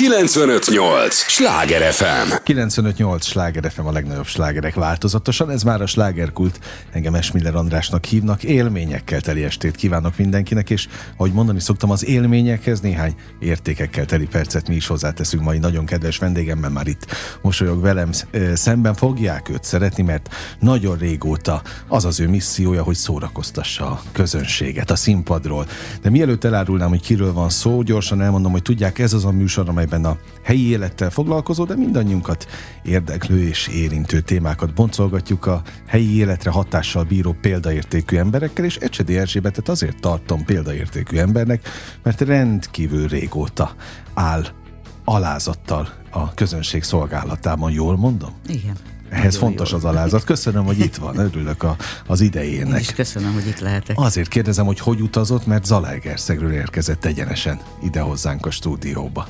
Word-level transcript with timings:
958! 0.00 1.14
Sláger 1.14 1.92
FM! 1.92 2.32
958! 2.44 3.26
Sláger 3.26 3.70
FM 3.70 3.86
a 3.86 3.92
legnagyobb 3.92 4.26
slágerek 4.26 4.74
változatosan. 4.74 5.50
Ez 5.50 5.62
már 5.62 5.82
a 5.82 5.86
slágerkult. 5.86 6.60
Engem 6.92 7.14
Esmiller 7.14 7.54
Andrásnak 7.54 8.04
hívnak. 8.04 8.42
Élményekkel 8.42 9.20
teli 9.20 9.44
estét 9.44 9.76
kívánok 9.76 10.16
mindenkinek, 10.16 10.70
és 10.70 10.88
ahogy 11.16 11.32
mondani 11.32 11.60
szoktam, 11.60 11.90
az 11.90 12.06
élményekhez 12.06 12.80
néhány 12.80 13.14
értékekkel 13.38 14.04
teli 14.04 14.26
percet 14.26 14.68
mi 14.68 14.74
is 14.74 14.86
hozzáteszünk 14.86 15.42
mai 15.42 15.58
nagyon 15.58 15.84
kedves 15.84 16.18
vendégemmel 16.18 16.70
már 16.70 16.86
itt 16.86 17.06
mosolyog 17.42 17.80
velem 17.80 18.10
szemben. 18.54 18.94
Fogják 18.94 19.48
őt 19.48 19.64
szeretni, 19.64 20.02
mert 20.02 20.28
nagyon 20.60 20.98
régóta 20.98 21.62
az 21.88 22.04
az 22.04 22.20
ő 22.20 22.28
missziója, 22.28 22.82
hogy 22.82 22.96
szórakoztassa 22.96 23.86
a 23.86 24.02
közönséget 24.12 24.90
a 24.90 24.96
színpadról. 24.96 25.66
De 26.02 26.10
mielőtt 26.10 26.44
elárulnám, 26.44 26.88
hogy 26.88 27.02
kiről 27.02 27.32
van 27.32 27.48
szó, 27.48 27.82
gyorsan 27.82 28.22
elmondom, 28.22 28.52
hogy 28.52 28.62
tudják, 28.62 28.98
ez 28.98 29.12
az 29.12 29.24
a 29.24 29.30
műsor, 29.30 29.68
amelyben 29.92 30.10
a 30.10 30.18
helyi 30.42 30.68
élettel 30.68 31.10
foglalkozó, 31.10 31.64
de 31.64 31.76
mindannyiunkat 31.76 32.46
érdeklő 32.82 33.42
és 33.42 33.66
érintő 33.66 34.20
témákat 34.20 34.74
boncolgatjuk 34.74 35.46
a 35.46 35.62
helyi 35.86 36.16
életre 36.16 36.50
hatással 36.50 37.04
bíró 37.04 37.36
példaértékű 37.40 38.16
emberekkel, 38.16 38.64
és 38.64 38.76
Ecsedi 38.76 39.18
Erzsébetet 39.18 39.68
azért 39.68 40.00
tartom 40.00 40.44
példaértékű 40.44 41.16
embernek, 41.16 41.68
mert 42.02 42.20
rendkívül 42.20 43.08
régóta 43.08 43.74
áll 44.14 44.46
alázattal 45.04 45.88
a 46.10 46.34
közönség 46.34 46.82
szolgálatában, 46.82 47.70
jól 47.70 47.96
mondom? 47.96 48.30
Igen. 48.46 48.76
Ehhez 49.10 49.34
Nagyon 49.34 49.48
fontos 49.48 49.70
jó. 49.70 49.76
az 49.76 49.84
alázat. 49.84 50.24
Köszönöm, 50.24 50.64
hogy 50.64 50.78
itt 50.78 50.96
van. 50.96 51.18
Örülök 51.18 51.62
a, 51.62 51.76
az 52.06 52.20
idejének. 52.20 52.74
Én 52.74 52.80
is 52.80 52.92
köszönöm, 52.92 53.32
hogy 53.32 53.46
itt 53.46 53.58
lehetek. 53.58 53.98
Azért 53.98 54.28
kérdezem, 54.28 54.66
hogy 54.66 54.78
hogy 54.78 55.00
utazott, 55.00 55.46
mert 55.46 55.64
Zalaegerszegről 55.64 56.52
érkezett 56.52 57.04
egyenesen 57.04 57.60
ide 57.82 58.00
hozzánk 58.00 58.46
a 58.46 58.50
stúdióba. 58.50 59.26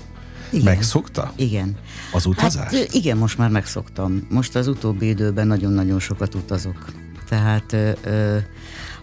Igen. 0.50 0.64
Megszokta? 0.64 1.32
Igen. 1.36 1.76
Az 2.12 2.26
utazás? 2.26 2.74
Hát, 2.74 2.92
igen, 2.92 3.16
most 3.16 3.38
már 3.38 3.50
megszoktam. 3.50 4.26
Most 4.30 4.56
az 4.56 4.68
utóbbi 4.68 5.08
időben 5.08 5.46
nagyon-nagyon 5.46 6.00
sokat 6.00 6.34
utazok. 6.34 6.84
Tehát 7.28 7.72
ö, 8.04 8.36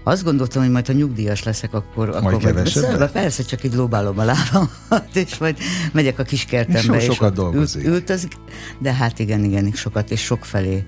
azt 0.04 0.24
gondoltam, 0.24 0.62
hogy 0.62 0.72
majd 0.72 0.88
ha 0.88 0.94
nyugdíjas 0.94 1.44
leszek, 1.44 1.74
akkor... 1.74 2.08
Majd 2.08 2.24
akkor 2.24 2.54
majd, 2.54 3.12
persze, 3.12 3.44
csak 3.44 3.64
így 3.64 3.74
lóbálom 3.74 4.20
a 4.20 4.24
lábam, 4.24 4.70
és 5.14 5.38
majd 5.38 5.58
megyek 5.92 6.20
a 6.20 6.24
kis 6.24 6.46
kertembe. 6.46 6.96
És, 6.96 7.08
és 7.08 7.14
sokat 7.14 7.34
dolgozik. 7.34 7.84
Ült, 7.84 7.94
ültözik, 7.94 8.32
de 8.80 8.94
hát 8.94 9.20
igen, 9.20 9.44
igen, 9.44 9.72
sokat, 9.72 10.12
és 10.12 10.24
sok 10.24 10.46
felé. 10.46 10.86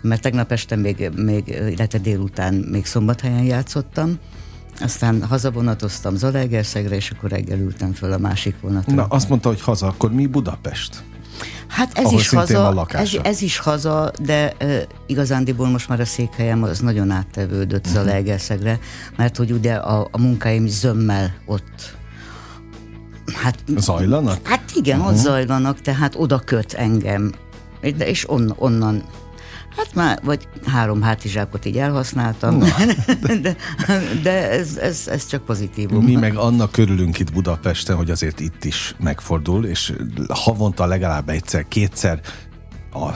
Mert 0.00 0.22
tegnap 0.22 0.52
este 0.52 0.76
még, 0.76 1.10
még 1.16 1.48
illetve 1.48 1.98
délután 1.98 2.54
még 2.54 2.86
szombathelyen 2.86 3.44
játszottam, 3.44 4.18
aztán 4.80 5.22
hazavonatoztam 5.22 6.16
Zalaegerszegre, 6.16 6.96
és 6.96 7.10
akkor 7.10 7.30
reggel 7.30 7.58
ültem 7.58 7.92
föl 7.92 8.12
a 8.12 8.18
másik 8.18 8.54
vonaton. 8.60 8.94
Na, 8.94 9.06
azt 9.08 9.28
mondta, 9.28 9.48
hogy 9.48 9.60
haza, 9.60 9.86
akkor 9.86 10.12
mi 10.12 10.26
Budapest? 10.26 11.02
Hát 11.68 11.98
ez 11.98 12.12
is 12.12 12.28
haza, 12.28 12.86
ez, 12.88 13.10
ez 13.22 13.42
is 13.42 13.58
haza, 13.58 14.10
de 14.22 14.54
uh, 14.60 14.80
igazándiból 15.06 15.68
most 15.68 15.88
már 15.88 16.00
a 16.00 16.04
székhelyem 16.04 16.62
az 16.62 16.80
nagyon 16.80 17.10
áttevődött 17.10 17.86
uh-huh. 17.86 18.02
Zalaegerszegre, 18.02 18.78
mert 19.16 19.36
hogy 19.36 19.52
ugye 19.52 19.74
a, 19.74 20.08
a 20.10 20.18
munkáim 20.18 20.66
zömmel 20.66 21.34
ott 21.46 21.96
Hát, 23.34 23.58
zajlanak? 23.76 24.46
Hát 24.46 24.70
igen, 24.74 24.98
uh-huh. 24.98 25.14
ott 25.14 25.20
zajlanak, 25.20 25.80
tehát 25.80 26.14
oda 26.16 26.38
köt 26.38 26.72
engem. 26.72 27.32
És 27.98 28.30
on, 28.30 28.54
onnan 28.58 29.02
Hát 29.78 29.94
már, 29.94 30.18
vagy 30.24 30.48
három 30.66 31.02
hátizsákot 31.02 31.64
így 31.64 31.78
elhasználtam, 31.78 32.58
de, 33.42 33.56
de 34.22 34.50
ez, 34.50 34.76
ez, 34.76 35.08
ez 35.08 35.26
csak 35.26 35.44
pozitív. 35.44 35.88
Mi 35.88 36.14
meg 36.14 36.36
annak 36.36 36.72
körülünk 36.72 37.18
itt 37.18 37.32
Budapesten, 37.32 37.96
hogy 37.96 38.10
azért 38.10 38.40
itt 38.40 38.64
is 38.64 38.94
megfordul, 38.98 39.64
és 39.64 39.92
havonta 40.28 40.86
legalább 40.86 41.28
egyszer, 41.28 41.68
kétszer 41.68 42.20
a 42.92 43.08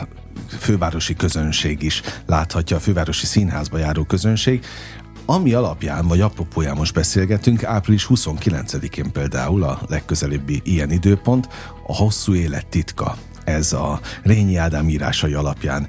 fővárosi 0.59 1.15
közönség 1.15 1.83
is 1.83 2.03
láthatja, 2.27 2.77
a 2.77 2.81
fővárosi 2.81 3.27
színházba 3.27 3.79
járó 3.79 4.05
közönség, 4.05 4.65
ami 5.27 5.53
alapján, 5.53 6.07
vagy 6.07 6.21
apropóján 6.21 6.77
most 6.77 6.95
beszélgetünk, 6.95 7.65
április 7.65 8.07
29-én 8.11 9.13
például 9.13 9.63
a 9.63 9.81
legközelebbi 9.89 10.61
ilyen 10.65 10.91
időpont, 10.91 11.49
a 11.87 11.97
hosszú 11.97 12.35
élet 12.35 12.67
titka. 12.67 13.17
Ez 13.45 13.73
a 13.73 14.01
Rényi 14.23 14.57
Ádám 14.57 14.89
írásai 14.89 15.33
alapján 15.33 15.89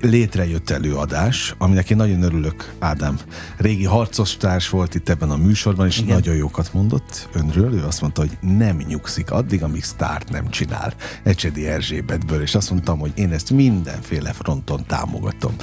létrejött 0.00 0.70
előadás, 0.70 1.54
aminek 1.58 1.90
én 1.90 1.96
nagyon 1.96 2.22
örülök, 2.22 2.72
Ádám. 2.78 3.18
Régi 3.56 3.84
harcostárs 3.84 4.68
volt 4.68 4.94
itt 4.94 5.08
ebben 5.08 5.30
a 5.30 5.36
műsorban, 5.36 5.86
és 5.86 5.98
Igen. 5.98 6.14
nagyon 6.14 6.34
jókat 6.34 6.72
mondott 6.72 7.28
önről. 7.32 7.74
Ő 7.74 7.84
azt 7.84 8.00
mondta, 8.00 8.20
hogy 8.20 8.38
nem 8.40 8.76
nyugszik 8.76 9.30
addig, 9.30 9.62
amíg 9.62 9.84
sztárt 9.84 10.30
nem 10.30 10.50
csinál. 10.50 10.94
Ecsedi 11.22 11.66
Erzsébetből, 11.66 12.42
és 12.42 12.54
azt 12.54 12.70
mondtam, 12.70 12.98
hogy 12.98 13.12
én 13.14 13.32
ezt 13.32 13.50
mindenféle 13.50 14.32
fronton 14.32 14.86
támogatom. 14.86 15.54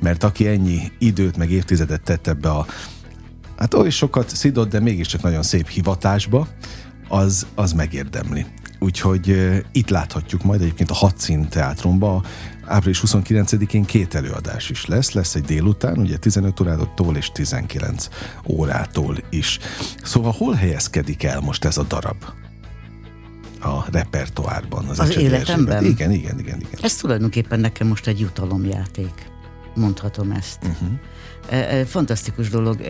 Mert 0.00 0.24
aki 0.24 0.46
ennyi 0.46 0.92
időt, 0.98 1.36
meg 1.36 1.50
évtizedet 1.50 2.02
tett 2.02 2.26
ebbe 2.26 2.50
a 2.50 2.66
hát 3.56 3.74
oly 3.74 3.90
sokat 3.90 4.36
szidott, 4.36 4.70
de 4.70 4.80
mégiscsak 4.80 5.22
nagyon 5.22 5.42
szép 5.42 5.68
hivatásba, 5.68 6.48
az, 7.08 7.46
az 7.54 7.72
megérdemli. 7.72 8.46
Úgyhogy 8.78 9.30
uh, 9.30 9.56
itt 9.72 9.88
láthatjuk 9.88 10.42
majd 10.42 10.60
egyébként 10.60 10.90
a 10.90 10.94
Hadszín 10.94 11.48
teátrumba 11.48 12.22
április 12.70 13.02
29-én 13.06 13.84
két 13.84 14.14
előadás 14.14 14.70
is 14.70 14.86
lesz. 14.86 15.12
Lesz 15.12 15.34
egy 15.34 15.44
délután, 15.44 15.98
ugye 15.98 16.16
15 16.16 16.60
órától 16.60 17.16
és 17.16 17.30
19 17.32 18.08
órától 18.46 19.16
is. 19.30 19.58
Szóval 20.02 20.32
hol 20.32 20.54
helyezkedik 20.54 21.22
el 21.22 21.40
most 21.40 21.64
ez 21.64 21.76
a 21.76 21.82
darab? 21.82 22.24
a 23.62 23.84
repertoárban. 23.92 24.88
Az, 24.88 24.98
az 25.00 25.16
életemben? 25.16 25.84
Igen, 25.84 26.10
igen, 26.10 26.38
igen, 26.38 26.60
igen. 26.60 26.78
Ez 26.80 26.96
tulajdonképpen 26.96 27.60
nekem 27.60 27.86
most 27.86 28.06
egy 28.06 28.20
jutalomjáték. 28.20 29.29
Mondhatom 29.74 30.30
ezt. 30.30 30.58
Uh-huh. 30.62 30.88
Fantasztikus 31.86 32.50
dolog. 32.50 32.80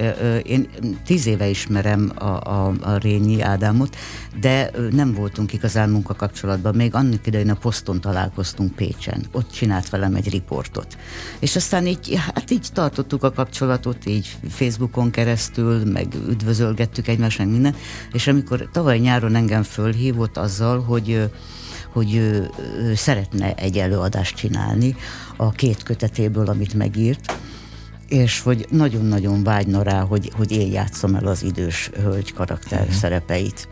Én 0.43 0.69
tíz 1.05 1.27
éve 1.27 1.49
ismerem 1.49 2.13
a, 2.15 2.25
a, 2.25 2.73
a 2.81 2.97
Rényi 2.97 3.41
Ádámot, 3.41 3.97
de 4.41 4.71
nem 4.91 5.15
voltunk 5.15 5.53
igazán 5.53 5.91
munkakapcsolatban. 5.91 6.75
Még 6.75 6.95
annak 6.95 7.27
idején 7.27 7.51
a 7.51 7.55
poszton 7.55 8.01
találkoztunk 8.01 8.75
Pécsen. 8.75 9.27
Ott 9.33 9.51
csinált 9.51 9.89
velem 9.89 10.15
egy 10.15 10.31
riportot. 10.31 10.97
És 11.39 11.57
aztán 11.57 11.87
így, 11.87 12.15
hát 12.35 12.51
így 12.51 12.69
tartottuk 12.73 13.23
a 13.23 13.33
kapcsolatot, 13.33 14.07
így 14.07 14.37
Facebookon 14.49 15.11
keresztül, 15.11 15.85
meg 15.85 16.15
üdvözölgettük 16.29 17.09
egymást, 17.09 17.39
meg 17.39 17.49
minden. 17.49 17.75
És 18.13 18.27
amikor 18.27 18.69
tavaly 18.73 18.99
nyáron 18.99 19.35
engem 19.35 19.63
fölhívott 19.63 20.37
azzal, 20.37 20.81
hogy 20.81 21.31
hogy 21.93 22.15
ő, 22.15 22.51
ő 22.79 22.95
szeretne 22.95 23.55
egy 23.55 23.79
előadást 23.79 24.37
csinálni 24.37 24.97
a 25.41 25.51
két 25.51 25.83
kötetéből, 25.83 26.47
amit 26.47 26.75
megírt, 26.75 27.39
és 28.09 28.41
hogy 28.41 28.67
nagyon-nagyon 28.71 29.43
vágyna 29.43 29.83
rá, 29.83 30.01
hogy, 30.01 30.31
hogy 30.37 30.53
én 30.53 30.73
játszom 30.73 31.15
el 31.15 31.27
az 31.27 31.43
idős 31.43 31.91
hölgy 32.03 32.33
karakter 32.33 32.81
uh-huh. 32.81 32.95
szerepeit. 32.95 33.69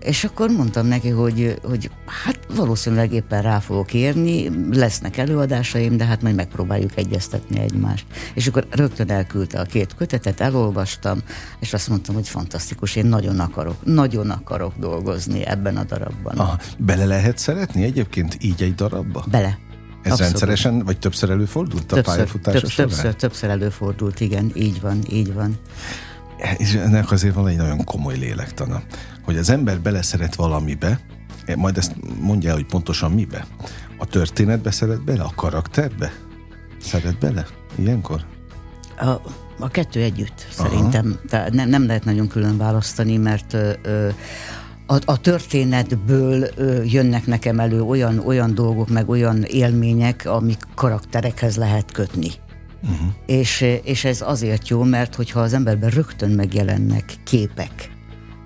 És 0.00 0.24
akkor 0.24 0.50
mondtam 0.50 0.86
neki, 0.86 1.08
hogy, 1.08 1.58
hogy 1.62 1.90
hát 2.24 2.38
valószínűleg 2.54 3.12
éppen 3.12 3.42
rá 3.42 3.58
fogok 3.58 3.94
érni, 3.94 4.50
lesznek 4.70 5.16
előadásaim, 5.16 5.96
de 5.96 6.04
hát 6.04 6.22
majd 6.22 6.34
megpróbáljuk 6.34 6.96
egyeztetni 6.96 7.58
egymást. 7.60 8.06
És 8.34 8.46
akkor 8.46 8.66
rögtön 8.70 9.10
elküldte 9.10 9.60
a 9.60 9.64
két 9.64 9.94
kötetet, 9.94 10.40
elolvastam, 10.40 11.18
és 11.60 11.72
azt 11.72 11.88
mondtam, 11.88 12.14
hogy 12.14 12.28
fantasztikus, 12.28 12.96
én 12.96 13.06
nagyon 13.06 13.40
akarok, 13.40 13.84
nagyon 13.84 14.30
akarok 14.30 14.72
dolgozni 14.78 15.46
ebben 15.46 15.76
a 15.76 15.84
darabban. 15.84 16.36
Aha, 16.36 16.58
bele 16.78 17.04
lehet 17.04 17.38
szeretni 17.38 17.84
egyébként 17.84 18.36
így 18.40 18.62
egy 18.62 18.74
darabba? 18.74 19.24
Bele. 19.30 19.58
Ez 20.08 20.12
Abszolút. 20.14 20.32
rendszeresen, 20.32 20.84
vagy 20.84 20.98
többször 20.98 21.30
előfordult 21.30 21.86
többször, 21.86 22.12
a 22.12 22.16
pályafutása 22.16 22.60
több, 22.60 22.70
során? 22.70 22.88
Többször, 22.90 23.14
többször 23.14 23.50
előfordult, 23.50 24.20
igen, 24.20 24.50
így 24.54 24.80
van, 24.80 24.98
így 25.10 25.34
van. 25.34 25.58
És 26.56 26.74
ennek 26.74 27.10
azért 27.10 27.34
van 27.34 27.48
egy 27.48 27.56
nagyon 27.56 27.84
komoly 27.84 28.16
lélektana, 28.16 28.82
hogy 29.22 29.36
az 29.36 29.50
ember 29.50 29.80
beleszeret 29.80 30.34
valamibe, 30.34 31.00
majd 31.56 31.76
ezt 31.76 31.94
mondja 32.20 32.52
hogy 32.52 32.66
pontosan 32.66 33.12
mibe. 33.12 33.46
A 33.98 34.06
történetbe 34.06 34.70
szeret 34.70 35.04
bele, 35.04 35.22
a 35.22 35.32
karakterbe? 35.34 36.12
Szeret 36.82 37.18
bele? 37.18 37.46
Ilyenkor? 37.74 38.24
A, 38.98 39.10
a 39.58 39.68
kettő 39.68 40.00
együtt, 40.02 40.46
Aha. 40.56 40.68
szerintem. 40.68 41.18
Tehát 41.28 41.52
nem, 41.52 41.68
nem 41.68 41.86
lehet 41.86 42.04
nagyon 42.04 42.28
külön 42.28 42.56
választani, 42.56 43.16
mert 43.16 43.52
ö, 43.52 43.72
ö, 43.82 44.08
a, 44.90 44.98
a 45.04 45.20
történetből 45.20 46.48
ö, 46.56 46.82
jönnek 46.82 47.26
nekem 47.26 47.60
elő 47.60 47.82
olyan, 47.82 48.18
olyan 48.18 48.54
dolgok, 48.54 48.88
meg 48.88 49.08
olyan 49.08 49.42
élmények, 49.42 50.26
amik 50.26 50.62
karakterekhez 50.74 51.56
lehet 51.56 51.92
kötni. 51.92 52.30
Uh-huh. 52.82 53.08
És, 53.26 53.60
és 53.82 54.04
ez 54.04 54.20
azért 54.20 54.68
jó, 54.68 54.82
mert 54.82 55.14
hogyha 55.14 55.40
az 55.40 55.52
emberben 55.52 55.90
rögtön 55.90 56.30
megjelennek 56.30 57.04
képek, 57.24 57.90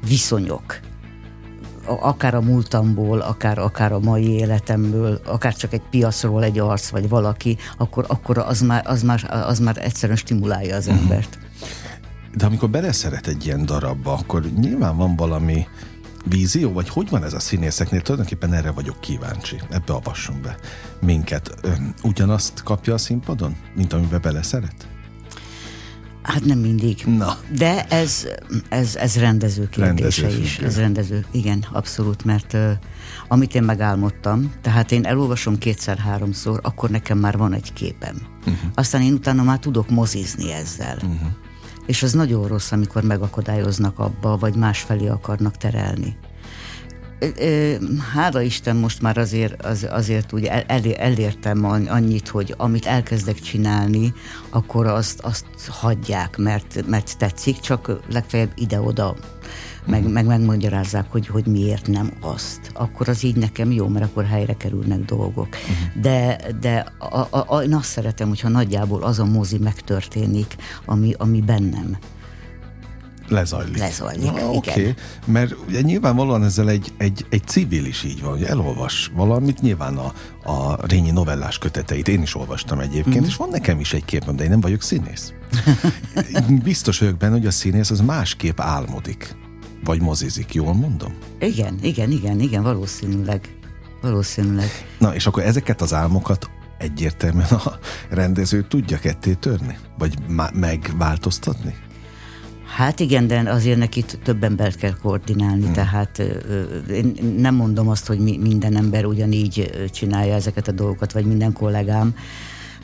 viszonyok, 0.09 0.81
akár 1.87 2.35
a 2.35 2.41
múltamból, 2.41 3.21
akár, 3.21 3.59
akár 3.59 3.93
a 3.93 3.99
mai 3.99 4.29
életemből, 4.29 5.21
akár 5.27 5.55
csak 5.55 5.73
egy 5.73 5.83
piacról 5.91 6.45
egy 6.45 6.59
arc, 6.59 6.89
vagy 6.89 7.09
valaki, 7.09 7.57
akkor, 7.79 8.05
akkor 8.09 8.39
az, 8.39 8.61
már, 8.61 8.83
az, 8.87 9.03
már, 9.03 9.45
az 9.47 9.59
már 9.59 9.77
egyszerűen 9.79 10.19
stimulálja 10.19 10.77
az 10.77 10.87
uh-huh. 10.87 11.03
embert. 11.03 11.39
De 12.37 12.47
amikor 12.47 12.71
beleszeret 12.71 13.27
egy 13.27 13.47
ilyen 13.47 13.67
darabba, 13.67 14.13
akkor 14.13 14.43
nyilván 14.61 14.97
van 14.97 15.17
valami 15.17 15.67
vízió, 16.25 16.73
vagy 16.73 16.89
hogy 16.89 17.09
van 17.11 17.25
ez 17.25 17.33
a 17.33 17.41
színészeknél? 17.41 18.01
Tulajdonképpen 18.01 18.53
erre 18.53 18.71
vagyok 18.71 19.01
kíváncsi. 19.01 19.61
Ebbe 19.71 19.93
avasson 19.93 20.43
be 20.43 20.57
minket. 21.01 21.69
Ugyanazt 22.03 22.63
kapja 22.63 22.95
a 22.95 22.99
színpadon, 22.99 23.57
mint 23.75 23.93
amiben 23.93 24.21
beleszeret? 24.21 24.87
Hát 26.23 26.45
nem 26.45 26.59
mindig. 26.59 27.05
Na. 27.07 27.39
De 27.57 27.85
ez, 27.85 28.27
ez, 28.69 28.97
ez 28.97 29.17
rendező 29.17 29.69
kérdése 29.69 30.21
rendező 30.23 30.43
is. 30.43 30.59
Ez 30.59 30.79
rendező, 30.79 31.25
igen, 31.31 31.67
abszolút, 31.73 32.25
mert 32.25 32.53
uh, 32.53 32.71
amit 33.29 33.55
én 33.55 33.63
megálmodtam, 33.63 34.53
tehát 34.61 34.93
én 34.93 35.05
elolvasom 35.05 35.59
kétszer-háromszor, 35.59 36.61
akkor 36.63 36.91
nekem 36.91 37.19
már 37.19 37.37
van 37.37 37.55
egy 37.55 37.73
képem. 37.73 38.17
Uh-huh. 38.39 38.71
Aztán 38.75 39.03
én 39.03 39.13
utána 39.13 39.43
már 39.43 39.59
tudok 39.59 39.91
mozizni 39.91 40.53
ezzel. 40.53 40.97
Uh-huh. 40.97 41.29
És 41.93 42.03
az 42.03 42.13
nagyon 42.13 42.47
rossz, 42.47 42.73
amikor 42.73 43.03
megakadályoznak 43.03 43.99
abba, 43.99 44.37
vagy 44.37 44.55
másfelé 44.55 45.07
akarnak 45.07 45.57
terelni. 45.57 46.17
Hála 48.15 48.41
Isten 48.41 48.77
most 48.77 49.03
már 49.03 49.19
azért, 49.19 49.65
az, 49.65 49.87
azért 49.91 50.33
úgy 50.33 50.45
el, 50.45 50.63
elértem 50.97 51.65
annyit, 51.65 52.29
hogy 52.29 52.55
amit 52.57 52.87
elkezdek 52.87 53.41
csinálni, 53.41 54.13
akkor 54.51 54.87
azt, 54.87 55.21
azt 55.21 55.47
hagyják, 55.69 56.37
mert, 56.37 56.87
mert 56.87 57.19
tetszik, 57.19 57.61
csak 57.61 58.01
legfeljebb 58.13 58.53
ide-oda 58.55 59.17
meg, 59.87 60.09
meg 60.09 60.27
megmagyarázzák, 60.27 61.11
hogy, 61.11 61.27
hogy 61.27 61.47
miért 61.47 61.87
nem 61.87 62.13
azt. 62.21 62.71
Akkor 62.75 63.09
az 63.09 63.25
így 63.25 63.37
nekem 63.37 63.73
jó, 63.73 63.89
mert 63.89 64.05
akkor 64.05 64.25
helyre 64.25 64.57
kerülnek 64.57 65.05
dolgok. 65.05 65.49
Uh-huh. 65.49 66.03
De, 66.03 66.39
de 66.61 66.93
a, 66.99 67.19
a, 67.31 67.45
a, 67.47 67.63
én 67.63 67.75
azt 67.75 67.89
szeretem, 67.89 68.29
hogyha 68.29 68.49
nagyjából 68.49 69.03
az 69.03 69.19
a 69.19 69.25
mozi 69.25 69.59
megtörténik, 69.59 70.57
ami, 70.85 71.15
ami 71.19 71.41
bennem 71.41 71.99
lezajlik. 73.33 73.79
Lezajlik, 73.79 74.33
Na, 74.33 74.51
Oké, 74.51 74.71
okay. 74.71 74.95
mert 75.27 75.55
ugye 75.69 75.81
nyilvánvalóan 75.81 76.45
ezzel 76.45 76.69
egy, 76.69 76.93
egy, 76.97 77.27
egy 77.29 77.45
civil 77.47 77.85
is 77.85 78.03
így 78.03 78.21
van, 78.23 78.31
hogy 78.31 78.45
elolvas 78.45 79.11
valamit, 79.15 79.61
nyilván 79.61 79.97
a, 79.97 80.13
a 80.53 80.87
Rényi 80.87 81.11
novellás 81.11 81.59
köteteit 81.59 82.09
én 82.09 82.23
is 82.23 82.35
olvastam 82.35 82.79
egyébként, 82.79 83.17
mm-hmm. 83.17 83.25
és 83.25 83.37
van 83.37 83.49
nekem 83.49 83.81
is 83.81 83.93
egy 83.93 84.05
képem, 84.05 84.37
de 84.37 84.45
én 84.45 84.51
nem 84.51 84.61
vagyok 84.61 84.83
színész. 84.83 85.33
Biztos 86.65 86.99
vagyok 86.99 87.17
benne, 87.17 87.33
hogy 87.33 87.47
a 87.47 87.51
színész 87.51 87.91
az 87.91 88.01
másképp 88.01 88.61
álmodik, 88.61 89.37
vagy 89.85 90.01
mozizik, 90.01 90.55
jól 90.55 90.75
mondom? 90.75 91.15
Igen, 91.41 91.79
igen, 91.83 92.11
igen, 92.11 92.41
igen, 92.41 92.63
valószínűleg. 92.63 93.57
Valószínűleg. 94.03 94.69
Na, 94.99 95.15
és 95.15 95.27
akkor 95.27 95.43
ezeket 95.43 95.81
az 95.81 95.93
álmokat 95.93 96.51
egyértelműen 96.79 97.49
a 97.51 97.79
rendező 98.11 98.63
tudja 98.63 98.99
ketté 98.99 99.33
törni? 99.33 99.79
Vagy 99.99 100.15
megváltoztatni? 100.53 101.75
Hát 102.77 103.01
igen, 103.01 103.27
de 103.27 103.51
azért 103.51 103.79
neki 103.79 104.05
több 104.23 104.43
embert 104.43 104.77
kell 104.77 104.95
koordinálni, 105.03 105.65
hmm. 105.65 105.73
tehát 105.73 106.19
én 106.91 107.35
nem 107.39 107.55
mondom 107.55 107.89
azt, 107.89 108.07
hogy 108.07 108.19
minden 108.19 108.77
ember 108.77 109.05
ugyanígy 109.05 109.89
csinálja 109.91 110.35
ezeket 110.35 110.69
a 110.69 110.73
dolgokat, 110.73 111.13
vagy 111.13 111.25
minden 111.25 111.53
kollégám, 111.53 112.15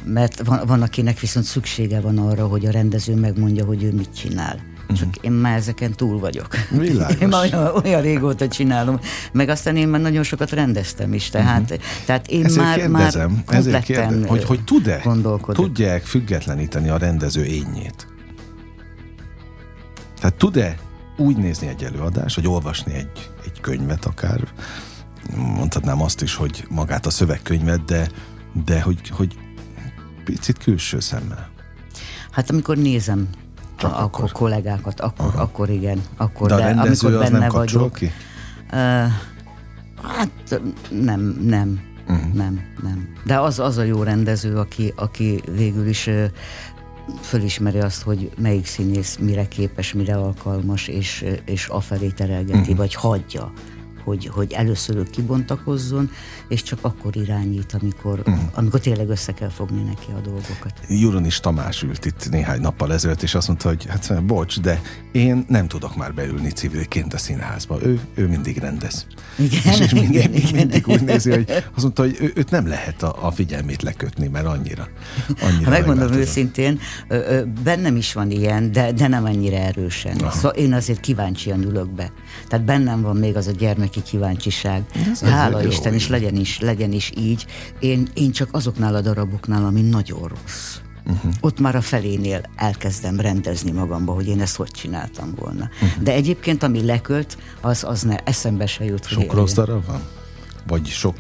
mert 0.05 0.45
van, 0.45 0.61
van 0.67 0.83
akinek 0.83 1.21
viszont 1.21 1.47
szüksége 1.47 2.00
van 2.00 2.19
arra, 2.19 2.47
hogy 2.47 2.67
a 2.67 2.71
rendező 2.71 3.15
megmondja, 3.15 3.65
hogy 3.65 3.83
ő 3.83 3.93
mit 3.93 4.17
csinál. 4.17 4.61
Csak 4.96 5.17
én 5.17 5.32
már 5.32 5.56
ezeken 5.56 5.93
túl 5.93 6.19
vagyok. 6.19 6.46
Világos. 6.70 7.17
Én 7.23 7.29
már 7.29 7.44
olyan, 7.44 7.75
olyan 7.85 8.02
régóta 8.02 8.49
csinálom. 8.49 9.00
Meg 9.32 9.49
aztán 9.49 9.76
én 9.76 9.88
már 9.88 10.00
nagyon 10.00 10.23
sokat 10.23 10.50
rendeztem 10.50 11.12
is. 11.12 11.29
Tehát, 11.29 11.61
uh-huh. 11.61 11.79
tehát 12.06 12.26
én 12.26 12.44
ezért 12.44 12.64
már, 12.64 12.76
kérdezem, 12.79 13.43
már 13.46 13.58
ezért 13.58 13.85
kérdezem, 13.85 14.26
hogy, 14.26 14.44
hogy 14.44 14.64
tud-e, 14.64 15.02
tudják 15.52 16.05
függetleníteni 16.05 16.88
a 16.88 16.96
rendező 16.96 17.44
ényét? 17.44 18.06
Tehát 20.20 20.35
tud-e 20.35 20.76
úgy 21.17 21.37
nézni 21.37 21.67
egy 21.67 21.82
előadás, 21.85 22.35
vagy 22.35 22.46
olvasni 22.46 22.94
egy, 22.94 23.31
egy 23.44 23.61
könyvet 23.61 24.05
akár, 24.05 24.40
mondhatnám 25.37 26.02
azt 26.02 26.23
is, 26.23 26.35
hogy 26.35 26.64
magát 26.69 27.06
a 27.06 27.11
szövegkönyvet, 27.11 27.85
de, 27.85 28.08
de 28.64 28.81
hogy, 28.81 29.08
hogy 29.08 29.38
picit 30.25 30.58
külső 30.58 31.00
szemmel. 31.00 31.50
Hát 32.31 32.50
amikor 32.50 32.76
nézem 32.76 33.29
Csak 33.79 33.91
akkor, 33.91 34.05
akkor 34.05 34.33
kollégákat, 34.33 35.01
akkor, 35.01 35.33
akkor 35.37 35.71
igen. 35.71 36.03
Akkor, 36.17 36.49
de, 36.49 36.55
a 36.55 36.59
de 36.59 36.65
amikor 36.65 37.13
az 37.13 37.19
benne 37.19 37.39
nem 37.39 37.49
vagyok, 37.49 37.93
ki? 37.93 38.13
Uh, 38.73 39.07
hát 40.03 40.61
nem, 40.91 41.21
nem. 41.43 41.81
Uh-huh. 42.09 42.33
Nem, 42.33 42.61
nem. 42.83 43.09
De 43.25 43.39
az, 43.39 43.59
az 43.59 43.77
a 43.77 43.83
jó 43.83 44.03
rendező, 44.03 44.57
aki, 44.57 44.93
aki 44.97 45.43
végül 45.57 45.87
is 45.87 46.11
fölismeri 47.21 47.79
azt, 47.79 48.03
hogy 48.03 48.31
melyik 48.39 48.67
színész 48.67 49.17
mire 49.21 49.49
képes, 49.49 49.93
mire 49.93 50.17
alkalmas, 50.17 50.89
és, 50.89 51.25
és 51.45 51.67
afelé 51.67 52.09
terelgeti, 52.09 52.59
uh-huh. 52.59 52.77
vagy 52.77 52.95
hagyja 52.95 53.53
hogy, 54.09 54.27
hogy 54.27 54.53
először 54.53 54.97
ő 54.97 55.03
kibontakozzon, 55.03 56.11
és 56.49 56.62
csak 56.62 56.79
akkor 56.83 57.17
irányít, 57.17 57.77
amikor, 57.81 58.19
uh-huh. 58.19 58.39
amikor 58.53 58.81
tényleg 58.81 59.09
össze 59.09 59.33
kell 59.33 59.49
fogni 59.49 59.83
neki 59.83 60.06
a 60.17 60.21
dolgokat. 60.21 60.73
Juronis 60.89 61.41
Tamás 61.41 61.83
ült 61.83 62.05
itt 62.05 62.31
néhány 62.31 62.61
nappal 62.61 62.93
ezelőtt, 62.93 63.23
és 63.23 63.35
azt 63.35 63.47
mondta, 63.47 63.69
hogy 63.69 63.87
hát 63.89 64.25
bocs, 64.25 64.61
de 64.61 64.81
én 65.12 65.45
nem 65.49 65.69
tudok 65.69 65.97
már 65.97 66.15
beülni 66.15 66.50
civilként 66.50 67.15
a 67.15 67.19
színházba. 67.19 67.79
Ő, 67.83 68.00
ő 68.15 68.29
mindig 68.29 68.59
rendez. 68.59 69.06
Igen, 69.39 69.61
és, 69.65 69.81
és 69.81 69.93
mindig, 69.93 70.15
igen, 70.15 70.31
mindig, 70.31 70.55
mindig 70.55 70.89
úgy 70.89 71.05
nézi, 71.05 71.31
hogy 71.31 71.50
azt 71.50 71.83
mondta, 71.83 72.03
hogy 72.03 72.17
ő, 72.21 72.33
őt 72.35 72.50
nem 72.50 72.67
lehet 72.67 73.03
a, 73.03 73.27
a 73.27 73.31
figyelmét 73.31 73.83
lekötni, 73.83 74.29
mert 74.29 74.47
annyira. 74.47 74.89
annyira 75.41 75.65
ha 75.65 75.71
megmondom 75.71 76.12
őszintén, 76.12 76.79
bennem 77.65 77.97
is 77.97 78.12
van 78.12 78.31
ilyen, 78.31 78.73
de, 78.73 78.93
de 78.93 79.09
nem 79.09 79.27
ennyire 79.27 79.62
erősen. 79.62 80.17
Aha. 80.17 80.31
Szóval 80.31 80.50
én 80.50 80.73
azért 80.73 81.00
kíváncsian 81.00 81.62
ülök 81.62 81.91
be. 81.91 82.12
Tehát 82.49 82.65
bennem 82.65 83.03
van 83.03 83.17
még 83.17 83.37
az 83.37 83.47
a 83.47 83.50
gyermeki 83.50 84.03
kíváncsiság. 84.03 84.83
Ez 85.11 85.21
Hála 85.21 85.65
Isten, 85.65 85.95
és 85.95 86.09
legyen 86.09 86.37
is, 86.38 86.61
legyen 86.61 86.93
is 86.93 87.12
így. 87.17 87.46
Én, 87.81 88.08
én 88.14 88.31
csak 88.31 88.49
azoknál 88.52 88.94
a 88.94 89.00
daraboknál, 89.00 89.64
ami 89.64 89.81
nagyon 89.81 90.29
rossz. 90.29 90.76
Uh-huh. 91.06 91.32
Ott 91.40 91.61
már 91.61 91.76
a 91.76 91.81
felénél 91.81 92.40
elkezdem 92.56 93.20
rendezni 93.20 93.70
magamba, 93.70 94.12
hogy 94.12 94.29
én 94.29 94.40
ezt 94.40 94.56
hogy 94.56 94.70
csináltam 94.70 95.35
volna. 95.37 95.69
Uh-huh. 95.82 96.02
De 96.02 96.12
egyébként, 96.12 96.62
ami 96.62 96.85
lekölt, 96.85 97.38
az, 97.61 97.85
az 97.85 98.02
ne, 98.02 98.17
eszembe 98.17 98.67
se 98.67 98.85
jut. 98.85 99.06
Sok 99.06 99.32
rossz 99.32 99.52
darab 99.52 99.87
van? 99.87 100.00
Vagy 100.67 100.87
sok, 100.87 101.17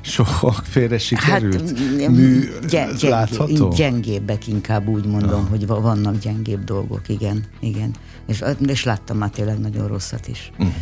sok 0.00 0.54
félre 0.64 0.98
sikerült? 0.98 1.78
Hát, 2.00 2.08
Mű 2.08 2.48
gyeng, 2.68 3.00
látható? 3.00 3.68
Gyengébbek 3.68 4.46
inkább 4.46 4.88
úgy 4.88 5.06
mondom, 5.06 5.42
uh. 5.42 5.48
hogy 5.48 5.66
vannak 5.66 6.18
gyengébb 6.18 6.64
dolgok, 6.64 7.08
igen. 7.08 7.44
igen. 7.60 7.94
És, 8.26 8.44
és 8.66 8.84
láttam 8.84 9.16
már 9.16 9.30
tényleg 9.30 9.58
nagyon 9.58 9.86
rosszat 9.86 10.28
is. 10.28 10.52
Uh-huh. 10.58 10.74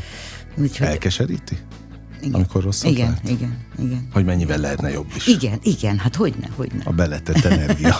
Úgyhogy... 0.56 0.86
Elkeseríti? 0.86 1.58
Igen. 2.24 2.34
Amikor 2.34 2.62
rosszat 2.62 2.90
igen, 2.90 3.08
lát? 3.08 3.28
igen, 3.28 3.58
igen. 3.78 4.08
Hogy 4.12 4.24
mennyivel 4.24 4.58
lehetne 4.58 4.90
jobb 4.90 5.06
is. 5.16 5.26
Igen, 5.26 5.58
igen, 5.62 5.98
hát 5.98 6.16
hogyne, 6.16 6.48
hogyne. 6.56 6.82
A 6.84 6.92
beletett 6.92 7.44
energia. 7.44 7.96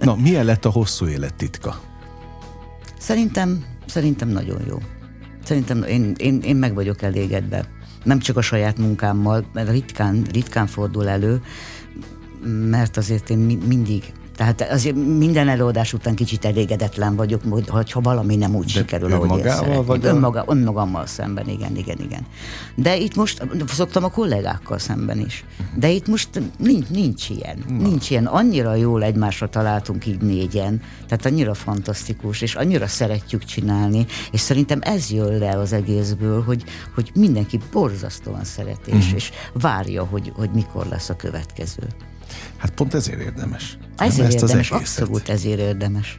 Na, 0.00 0.14
milyen 0.14 0.44
lett 0.44 0.64
a 0.64 0.70
hosszú 0.70 1.06
élet 1.06 1.34
titka? 1.34 1.80
Szerintem, 2.98 3.64
szerintem 3.86 4.28
nagyon 4.28 4.62
jó. 4.66 4.78
Szerintem 5.44 5.82
én, 5.82 6.14
én, 6.16 6.40
én 6.40 6.56
meg 6.56 6.74
vagyok 6.74 7.02
elégedve. 7.02 7.64
Nem 8.04 8.18
csak 8.18 8.36
a 8.36 8.42
saját 8.42 8.78
munkámmal, 8.78 9.44
mert 9.52 9.70
ritkán, 9.70 10.26
ritkán 10.32 10.66
fordul 10.66 11.08
elő, 11.08 11.42
mert 12.70 12.96
azért 12.96 13.30
én 13.30 13.38
mindig 13.66 14.12
tehát 14.36 14.60
azért 14.70 14.96
minden 14.96 15.48
előadás 15.48 15.92
után 15.92 16.14
kicsit 16.14 16.44
elégedetlen 16.44 17.16
vagyok, 17.16 17.42
ha 17.68 18.00
valami 18.00 18.36
nem 18.36 18.54
úgy 18.54 18.64
De 18.64 18.70
sikerül, 18.70 19.12
ahogy 19.12 19.38
én 19.38 19.50
szeretném. 19.50 19.84
Vagy 19.84 20.04
Önmaga, 20.04 20.44
önmagammal 20.46 21.06
szemben, 21.06 21.48
igen, 21.48 21.76
igen, 21.76 21.98
igen. 22.00 22.26
De 22.74 22.96
itt 22.96 23.14
most 23.14 23.46
szoktam 23.66 24.04
a 24.04 24.10
kollégákkal 24.10 24.78
szemben 24.78 25.18
is. 25.18 25.44
De 25.76 25.90
itt 25.90 26.06
most 26.06 26.28
nincs, 26.58 26.88
nincs 26.88 27.28
ilyen. 27.28 27.64
Na. 27.68 27.88
Nincs 27.88 28.10
ilyen. 28.10 28.26
Annyira 28.26 28.74
jól 28.74 29.02
egymásra 29.02 29.48
találtunk 29.48 30.06
így 30.06 30.20
négyen, 30.20 30.82
tehát 31.08 31.26
annyira 31.26 31.54
fantasztikus, 31.54 32.40
és 32.40 32.54
annyira 32.54 32.86
szeretjük 32.86 33.44
csinálni, 33.44 34.06
és 34.30 34.40
szerintem 34.40 34.78
ez 34.82 35.10
jön 35.10 35.38
le 35.38 35.58
az 35.58 35.72
egészből, 35.72 36.42
hogy, 36.42 36.64
hogy 36.94 37.10
mindenki 37.14 37.60
borzasztóan 37.72 38.44
szereti, 38.44 38.90
és, 38.90 39.12
mm. 39.12 39.14
és 39.14 39.30
várja, 39.52 40.04
hogy, 40.04 40.32
hogy 40.36 40.50
mikor 40.50 40.86
lesz 40.86 41.08
a 41.08 41.16
következő. 41.16 41.86
Hát 42.56 42.70
pont 42.70 42.94
ezért 42.94 43.20
érdemes. 43.20 43.78
Ezért 43.96 44.26
ezt 44.26 44.42
érdemes, 44.42 44.70
az 44.70 44.78
abszolút 44.78 45.28
ezért 45.28 45.58
érdemes. 45.58 46.18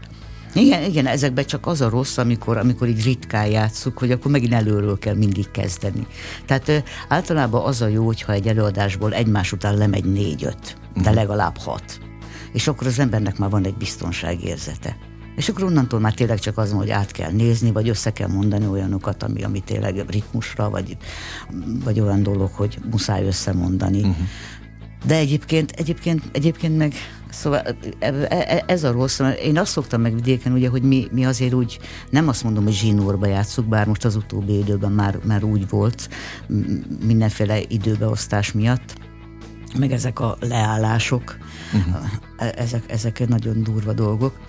Igen, 0.56 0.84
igen, 0.84 1.08
ezekben 1.08 1.46
csak 1.46 1.68
az 1.68 1.82
a 1.82 1.90
rossz, 1.90 2.18
amikor, 2.18 2.58
amikor 2.58 2.88
így 2.88 3.04
ritkán 3.04 3.48
játszuk, 3.48 3.98
hogy 3.98 4.12
akkor 4.12 4.32
megint 4.32 4.54
előről 4.54 5.00
kell 5.00 5.16
mindig 5.16 5.52
kezdeni. 5.52 6.08
Tehát 6.46 6.68
ö, 6.68 6.78
általában 7.08 7.66
az 7.66 7.82
a 7.82 7.88
jó, 7.88 8.06
hogyha 8.06 8.32
egy 8.32 8.48
előadásból 8.48 9.14
egymás 9.14 9.52
után 9.52 9.78
lemegy 9.78 10.06
négy-öt, 10.06 10.78
de 10.94 11.00
uh-huh. 11.00 11.16
legalább 11.16 11.58
hat. 11.58 12.00
És 12.54 12.68
akkor 12.68 12.88
az 12.88 13.00
embernek 13.00 13.38
már 13.38 13.50
van 13.50 13.66
egy 13.66 13.76
biztonságérzete. 13.76 14.98
És 15.36 15.50
akkor 15.50 15.64
onnantól 15.64 16.00
már 16.00 16.14
tényleg 16.14 16.40
csak 16.40 16.58
az, 16.58 16.72
hogy 16.72 16.90
át 16.90 17.12
kell 17.12 17.32
nézni, 17.32 17.72
vagy 17.72 17.90
össze 17.90 18.12
kell 18.12 18.28
mondani 18.28 18.68
olyanokat, 18.68 19.24
ami, 19.24 19.44
ami 19.44 19.60
tényleg 19.60 20.04
ritmusra, 20.10 20.70
vagy, 20.70 20.98
vagy 21.84 22.00
olyan 22.00 22.24
dolog, 22.24 22.52
hogy 22.52 22.80
muszáj 22.92 23.26
összemondani. 23.26 24.00
Uh-huh 24.00 24.16
De 25.08 25.16
egyébként, 25.16 25.72
egyébként, 25.72 26.22
egyébként 26.32 26.78
meg 26.78 26.94
Szóval 27.30 27.62
e, 28.00 28.14
e, 28.30 28.64
ez 28.68 28.84
a 28.84 28.92
rossz, 28.92 29.20
én 29.44 29.58
azt 29.58 29.72
szoktam 29.72 30.02
meg 30.02 30.16
vidéken, 30.16 30.54
ugye, 30.54 30.70
hogy 30.70 30.82
mi, 30.82 31.08
mi 31.12 31.26
azért 31.26 31.54
úgy, 31.54 31.80
nem 32.10 32.28
azt 32.28 32.44
mondom, 32.44 32.64
hogy 32.64 32.74
zsinórba 32.74 33.28
játszuk, 33.28 33.66
bár 33.66 33.88
most 33.88 34.06
az 34.06 34.16
utóbbi 34.16 34.58
időben 34.58 34.92
már, 34.92 35.20
már 35.24 35.44
úgy 35.44 35.70
volt, 35.70 36.10
mindenféle 37.06 37.60
időbeosztás 37.68 38.52
miatt, 38.52 38.96
meg 39.78 39.92
ezek 39.92 40.20
a 40.20 40.38
leállások, 40.40 41.38
uh-huh. 41.74 42.52
ezek, 42.56 42.92
ezek 42.92 43.28
nagyon 43.28 43.64
durva 43.64 43.94
dolgok. 43.94 44.40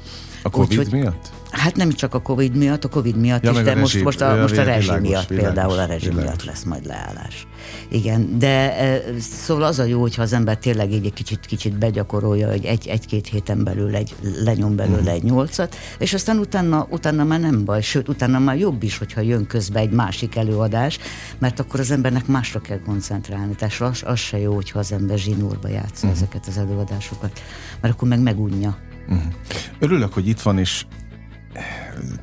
A 0.43 0.51
Covid 0.51 0.79
Úgy, 0.79 0.93
miatt? 0.93 1.31
Hát 1.59 1.77
nem 1.77 1.91
csak 1.93 2.15
a 2.15 2.21
Covid 2.23 2.57
miatt, 2.57 2.85
a 2.85 2.89
Covid 2.89 3.17
miatt 3.17 3.45
ja, 3.45 3.51
is, 3.51 3.63
de 3.63 3.75
most, 3.75 4.03
most 4.03 4.21
a, 4.21 4.35
most 4.35 4.57
a 4.57 4.63
rezsi 4.63 4.81
világos, 4.81 5.09
miatt 5.09 5.29
világos, 5.29 5.53
például 5.53 5.79
a 5.79 5.85
rezsi 5.85 6.09
világos. 6.09 6.25
miatt 6.25 6.45
lesz 6.45 6.63
majd 6.63 6.87
leállás. 6.87 7.47
Igen, 7.89 8.39
de 8.39 8.75
szóval 9.19 9.63
az 9.63 9.79
a 9.79 9.85
jó, 9.85 10.01
hogyha 10.01 10.23
az 10.23 10.33
ember 10.33 10.59
tényleg 10.59 10.93
így 10.93 11.07
egy 11.07 11.13
kicsit, 11.13 11.47
kicsit 11.47 11.79
begyakorolja, 11.79 12.51
hogy 12.51 12.65
egy, 12.65 12.87
egy-két 12.87 13.27
héten 13.27 13.65
belül 13.65 13.95
egy, 13.95 14.15
lenyom 14.45 14.77
belőle 14.77 14.99
uh-huh. 14.99 15.15
egy 15.15 15.23
nyolcat, 15.23 15.77
és 15.99 16.15
aztán 16.15 16.39
utána, 16.39 16.87
utána 16.91 17.25
már 17.25 17.41
nem 17.41 17.65
baj, 17.65 17.83
sőt, 17.83 18.09
utána 18.09 18.39
már 18.39 18.57
jobb 18.57 18.83
is, 18.83 18.99
hogyha 18.99 19.21
jön 19.21 19.47
közbe 19.47 19.81
egy 19.81 19.91
másik 19.91 20.37
előadás, 20.37 20.99
mert 21.39 21.61
akkor 21.61 21.81
az 21.81 21.91
embernek 21.91 22.27
másra 22.27 22.61
kell 22.61 22.81
koncentrálni. 22.81 23.55
Tehát 23.55 23.81
az, 23.81 24.03
az 24.07 24.19
se 24.19 24.39
jó, 24.39 24.55
hogyha 24.55 24.79
az 24.79 24.93
ember 24.93 25.19
zsinórba 25.19 25.69
játsza 25.69 26.07
uh-huh. 26.07 26.13
ezeket 26.13 26.47
az 26.47 26.59
előadásokat, 26.59 27.41
mert 27.81 27.95
akkor 27.95 28.09
meg 28.09 28.21
megunja. 28.21 28.77
Uh-huh. 29.09 29.33
Örülök, 29.79 30.13
hogy 30.13 30.29
itt 30.29 30.41
van, 30.41 30.59
és 30.59 30.85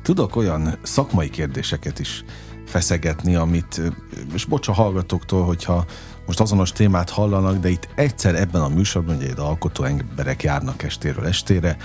tudok 0.02 0.36
olyan 0.36 0.78
szakmai 0.82 1.30
kérdéseket 1.30 1.98
is 1.98 2.24
feszegetni, 2.66 3.34
amit, 3.34 3.80
és 4.34 4.44
bocs 4.44 4.68
a 4.68 4.72
hallgatóktól, 4.72 5.44
hogyha 5.44 5.84
most 6.26 6.40
azonos 6.40 6.72
témát 6.72 7.10
hallanak, 7.10 7.58
de 7.58 7.68
itt 7.68 7.88
egyszer 7.94 8.34
ebben 8.34 8.60
a 8.60 8.68
műsorban, 8.68 9.16
ugye 9.16 9.32
alkotó 9.36 9.84
emberek 9.84 10.42
járnak 10.42 10.82
estéről 10.82 11.26
estére, 11.26 11.76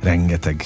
rengeteg 0.00 0.62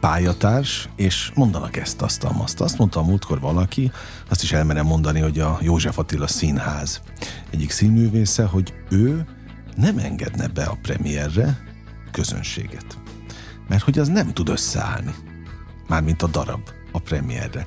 pályatárs, 0.00 0.88
és 0.96 1.32
mondanak 1.34 1.76
ezt, 1.76 2.02
azt, 2.02 2.24
azt. 2.24 2.60
Azt 2.60 2.78
mondta 2.78 3.00
a 3.00 3.04
múltkor 3.04 3.40
valaki, 3.40 3.92
azt 4.28 4.42
is 4.42 4.52
elmerem 4.52 4.86
mondani, 4.86 5.20
hogy 5.20 5.38
a 5.38 5.58
József 5.60 5.98
Attila 5.98 6.26
Színház 6.26 7.00
egyik 7.50 7.70
színművésze, 7.70 8.44
hogy 8.44 8.74
ő 8.90 9.26
nem 9.76 9.98
engedne 9.98 10.48
be 10.48 10.64
a 10.64 10.78
premierre 10.82 11.58
közönséget. 12.10 12.98
Mert 13.68 13.82
hogy 13.82 13.98
az 13.98 14.08
nem 14.08 14.32
tud 14.32 14.48
összeállni 14.48 15.14
mármint 15.92 16.22
a 16.22 16.26
darab 16.26 16.60
a 16.92 16.98
premierre. 16.98 17.66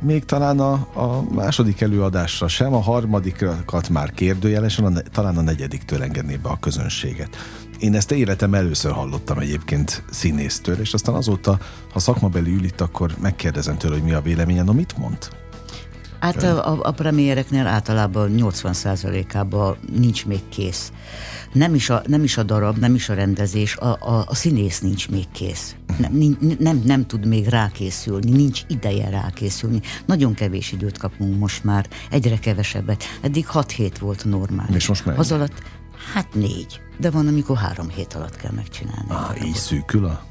Még 0.00 0.24
talán 0.24 0.60
a, 0.60 0.72
a 0.94 1.22
második 1.32 1.80
előadásra 1.80 2.48
sem, 2.48 2.74
a 2.74 2.80
harmadikat 2.80 3.88
már 3.88 4.10
kérdőjelesen, 4.10 4.84
a, 4.84 5.00
talán 5.12 5.36
a 5.36 5.40
negyediktől 5.40 6.02
engedné 6.02 6.36
be 6.36 6.48
a 6.48 6.58
közönséget. 6.60 7.36
Én 7.78 7.94
ezt 7.94 8.10
életem 8.10 8.54
először 8.54 8.92
hallottam 8.92 9.38
egyébként 9.38 10.02
színésztől, 10.10 10.80
és 10.80 10.94
aztán 10.94 11.14
azóta, 11.14 11.58
ha 11.92 11.98
szakmabeli 11.98 12.52
ül 12.52 12.64
itt, 12.64 12.80
akkor 12.80 13.14
megkérdezem 13.20 13.78
tőle, 13.78 13.94
hogy 13.94 14.04
mi 14.04 14.12
a 14.12 14.20
véleménye, 14.20 14.62
no 14.62 14.72
mit 14.72 14.98
mond? 14.98 15.18
Hát 16.18 16.42
a, 16.42 16.72
a, 16.72 16.78
a 16.82 16.90
premiereknél 16.90 17.66
általában 17.66 18.34
80%-ában 18.36 19.76
nincs 19.96 20.26
még 20.26 20.48
kész. 20.48 20.92
Nem 21.58 21.74
is, 21.74 21.90
a, 21.90 22.02
nem 22.06 22.22
is 22.22 22.36
a 22.36 22.42
darab, 22.42 22.76
nem 22.76 22.94
is 22.94 23.08
a 23.08 23.14
rendezés, 23.14 23.76
a, 23.76 23.96
a, 24.00 24.24
a 24.26 24.34
színész 24.34 24.80
nincs 24.80 25.08
még 25.08 25.26
kész. 25.32 25.74
Nem, 25.98 26.36
nem, 26.58 26.82
nem 26.84 27.06
tud 27.06 27.26
még 27.26 27.46
rákészülni, 27.46 28.30
nincs 28.30 28.62
ideje 28.68 29.08
rákészülni. 29.10 29.80
Nagyon 30.06 30.34
kevés 30.34 30.72
időt 30.72 30.98
kapunk 30.98 31.38
most 31.38 31.64
már, 31.64 31.86
egyre 32.10 32.38
kevesebbet. 32.38 33.04
Eddig 33.20 33.46
6 33.46 33.70
hét 33.70 33.98
volt 33.98 34.24
normális. 34.24 34.76
És 34.76 34.88
most 34.88 35.04
mennyi? 35.04 35.18
Az 35.18 35.32
alatt, 35.32 35.62
hát 36.14 36.34
négy. 36.34 36.80
De 36.98 37.10
van, 37.10 37.26
amikor 37.26 37.56
három 37.56 37.88
hét 37.88 38.14
alatt 38.14 38.36
kell 38.36 38.52
megcsinálni. 38.52 39.08
Ah, 39.08 39.46
így 39.46 39.54
szűkül 39.54 40.04
a 40.04 40.22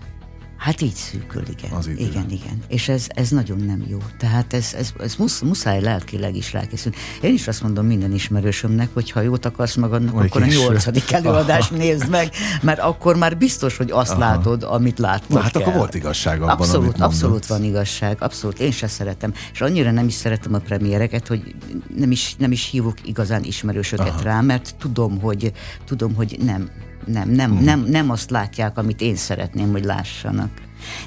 Hát 0.58 0.82
így 0.82 0.94
szűkül, 0.94 1.44
igen. 1.58 1.72
Az 1.72 1.88
idő. 1.88 2.04
Igen, 2.04 2.26
igen. 2.30 2.64
És 2.68 2.90
ez, 2.90 3.06
ez 3.08 3.30
nagyon 3.30 3.58
nem 3.58 3.86
jó. 3.88 3.98
Tehát 4.18 4.54
ez, 4.54 4.74
ez, 4.78 4.94
ez 5.00 5.16
musz, 5.16 5.42
muszáj 5.42 5.82
lelkileg 5.82 6.36
is 6.36 6.54
rákészülni. 6.54 6.98
Én 7.22 7.34
is 7.34 7.48
azt 7.48 7.62
mondom 7.62 7.86
minden 7.86 8.14
ismerősömnek, 8.14 8.90
hogy 8.94 9.12
ha 9.12 9.22
jót 9.22 9.46
akarsz 9.46 9.76
magadnak, 9.76 10.14
Olyan 10.14 10.26
akkor 10.26 10.42
a 10.42 10.46
nyolcadik 10.46 11.12
előadást 11.20 11.72
nézd 11.72 12.10
meg, 12.10 12.30
mert 12.62 12.80
akkor 12.80 13.16
már 13.16 13.38
biztos, 13.38 13.78
hogy 13.78 13.92
azt 13.92 14.12
Aha. 14.12 14.20
látod, 14.20 14.64
amit 14.64 15.00
látni 15.00 15.36
Na, 15.36 15.42
hát 15.42 15.52
kell. 15.52 15.62
akkor 15.62 15.74
volt 15.74 15.96
igazság 15.96 16.42
abban, 16.42 16.50
Abszolút, 16.50 16.88
amit 16.88 17.02
abszolút 17.02 17.46
van 17.46 17.64
igazság. 17.64 18.18
Abszolút. 18.20 18.60
Én 18.60 18.72
se 18.72 18.88
szeretem. 18.88 19.34
És 19.54 19.62
annyira 19.62 19.92
nem 19.92 20.08
is 20.08 20.14
szeretem 20.14 20.54
a 20.54 20.60
premiereket, 20.60 21.28
hogy 21.28 21.56
nem 21.96 22.12
is, 22.12 22.36
nem 22.38 22.52
is 22.52 22.70
hívok 22.70 23.08
igazán 23.08 23.44
ismerősöket 23.44 24.08
Aha. 24.08 24.22
rá, 24.22 24.42
mert 24.42 24.76
tudom, 24.80 25.22
hogy, 25.22 25.52
tudom, 25.86 26.16
hogy 26.16 26.38
nem, 26.46 26.70
nem, 27.08 27.30
nem, 27.30 27.52
hmm. 27.52 27.64
nem, 27.64 27.80
nem 27.80 28.10
azt 28.10 28.30
látják, 28.30 28.78
amit 28.78 29.02
én 29.02 29.16
szeretném, 29.16 29.72
hogy 29.72 29.86
lássanak. 29.86 30.50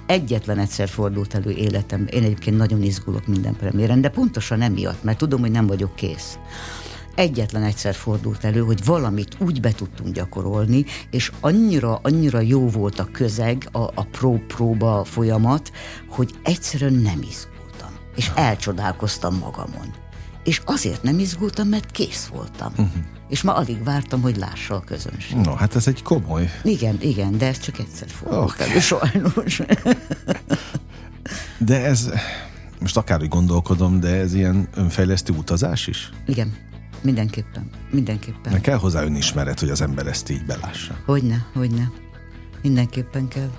Egyetlen 0.06 0.58
egyszer 0.58 0.88
fordult 0.88 1.34
elő 1.34 1.50
életemben. 1.50 2.14
Én 2.14 2.22
egyébként 2.22 2.56
nagyon 2.56 2.82
izgulok 2.82 3.26
minden 3.26 3.56
premiéren, 3.56 4.00
de 4.00 4.08
pontosan 4.08 4.60
emiatt, 4.60 5.02
mert 5.02 5.18
tudom, 5.18 5.40
hogy 5.40 5.50
nem 5.50 5.66
vagyok 5.66 5.94
kész 5.94 6.38
egyetlen 7.20 7.62
egyszer 7.62 7.94
fordult 7.94 8.44
elő, 8.44 8.60
hogy 8.60 8.84
valamit 8.84 9.36
úgy 9.38 9.60
be 9.60 9.72
tudtunk 9.72 10.14
gyakorolni, 10.14 10.84
és 11.10 11.32
annyira, 11.40 11.98
annyira 12.02 12.40
jó 12.40 12.68
volt 12.68 12.98
a 12.98 13.08
közeg, 13.12 13.68
a, 13.72 13.78
a 13.78 14.06
pró-próba 14.10 15.04
folyamat, 15.04 15.72
hogy 16.08 16.34
egyszerűen 16.42 16.92
nem 16.92 17.22
izgultam. 17.22 17.90
És 18.16 18.30
elcsodálkoztam 18.34 19.38
magamon. 19.38 19.94
És 20.44 20.62
azért 20.64 21.02
nem 21.02 21.18
izgultam, 21.18 21.68
mert 21.68 21.90
kész 21.90 22.26
voltam. 22.26 22.72
Uh-huh 22.76 23.18
és 23.30 23.42
ma 23.42 23.54
alig 23.54 23.84
vártam, 23.84 24.20
hogy 24.20 24.36
lássa 24.36 24.74
a 24.74 24.80
közönség. 24.80 25.36
No, 25.36 25.54
hát 25.54 25.76
ez 25.76 25.86
egy 25.86 26.02
komoly. 26.02 26.50
Igen, 26.62 26.96
igen, 27.00 27.38
de 27.38 27.46
ez 27.46 27.58
csak 27.58 27.78
egyszer 27.78 28.08
fordult 28.08 28.50
okay. 28.50 28.70
elő, 28.70 28.80
sajnos. 28.80 29.60
de 31.58 31.84
ez, 31.84 32.10
most 32.80 32.96
akárhogy 32.96 33.28
gondolkodom, 33.28 34.00
de 34.00 34.08
ez 34.08 34.34
ilyen 34.34 34.68
önfejlesztő 34.74 35.32
utazás 35.32 35.86
is? 35.86 36.10
Igen, 36.26 36.54
mindenképpen, 37.00 37.70
mindenképpen. 37.90 38.52
Mert 38.52 38.62
kell 38.62 38.78
hozzá 38.78 39.02
önismeret, 39.02 39.60
hogy 39.60 39.70
az 39.70 39.80
ember 39.80 40.06
ezt 40.06 40.30
így 40.30 40.44
belássa. 40.44 40.96
Hogyne, 41.04 41.46
hogyne. 41.52 41.90
Mindenképpen 42.62 43.28
kell. 43.28 43.50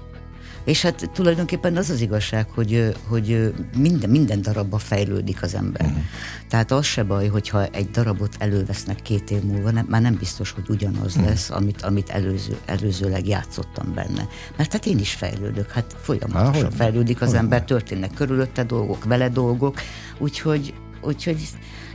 És 0.64 0.82
hát 0.82 1.10
tulajdonképpen 1.14 1.78
az 1.78 1.90
az 1.90 2.02
igazság, 2.02 2.50
hogy, 2.50 2.96
hogy 3.08 3.54
minden, 3.78 4.10
minden 4.10 4.42
darabba 4.42 4.78
fejlődik 4.78 5.44
az 5.44 5.56
ember. 5.56 5.86
Uh-huh. 5.86 6.04
Tehát 6.50 6.72
az 6.72 6.86
se 6.86 7.04
baj, 7.04 7.28
hogyha 7.28 7.66
egy 7.66 7.90
darabot 7.90 8.36
elővesznek 8.40 9.02
két 9.02 9.32
év 9.32 9.42
múlva, 9.42 9.72
nem, 9.72 9.86
már 9.90 10.02
nem 10.02 10.16
biztos, 10.16 10.52
hogy 10.52 10.70
ugyanaz 10.70 11.16
uh-huh. 11.16 11.30
lesz, 11.30 11.50
amit, 11.50 11.82
amit 11.82 12.10
előző, 12.10 12.58
előzőleg 12.66 13.28
játszottam 13.28 13.94
benne. 13.94 14.28
Mert 14.58 14.72
hát 14.72 14.86
én 14.86 15.00
is 15.00 15.14
fejlődök, 15.14 15.72
hát 15.72 15.96
folyamatosan 16.02 16.64
Há, 16.64 16.70
fejlődik 16.76 17.22
az 17.22 17.34
ember, 17.34 17.64
történnek 17.64 18.14
körülötte 18.14 18.64
dolgok, 18.64 19.04
vele 19.04 19.30
dolgok, 19.30 19.82
úgyhogy, 20.18 20.74
úgyhogy 21.02 21.48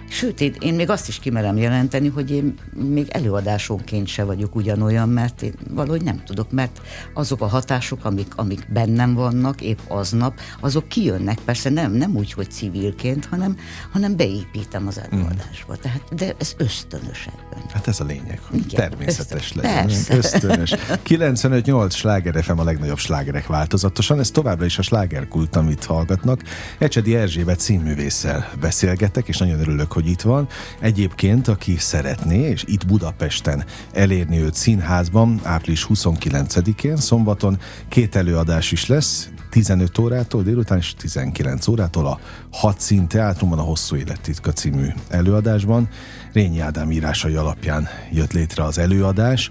Sőt, 0.08 0.40
én, 0.40 0.54
én 0.60 0.75
még 0.75 0.90
azt 0.90 1.08
is 1.08 1.18
kimerem 1.18 1.56
jelenteni, 1.56 2.08
hogy 2.08 2.30
én 2.30 2.54
még 2.75 3.08
előadásonként 3.08 4.06
se 4.06 4.25
vagyok 4.25 4.54
ugyanolyan, 4.54 5.08
mert 5.08 5.42
én 5.42 5.54
valahogy 5.70 6.02
nem 6.02 6.22
tudok, 6.25 6.50
mert 6.50 6.80
azok 7.14 7.40
a 7.40 7.46
hatások, 7.46 8.04
amik, 8.04 8.32
amik 8.36 8.66
bennem 8.72 9.14
vannak 9.14 9.60
épp 9.60 9.78
aznap, 9.88 10.40
azok 10.60 10.88
kijönnek, 10.88 11.38
persze 11.38 11.70
nem, 11.70 11.92
nem 11.92 12.16
úgy, 12.16 12.32
hogy 12.32 12.50
civilként, 12.50 13.25
hanem, 13.25 13.56
hanem 13.92 14.16
beépítem 14.16 14.86
az 14.86 15.00
előadásba. 15.10 15.72
Mm. 15.72 15.80
Tehát, 15.82 16.14
de 16.14 16.34
ez 16.38 16.54
ösztönös 16.56 17.26
ebben. 17.26 17.64
Hát 17.72 17.88
ez 17.88 18.00
a 18.00 18.04
lényeg, 18.04 18.40
hogy 18.50 18.58
Igen, 18.58 18.90
természetes 18.90 19.44
ösztön, 19.44 19.62
legyen. 19.62 19.86
Persze. 19.86 20.16
Ösztönös. 20.16 20.75
95-8 21.08 21.90
sláger 21.90 22.44
FM 22.44 22.58
a 22.58 22.64
legnagyobb 22.64 22.98
slágerek 22.98 23.46
változatosan, 23.46 24.18
ez 24.18 24.30
továbbra 24.30 24.64
is 24.64 24.78
a 24.78 24.82
slágerkult, 24.82 25.56
amit 25.56 25.84
hallgatnak. 25.84 26.42
Ecsedi 26.78 27.16
Erzsébet 27.16 27.60
színművésszel 27.60 28.50
beszélgetek, 28.60 29.28
és 29.28 29.38
nagyon 29.38 29.60
örülök, 29.60 29.92
hogy 29.96 30.08
itt 30.08 30.20
van. 30.20 30.48
Egyébként, 30.80 31.48
aki 31.48 31.76
szeretné, 31.76 32.48
és 32.48 32.64
itt 32.66 32.86
Budapesten 32.86 33.64
elérni 33.92 34.40
őt 34.40 34.54
színházban, 34.54 35.40
április 35.42 35.86
29-én, 35.88 36.96
szombaton 36.96 37.58
két 37.88 38.16
előadás 38.16 38.72
is 38.72 38.86
lesz, 38.86 39.28
15 39.50 39.98
órától 39.98 40.42
délután 40.42 40.78
és 40.78 40.94
19 40.94 41.68
órától 41.68 42.06
a 42.06 42.18
Hat 42.50 42.80
Szín 42.80 43.08
Teátrumban 43.08 43.58
a 43.58 43.62
Hosszú 43.62 43.96
Élettitka 43.96 44.52
című 44.52 44.88
előadásban. 45.08 45.88
Rényi 46.32 46.60
Ádám 46.60 46.90
írásai 46.90 47.34
alapján 47.34 47.88
jött 48.12 48.32
létre 48.32 48.64
az 48.64 48.78
előadás, 48.78 49.50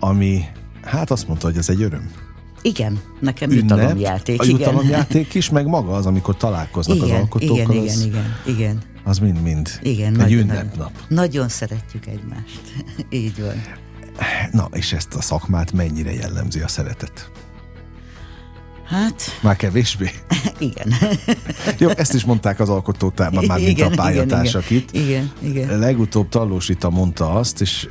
ami 0.00 0.44
hát 0.82 1.10
azt 1.10 1.26
mondta, 1.28 1.46
hogy 1.46 1.56
ez 1.56 1.68
egy 1.68 1.82
öröm. 1.82 2.10
Igen, 2.62 3.00
nekem 3.20 3.50
Ünnep, 3.50 3.62
jutalomjáték. 3.62 4.40
A 4.40 4.44
jutalomjáték 4.44 5.34
is, 5.34 5.50
meg 5.50 5.66
maga 5.66 5.92
az, 5.92 6.06
amikor 6.06 6.36
találkoznak 6.36 6.96
igen, 6.96 7.10
az 7.10 7.16
alkotókkal. 7.16 7.74
Igen, 7.74 7.84
az... 7.88 8.04
igen, 8.04 8.06
igen, 8.06 8.56
igen 8.56 8.92
az 9.04 9.18
mind-mind 9.18 9.70
Igen, 9.82 10.12
egy 10.12 10.16
nagyon, 10.16 10.38
ünnepnap. 10.38 10.92
Nagyon 11.08 11.48
szeretjük 11.48 12.06
egymást. 12.06 12.60
Így 13.10 13.40
van. 13.40 13.62
Na, 14.52 14.68
és 14.72 14.92
ezt 14.92 15.14
a 15.14 15.20
szakmát 15.20 15.72
mennyire 15.72 16.12
jellemzi 16.12 16.60
a 16.60 16.68
szeretet? 16.68 17.30
Hát... 18.84 19.22
Már 19.42 19.56
kevésbé? 19.56 20.10
igen. 20.58 20.92
Jó, 21.78 21.88
ezt 21.88 22.14
is 22.14 22.24
mondták 22.24 22.60
az 22.60 22.68
alkotótárban 22.68 23.44
már, 23.44 23.58
mint 23.58 23.70
igen, 23.70 23.92
a 23.92 23.94
pályatársak 23.94 24.70
igen, 24.70 24.82
itt. 24.82 24.94
Igen, 24.94 25.32
igen. 25.42 25.78
Legutóbb 25.78 26.28
Tallósita 26.28 26.90
mondta 26.90 27.30
azt, 27.30 27.60
és 27.60 27.88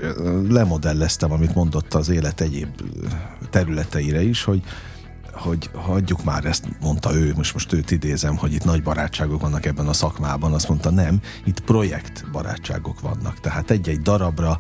lemodelleztem, 0.50 1.32
amit 1.32 1.56
mondott 1.56 1.94
az 1.94 2.10
élet 2.10 2.42
egyéb 2.42 2.68
területeire 3.50 4.24
is, 4.24 4.44
hogy 4.44 4.62
hogy 5.34 5.70
hagyjuk 5.74 6.24
már 6.24 6.46
ezt, 6.46 6.66
mondta 6.82 7.16
ő, 7.16 7.34
most 7.36 7.54
most 7.54 7.74
őt 7.74 7.92
idézem, 7.92 8.38
hogy 8.38 8.54
itt 8.54 8.64
nagy 8.64 8.84
barátságok 8.84 9.42
vannak 9.42 9.66
ebben 9.66 9.88
a 9.88 9.94
szakmában, 9.94 10.54
azt 10.54 10.68
mondta 10.68 10.90
nem, 10.90 11.22
itt 11.46 11.60
projekt 11.60 12.26
barátságok 12.32 13.00
vannak. 13.00 13.40
Tehát 13.40 13.72
egy-egy 13.72 14.02
darabra 14.02 14.60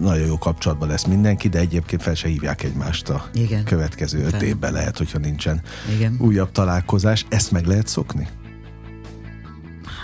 nagyon 0.00 0.26
jó 0.26 0.38
kapcsolatban 0.38 0.88
lesz 0.88 1.04
mindenki, 1.04 1.48
de 1.48 1.58
egyébként 1.58 2.02
fel 2.02 2.14
se 2.14 2.28
hívják 2.28 2.62
egymást 2.62 3.08
a 3.08 3.28
Igen. 3.34 3.64
következő 3.64 4.24
öt 4.24 4.42
évben 4.42 4.72
lehet, 4.72 4.98
hogyha 4.98 5.18
nincsen 5.18 5.60
Igen. 5.96 6.16
újabb 6.20 6.50
találkozás. 6.50 7.26
Ezt 7.28 7.50
meg 7.50 7.66
lehet 7.66 7.86
szokni? 7.86 8.28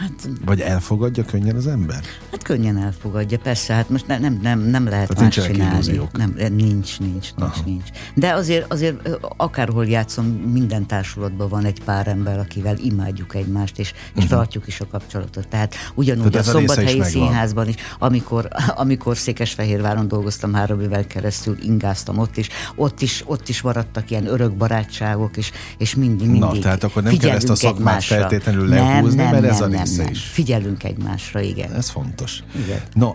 Hát, 0.00 0.28
Vagy 0.44 0.60
elfogadja 0.60 1.24
könnyen 1.24 1.56
az 1.56 1.66
ember? 1.66 2.00
Hát 2.30 2.42
könnyen 2.42 2.78
elfogadja, 2.78 3.38
persze, 3.38 3.74
hát 3.74 3.88
most 3.88 4.06
ne, 4.06 4.18
nem, 4.18 4.38
nem, 4.42 4.60
nem 4.60 4.84
lehet 4.88 5.08
Tehát 5.08 5.36
más 5.36 5.46
csinálni. 5.46 6.00
Nem, 6.12 6.34
nincs, 6.36 6.98
nincs, 6.98 6.98
nincs, 6.98 7.28
Aha. 7.38 7.62
nincs. 7.64 7.88
De 8.14 8.32
azért, 8.32 8.72
azért 8.72 9.08
akárhol 9.36 9.86
játszom, 9.86 10.26
minden 10.26 10.86
társulatban 10.86 11.48
van 11.48 11.64
egy 11.64 11.82
pár 11.84 12.08
ember, 12.08 12.38
akivel 12.38 12.76
imádjuk 12.78 13.34
egymást, 13.34 13.78
és, 13.78 13.92
és 13.92 14.10
uh-huh. 14.14 14.30
tartjuk 14.30 14.66
is 14.66 14.80
a 14.80 14.86
kapcsolatot. 14.90 15.48
Tehát 15.48 15.74
ugyanúgy 15.94 16.30
Tehát 16.30 16.46
a 16.46 16.50
Szombathelyi 16.50 17.02
Színházban 17.02 17.68
is, 17.68 17.74
amikor, 17.98 18.48
amikor 18.84 19.16
Székesfehérváron 19.16 20.08
dolgoztam 20.08 20.54
három 20.54 20.80
évvel 20.80 21.06
keresztül, 21.06 21.56
ingáztam 21.62 22.18
ott 22.18 22.36
is, 22.36 22.48
ott 22.74 23.00
is, 23.00 23.22
ott 23.26 23.48
is 23.48 23.62
maradtak 23.62 24.10
ilyen 24.10 24.26
örök 24.26 24.52
barátságok, 24.52 25.36
és, 25.36 25.50
és 25.78 25.94
mindig, 25.94 26.28
mindig 26.28 26.50
Na, 26.50 26.58
tehát 26.58 26.84
akkor 26.84 27.02
nem 27.02 27.16
kell 27.16 27.36
ezt 27.36 27.48
a 27.48 27.54
szakmát 27.54 27.78
egymásra. 27.78 28.16
feltétlenül 28.16 28.68
lehúzni, 28.68 29.16
nem, 29.16 29.30
nem, 29.30 29.40
mert 29.40 29.52
ez 29.52 29.58
nem, 29.58 29.68
a 29.68 29.72
része 29.90 30.02
nem. 30.02 30.12
is. 30.12 30.22
Figyelünk 30.22 30.84
egymásra, 30.84 31.40
igen. 31.40 31.72
Ez 31.72 31.88
fontos. 31.88 32.42
Igen. 32.64 32.80
No, 32.92 33.14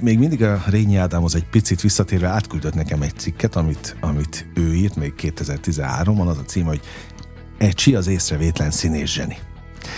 még 0.00 0.18
mindig 0.18 0.42
a 0.42 0.62
Rényi 0.66 0.96
Ádámhoz 0.96 1.34
egy 1.34 1.46
picit 1.48 1.80
visszatérve 1.80 2.28
átküldött 2.28 2.74
nekem 2.74 3.02
egy 3.02 3.16
cikket, 3.16 3.56
amit, 3.56 3.96
amit 4.00 4.46
ő 4.54 4.74
írt 4.74 4.96
még 4.96 5.14
2013-ban, 5.18 6.26
az 6.26 6.38
a 6.38 6.44
cím, 6.44 6.64
hogy 6.64 6.80
Ecsi 7.58 7.94
az 7.94 8.06
észrevétlen 8.06 8.70
színés 8.70 9.12
zseni. 9.12 9.38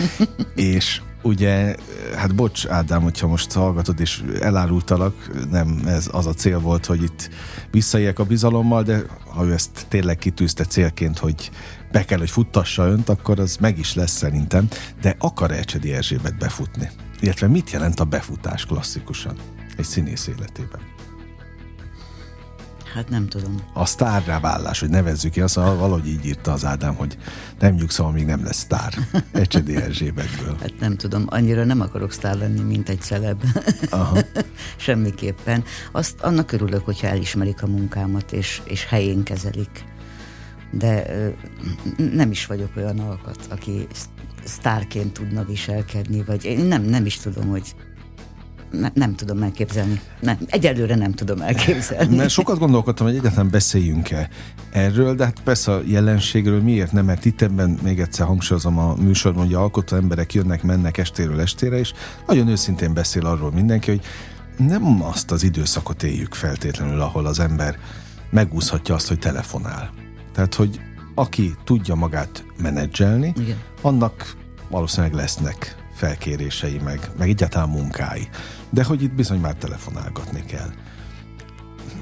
és 0.55 1.01
ugye, 1.21 1.75
hát 2.15 2.35
bocs 2.35 2.67
Ádám, 2.67 3.01
hogyha 3.01 3.27
most 3.27 3.51
hallgatod 3.51 3.99
és 3.99 4.23
elárultalak, 4.41 5.45
nem 5.51 5.81
ez 5.85 6.09
az 6.11 6.25
a 6.25 6.33
cél 6.33 6.59
volt, 6.59 6.85
hogy 6.85 7.03
itt 7.03 7.29
visszaéljek 7.71 8.19
a 8.19 8.23
bizalommal, 8.23 8.83
de 8.83 9.01
ha 9.33 9.45
ő 9.45 9.53
ezt 9.53 9.85
tényleg 9.87 10.17
kitűzte 10.17 10.63
célként, 10.63 11.17
hogy 11.17 11.51
be 11.91 12.05
kell, 12.05 12.17
hogy 12.17 12.29
futtassa 12.29 12.87
önt, 12.87 13.09
akkor 13.09 13.39
az 13.39 13.57
meg 13.57 13.77
is 13.77 13.93
lesz 13.93 14.11
szerintem. 14.11 14.67
De 15.01 15.15
akar 15.19 15.51
Elcsedi 15.51 15.93
Erzsébet 15.93 16.37
befutni? 16.37 16.89
Illetve 17.19 17.47
mit 17.47 17.71
jelent 17.71 17.99
a 17.99 18.03
befutás 18.03 18.65
klasszikusan 18.65 19.35
egy 19.77 19.85
színész 19.85 20.27
életében? 20.27 20.81
Hát 22.93 23.09
nem 23.09 23.27
tudom. 23.27 23.55
A 23.73 23.85
sztárrá 23.85 24.39
vállás, 24.39 24.79
hogy 24.79 24.89
nevezzük 24.89 25.31
ki, 25.31 25.41
azt 25.41 25.55
valahogy 25.55 26.07
így 26.07 26.25
írta 26.25 26.51
az 26.51 26.65
Ádám, 26.65 26.95
hogy 26.95 27.17
nem 27.59 27.73
nyugszom, 27.73 28.05
amíg 28.05 28.25
nem 28.25 28.43
lesz 28.43 28.57
sztár. 28.57 28.93
Ecsedi 29.31 29.75
Erzsébetből. 29.75 30.57
Hát 30.59 30.79
nem 30.79 30.95
tudom, 30.95 31.25
annyira 31.27 31.63
nem 31.63 31.81
akarok 31.81 32.11
sztár 32.11 32.35
lenni, 32.35 32.61
mint 32.61 32.89
egy 32.89 33.01
celeb. 33.01 33.43
Aha. 33.89 34.19
Semmiképpen. 34.77 35.63
Azt 35.91 36.21
annak 36.21 36.51
örülök, 36.51 36.85
hogyha 36.85 37.07
elismerik 37.07 37.63
a 37.63 37.67
munkámat, 37.67 38.31
és, 38.31 38.61
és 38.65 38.85
helyén 38.85 39.23
kezelik 39.23 39.85
de 40.71 41.05
nem 42.13 42.31
is 42.31 42.45
vagyok 42.45 42.69
olyan 42.77 42.99
alkat, 42.99 43.47
aki 43.49 43.87
sztárként 44.43 45.13
tudna 45.13 45.43
viselkedni, 45.43 46.23
vagy 46.23 46.45
én 46.45 46.59
nem, 46.59 46.83
nem 46.83 47.05
is 47.05 47.17
tudom, 47.17 47.47
hogy 47.47 47.75
ne, 48.71 48.89
nem 48.93 49.15
tudom 49.15 49.43
elképzelni. 49.43 50.01
Nem, 50.19 50.37
egyelőre 50.45 50.95
nem 50.95 51.11
tudom 51.11 51.41
elképzelni. 51.41 52.15
Mert 52.15 52.29
sokat 52.29 52.59
gondolkodtam, 52.59 53.07
hogy 53.07 53.15
egyáltalán 53.15 53.49
beszéljünk-e 53.51 54.29
erről, 54.71 55.15
de 55.15 55.23
hát 55.23 55.39
persze 55.43 55.71
a 55.71 55.81
jelenségről 55.85 56.61
miért 56.61 56.91
nem, 56.91 57.05
mert 57.05 57.25
itt 57.25 57.41
ebben 57.41 57.79
még 57.83 57.99
egyszer 57.99 58.25
hangsúlyozom 58.25 58.77
a 58.77 58.95
műsorban, 58.95 59.45
hogy 59.45 59.53
alkotó 59.53 59.95
emberek 59.95 60.33
jönnek, 60.33 60.63
mennek 60.63 60.97
estéről 60.97 61.41
estére, 61.41 61.77
és 61.77 61.93
nagyon 62.27 62.47
őszintén 62.47 62.93
beszél 62.93 63.25
arról 63.25 63.51
mindenki, 63.51 63.89
hogy 63.89 64.01
nem 64.67 65.03
azt 65.03 65.31
az 65.31 65.43
időszakot 65.43 66.03
éljük 66.03 66.33
feltétlenül, 66.33 67.01
ahol 67.01 67.25
az 67.25 67.39
ember 67.39 67.77
megúszhatja 68.29 68.95
azt, 68.95 69.07
hogy 69.07 69.19
telefonál 69.19 69.91
tehát, 70.31 70.53
hogy 70.53 70.79
aki 71.15 71.55
tudja 71.63 71.95
magát 71.95 72.45
menedzselni, 72.57 73.33
Igen. 73.37 73.57
annak 73.81 74.35
valószínűleg 74.69 75.13
lesznek 75.13 75.75
felkérései, 75.93 76.79
meg, 76.83 77.09
meg 77.17 77.29
egyáltalán 77.29 77.69
munkái. 77.69 78.29
De 78.69 78.83
hogy 78.83 79.03
itt 79.03 79.13
bizony 79.13 79.39
már 79.39 79.53
telefonálgatni 79.53 80.43
kell. 80.45 80.69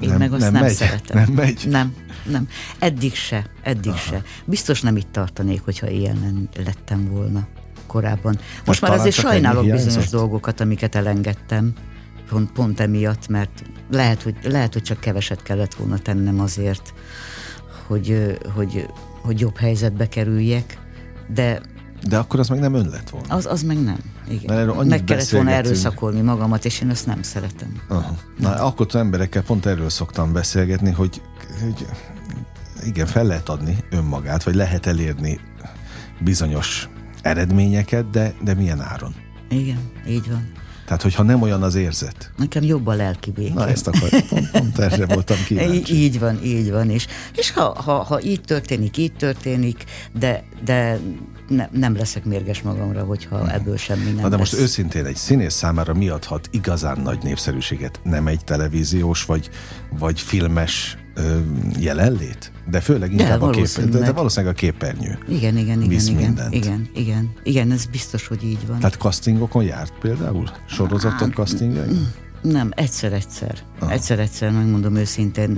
Én 0.00 0.08
nem, 0.08 0.18
meg 0.18 0.32
azt 0.32 0.40
nem, 0.40 0.52
nem 0.52 0.62
megy? 0.62 0.72
szeretem. 0.72 1.16
Nem 1.22 1.32
megy? 1.32 1.66
Nem, 1.68 1.94
nem. 2.24 2.48
Eddig 2.78 3.14
se, 3.14 3.50
eddig 3.62 3.90
Aha. 3.90 3.98
se. 3.98 4.22
Biztos 4.44 4.80
nem 4.80 4.96
itt 4.96 5.12
tartanék, 5.12 5.62
hogyha 5.64 5.88
ilyen 5.88 6.48
lettem 6.64 7.08
volna 7.10 7.46
korábban. 7.86 8.38
Most 8.64 8.80
már 8.80 8.92
azért 8.92 9.14
sajnálok 9.14 9.70
bizonyos 9.70 10.08
dolgokat, 10.08 10.60
amiket 10.60 10.94
elengedtem, 10.94 11.72
pont, 12.28 12.52
pont 12.52 12.80
emiatt, 12.80 13.28
mert 13.28 13.62
lehet 13.90 14.22
hogy, 14.22 14.34
lehet, 14.42 14.72
hogy 14.72 14.82
csak 14.82 15.00
keveset 15.00 15.42
kellett 15.42 15.74
volna 15.74 15.98
tennem 15.98 16.40
azért, 16.40 16.94
hogy, 17.88 18.38
hogy, 18.54 18.86
hogy 19.20 19.40
jobb 19.40 19.56
helyzetbe 19.56 20.08
kerüljek, 20.08 20.78
de 21.34 21.60
de 22.08 22.18
akkor 22.18 22.40
az 22.40 22.48
meg 22.48 22.58
nem 22.58 22.74
ön 22.74 22.88
lett 22.88 23.10
volna. 23.10 23.34
Az, 23.34 23.46
az 23.46 23.62
meg 23.62 23.82
nem. 23.82 23.98
Igen. 24.28 24.86
meg 24.86 25.04
kellett 25.04 25.28
volna 25.28 25.50
erőszakolni 25.50 26.20
magamat, 26.20 26.64
és 26.64 26.80
én 26.80 26.90
ezt 26.90 27.06
nem 27.06 27.22
szeretem. 27.22 27.80
Aha. 27.88 28.14
Na, 28.38 28.50
akkor 28.50 28.86
az 28.88 28.94
emberekkel 28.94 29.42
pont 29.42 29.66
erről 29.66 29.88
szoktam 29.88 30.32
beszélgetni, 30.32 30.90
hogy, 30.90 31.22
hogy 31.62 31.86
igen, 32.86 33.06
fel 33.06 33.24
lehet 33.24 33.48
adni 33.48 33.76
önmagát, 33.90 34.42
vagy 34.42 34.54
lehet 34.54 34.86
elérni 34.86 35.40
bizonyos 36.20 36.88
eredményeket, 37.22 38.10
de, 38.10 38.34
de 38.42 38.54
milyen 38.54 38.80
áron? 38.80 39.14
Igen, 39.48 39.78
így 40.08 40.30
van. 40.30 40.52
Tehát, 40.88 41.02
hogyha 41.02 41.22
nem 41.22 41.42
olyan 41.42 41.62
az 41.62 41.74
érzet. 41.74 42.30
Nekem 42.36 42.62
jobb 42.62 42.86
a 42.86 42.92
lelki 42.92 43.30
békém. 43.30 43.54
Na, 43.54 43.68
ezt 43.68 43.86
akar, 43.86 44.08
pont, 44.28 44.50
pont 44.50 44.78
erre 44.78 45.06
voltam 45.06 45.36
kíváncsi. 45.46 45.94
Így 45.94 46.18
van, 46.18 46.44
így 46.44 46.70
van. 46.70 46.90
És, 46.90 47.06
és 47.34 47.50
ha, 47.50 47.82
ha, 47.82 48.02
ha 48.02 48.22
így 48.22 48.40
történik, 48.40 48.96
így 48.96 49.12
történik, 49.12 49.84
de, 50.18 50.44
de 50.64 50.98
ne, 51.48 51.68
nem 51.72 51.96
leszek 51.96 52.24
mérges 52.24 52.62
magamra, 52.62 53.04
hogyha 53.04 53.38
hmm. 53.38 53.48
ebből 53.48 53.76
semmi 53.76 54.04
nem 54.04 54.14
Na 54.14 54.22
de 54.22 54.28
lesz. 54.28 54.38
most 54.38 54.62
őszintén 54.62 55.04
egy 55.04 55.16
színész 55.16 55.54
számára 55.54 55.94
mi 55.94 56.08
adhat 56.08 56.48
igazán 56.52 57.00
nagy 57.00 57.18
népszerűséget? 57.22 58.00
Nem 58.02 58.26
egy 58.26 58.44
televíziós 58.44 59.24
vagy, 59.24 59.50
vagy 59.98 60.20
filmes 60.20 60.97
ö, 61.18 61.38
jelenlét? 61.78 62.52
De 62.70 62.80
főleg 62.80 63.12
inkább 63.12 63.40
de, 63.40 63.46
a 63.46 63.50
kép, 63.50 63.66
de, 63.78 63.98
de 63.98 64.12
valószínűleg 64.12 64.54
a 64.54 64.58
képernyő. 64.58 65.18
Igen, 65.28 65.56
igen, 65.56 65.82
igen, 65.82 66.00
igen, 66.00 66.14
mindent. 66.14 66.54
igen, 66.54 66.88
igen, 66.94 67.32
igen, 67.42 67.72
ez 67.72 67.86
biztos, 67.86 68.26
hogy 68.26 68.44
így 68.44 68.66
van. 68.66 68.78
Tehát 68.78 68.94
castingokon 68.94 69.64
járt 69.64 69.92
például? 70.00 70.50
Sorozatok 70.68 71.32
castingjai? 71.34 71.88
Nem, 72.42 72.70
egyszer-egyszer. 72.74 73.58
Egyszer-egyszer, 73.88 74.50
megmondom 74.50 74.96
őszintén, 74.96 75.50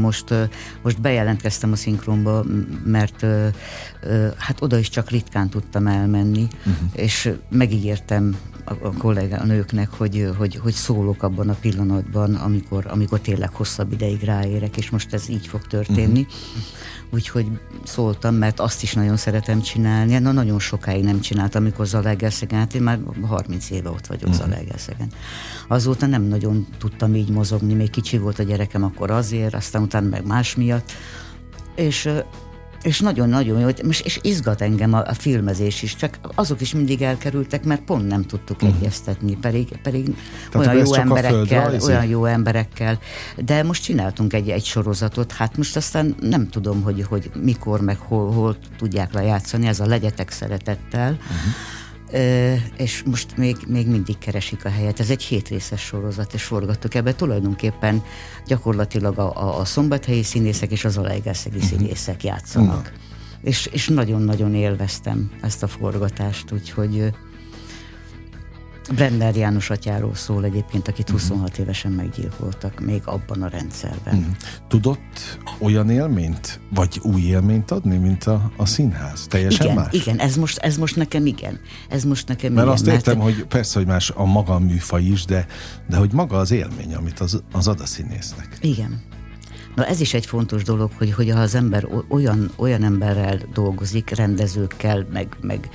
most, 0.00 0.34
most 0.82 1.00
bejelentkeztem 1.00 1.72
a 1.72 1.76
szinkronba, 1.76 2.44
mert 2.84 3.26
hát 4.36 4.62
oda 4.62 4.78
is 4.78 4.88
csak 4.88 5.10
ritkán 5.10 5.48
tudtam 5.48 5.86
elmenni, 5.86 6.46
uh-huh. 6.58 6.74
és 6.92 7.32
megígértem 7.50 8.36
a, 8.66 8.86
a 8.86 8.92
kollégá, 8.98 9.38
a 9.38 9.44
nőknek, 9.44 9.88
hogy, 9.90 10.30
hogy, 10.38 10.56
hogy 10.56 10.72
szólok 10.72 11.22
abban 11.22 11.48
a 11.48 11.56
pillanatban, 11.60 12.34
amikor, 12.34 12.86
amikor 12.88 13.20
tényleg 13.20 13.54
hosszabb 13.54 13.92
ideig 13.92 14.22
ráérek, 14.22 14.76
és 14.76 14.90
most 14.90 15.14
ez 15.14 15.28
így 15.28 15.46
fog 15.46 15.66
történni. 15.66 16.20
Uh-huh. 16.20 16.34
Úgyhogy 17.10 17.46
szóltam, 17.84 18.34
mert 18.34 18.60
azt 18.60 18.82
is 18.82 18.94
nagyon 18.94 19.16
szeretem 19.16 19.60
csinálni. 19.60 20.18
Na, 20.18 20.32
nagyon 20.32 20.58
sokáig 20.58 21.04
nem 21.04 21.20
csináltam, 21.20 21.62
amikor 21.62 21.86
Zalaegerszegen, 21.86 22.58
hát 22.58 22.74
én 22.74 22.82
már 22.82 22.98
30 23.22 23.70
éve 23.70 23.90
ott 23.90 24.06
vagyok 24.06 24.28
uh-huh. 24.28 24.44
Zalaegerszegen. 24.44 25.08
Azóta 25.68 26.06
nem 26.06 26.22
nagyon 26.22 26.66
tudtam 26.78 27.14
így 27.14 27.30
mozogni, 27.30 27.74
még 27.74 27.90
kicsi 27.90 28.18
volt 28.18 28.38
a 28.38 28.42
gyerekem 28.42 28.84
akkor 28.84 29.10
azért, 29.10 29.54
aztán 29.54 29.82
utána 29.82 30.08
meg 30.08 30.26
más 30.26 30.54
miatt. 30.54 30.92
És 31.74 32.10
és 32.82 33.00
nagyon-nagyon 33.00 33.60
jó, 33.60 33.68
és 34.02 34.18
izgat 34.22 34.60
engem 34.60 34.94
a, 34.94 35.02
a 35.06 35.14
filmezés 35.14 35.82
is, 35.82 35.96
csak 35.96 36.18
azok 36.34 36.60
is 36.60 36.74
mindig 36.74 37.02
elkerültek, 37.02 37.64
mert 37.64 37.80
pont 37.82 38.06
nem 38.06 38.22
tudtuk 38.22 38.62
uh-huh. 38.62 38.78
egyeztetni, 38.78 39.36
pedig, 39.36 39.68
pedig 39.82 40.16
olyan 40.54 40.76
jó 40.76 40.94
emberekkel, 40.94 41.74
olyan 41.80 42.06
jó 42.06 42.24
emberekkel. 42.24 42.98
De 43.36 43.62
most 43.62 43.82
csináltunk 43.82 44.32
egy, 44.32 44.48
egy 44.50 44.64
sorozatot, 44.64 45.32
hát 45.32 45.56
most 45.56 45.76
aztán 45.76 46.14
nem 46.20 46.48
tudom, 46.48 46.82
hogy, 46.82 47.04
hogy 47.08 47.30
mikor, 47.42 47.80
meg 47.80 47.98
hol, 47.98 48.32
hol 48.32 48.56
tudják 48.78 49.12
lejátszani, 49.12 49.66
ez 49.66 49.80
a 49.80 49.86
Legyetek 49.86 50.30
szeretettel. 50.30 51.10
Uh-huh 51.10 51.54
és 52.76 53.02
most 53.04 53.36
még, 53.36 53.56
még 53.66 53.86
mindig 53.88 54.18
keresik 54.18 54.64
a 54.64 54.68
helyet. 54.68 55.00
Ez 55.00 55.10
egy 55.10 55.22
hétrészes 55.22 55.80
sorozat, 55.80 56.34
és 56.34 56.42
forgattuk 56.42 56.94
ebbe 56.94 57.14
tulajdonképpen 57.14 58.02
gyakorlatilag 58.46 59.18
a, 59.18 59.36
a, 59.36 59.58
a 59.58 59.64
szombathelyi 59.64 60.22
színészek 60.22 60.70
és 60.70 60.84
az 60.84 60.96
alajgászegi 60.96 61.56
uh-huh. 61.56 61.70
színészek 61.70 62.24
játszanak. 62.24 62.80
Uh-huh. 62.80 62.96
és, 63.42 63.66
és 63.66 63.88
nagyon-nagyon 63.88 64.54
élveztem 64.54 65.30
ezt 65.40 65.62
a 65.62 65.66
forgatást, 65.66 66.52
úgyhogy 66.52 67.12
Brenner 68.94 69.36
János 69.36 69.70
atyáról 69.70 70.14
szól 70.14 70.44
egyébként, 70.44 70.88
akit 70.88 71.10
26 71.10 71.48
uh-huh. 71.48 71.60
évesen 71.60 71.92
meggyilkoltak, 71.92 72.80
még 72.80 73.02
abban 73.04 73.42
a 73.42 73.48
rendszerben. 73.48 74.14
Uh-huh. 74.14 74.34
Tudott 74.68 75.38
olyan 75.58 75.90
élményt, 75.90 76.60
vagy 76.74 77.00
új 77.02 77.22
élményt 77.22 77.70
adni, 77.70 77.96
mint 77.96 78.24
a, 78.24 78.50
a 78.56 78.66
színház? 78.66 79.26
Teljesen 79.26 79.66
igen, 79.66 79.76
más? 79.78 79.92
Igen, 79.92 80.18
ez 80.18 80.36
most, 80.36 80.58
ez 80.58 80.76
most 80.76 80.96
nekem 80.96 81.26
igen. 81.26 81.60
Ez 81.88 82.04
most 82.04 82.28
nekem 82.28 82.52
mert 82.52 82.66
igen. 82.66 82.76
azt 82.78 82.86
értem, 82.86 83.18
mert... 83.18 83.34
hogy 83.34 83.44
persze, 83.44 83.78
hogy 83.78 83.88
más 83.88 84.10
a 84.10 84.24
maga 84.24 84.58
műfaj 84.58 85.02
is, 85.02 85.24
de, 85.24 85.46
de 85.88 85.96
hogy 85.96 86.12
maga 86.12 86.36
az 86.36 86.50
élmény, 86.50 86.94
amit 86.94 87.20
az, 87.20 87.42
az 87.52 87.68
ad 87.68 87.80
a 87.80 87.86
színésznek. 87.86 88.58
Igen. 88.60 89.02
Na 89.76 89.84
ez 89.84 90.00
is 90.00 90.14
egy 90.14 90.26
fontos 90.26 90.62
dolog, 90.62 90.90
hogy, 90.98 91.12
hogy 91.12 91.30
ha 91.30 91.40
az 91.40 91.54
ember 91.54 91.88
olyan, 92.08 92.50
olyan 92.56 92.84
emberrel 92.84 93.38
dolgozik, 93.52 94.10
rendezőkkel, 94.10 95.06
meg, 95.12 95.36
meg 95.40 95.68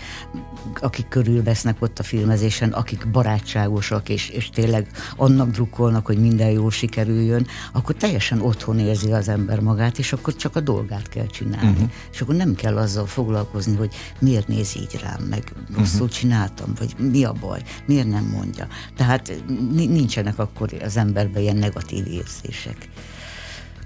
akik 0.80 1.08
körülvesznek 1.08 1.76
ott 1.80 2.00
a 2.00 2.04
filmezésen, 2.04 2.72
akik 2.72 3.08
barátságosak, 3.12 4.10
és, 4.10 4.30
és 4.30 4.50
tényleg 4.50 4.88
annak 5.16 5.50
drukkolnak, 5.50 6.06
hogy 6.06 6.18
minden 6.18 6.50
jól 6.50 6.72
sikerüljön, 6.72 7.48
akkor 7.72 7.96
teljesen 7.96 8.42
otthon 8.42 8.80
érzi 8.80 9.12
az 9.12 9.28
ember 9.28 9.60
magát, 9.60 9.98
és 9.98 10.14
akkor 10.14 10.36
csak 10.36 10.56
a 10.56 10.60
dolgát 10.60 11.10
kell 11.10 11.28
csinálni. 11.28 11.70
Uh-huh. 11.70 11.90
És 12.12 12.22
akkor 12.22 12.36
nem 12.36 12.56
kell 12.56 12.78
azzal 12.78 13.06
foglalkozni, 13.06 13.76
hogy 13.76 13.94
miért 14.20 14.48
néz 14.48 14.76
így 14.76 15.00
rám, 15.04 15.24
meg 15.30 15.54
rosszul 15.76 16.02
uh-huh. 16.02 16.18
csináltam, 16.18 16.74
vagy 16.80 16.96
mi 16.98 17.24
a 17.24 17.34
baj, 17.40 17.62
miért 17.86 18.10
nem 18.10 18.26
mondja. 18.26 18.68
Tehát 18.96 19.44
nincsenek 19.76 20.40
akkor 20.40 20.74
az 20.84 20.98
emberben 20.98 21.42
ilyen 21.42 21.58
negatív 21.58 22.08
érzések. 22.08 22.90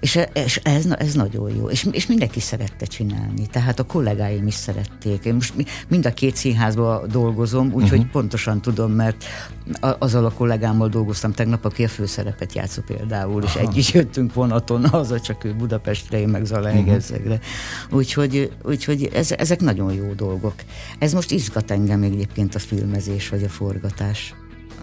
És, 0.06 0.20
és 0.34 0.60
ez, 0.64 0.86
ez 0.98 1.14
nagyon 1.14 1.56
jó. 1.56 1.70
És, 1.70 1.88
és 1.92 2.08
mindenki 2.08 2.40
szerette 2.40 2.86
csinálni. 2.86 3.48
Tehát 3.52 3.80
a 3.80 3.84
kollégáim 3.84 4.48
is 4.48 4.54
szerették. 4.54 5.26
Én 5.26 5.34
most 5.34 5.54
mind 5.88 6.06
a 6.06 6.14
két 6.14 6.36
színházban 6.36 7.08
dolgozom, 7.12 7.74
úgyhogy 7.74 7.98
uh-huh. 7.98 8.12
pontosan 8.12 8.62
tudom, 8.62 8.92
mert 8.92 9.26
azzal 9.82 10.26
a 10.26 10.32
kollégámmal 10.32 10.90
dolgoztam 10.90 11.32
tegnap, 11.32 11.66
aki 11.66 11.84
a 11.84 11.88
főszerepet 11.88 12.54
játszó 12.54 12.82
például, 12.82 13.44
és 13.44 13.56
Aha. 13.56 13.68
együtt 13.68 13.92
jöttünk 13.92 14.34
vonaton, 14.34 14.84
az 15.02 15.22
csak 15.22 15.44
ő 15.44 15.54
Budapestre, 15.54 16.20
én 16.20 16.28
meg 16.28 16.46
Zalaegezzegre. 16.46 17.34
Uh-huh. 17.34 17.98
Úgyhogy, 17.98 18.52
úgyhogy 18.64 19.10
ez, 19.14 19.32
ezek 19.32 19.60
nagyon 19.60 19.94
jó 19.94 20.14
dolgok. 20.14 20.56
Ez 21.00 21.14
most 21.14 21.32
izgat 21.32 21.72
engem 21.72 22.04
egyébként 22.04 22.56
a 22.56 22.60
filmezés, 22.60 23.30
vagy 23.30 23.44
a 23.44 23.50
forgatás. 23.50 24.34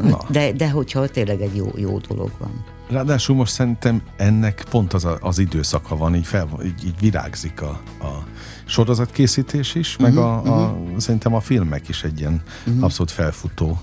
Na. 0.03 0.25
De, 0.29 0.53
de 0.53 0.71
hogyha 0.71 1.09
tényleg 1.09 1.41
egy 1.41 1.57
jó, 1.57 1.71
jó 1.77 1.99
dolog 1.99 2.31
van. 2.39 2.72
Ráadásul 2.91 3.37
most 3.37 3.53
szerintem 3.53 4.03
ennek 4.17 4.65
pont 4.71 4.93
az, 4.93 5.05
a, 5.05 5.19
az 5.21 5.39
időszaka 5.39 5.97
van, 5.97 6.15
így, 6.15 6.27
fel, 6.27 6.49
így, 6.65 6.85
így 6.85 6.99
virágzik 7.01 7.61
a, 7.61 7.81
a 8.01 8.25
sorozatkészítés 8.65 9.75
is, 9.75 9.97
uh-huh, 9.97 10.15
meg 10.15 10.25
a, 10.25 10.35
a, 10.35 10.71
uh-huh. 10.71 10.99
szerintem 10.99 11.35
a 11.35 11.41
filmek 11.41 11.89
is 11.89 12.03
egy 12.03 12.19
ilyen 12.19 12.43
uh-huh. 12.67 12.85
abszolút 12.85 13.11
felfutó 13.11 13.81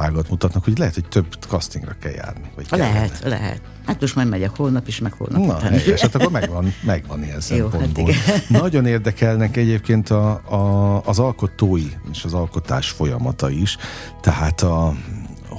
ágat 0.00 0.30
mutatnak, 0.30 0.64
hogy 0.64 0.78
lehet, 0.78 0.94
hogy 0.94 1.08
több 1.08 1.26
castingra 1.48 1.96
kell 2.00 2.12
járni. 2.12 2.50
Vagy 2.54 2.66
lehet, 2.70 3.20
kellene. 3.20 3.40
lehet. 3.42 3.60
Hát 3.86 4.00
most 4.00 4.14
majd 4.14 4.28
megyek 4.28 4.56
holnap 4.56 4.88
is, 4.88 4.98
meg 4.98 5.12
holnap 5.12 5.46
Na, 5.46 5.56
után. 5.56 5.72
és 5.72 6.00
hát 6.00 6.14
akkor 6.14 6.30
megvan, 6.30 6.74
megvan 6.82 7.22
ilyen 7.22 7.40
Jó, 7.48 7.68
hát 7.68 7.70
szempontból. 7.70 8.10
Hát 8.12 8.48
Nagyon 8.62 8.86
érdekelnek 8.86 9.56
egyébként 9.56 10.10
a, 10.10 10.30
a, 10.30 11.02
az 11.04 11.18
alkotói 11.18 11.86
és 12.12 12.24
az 12.24 12.34
alkotás 12.34 12.90
folyamata 12.90 13.50
is. 13.50 13.76
Tehát 14.20 14.60
a, 14.60 14.94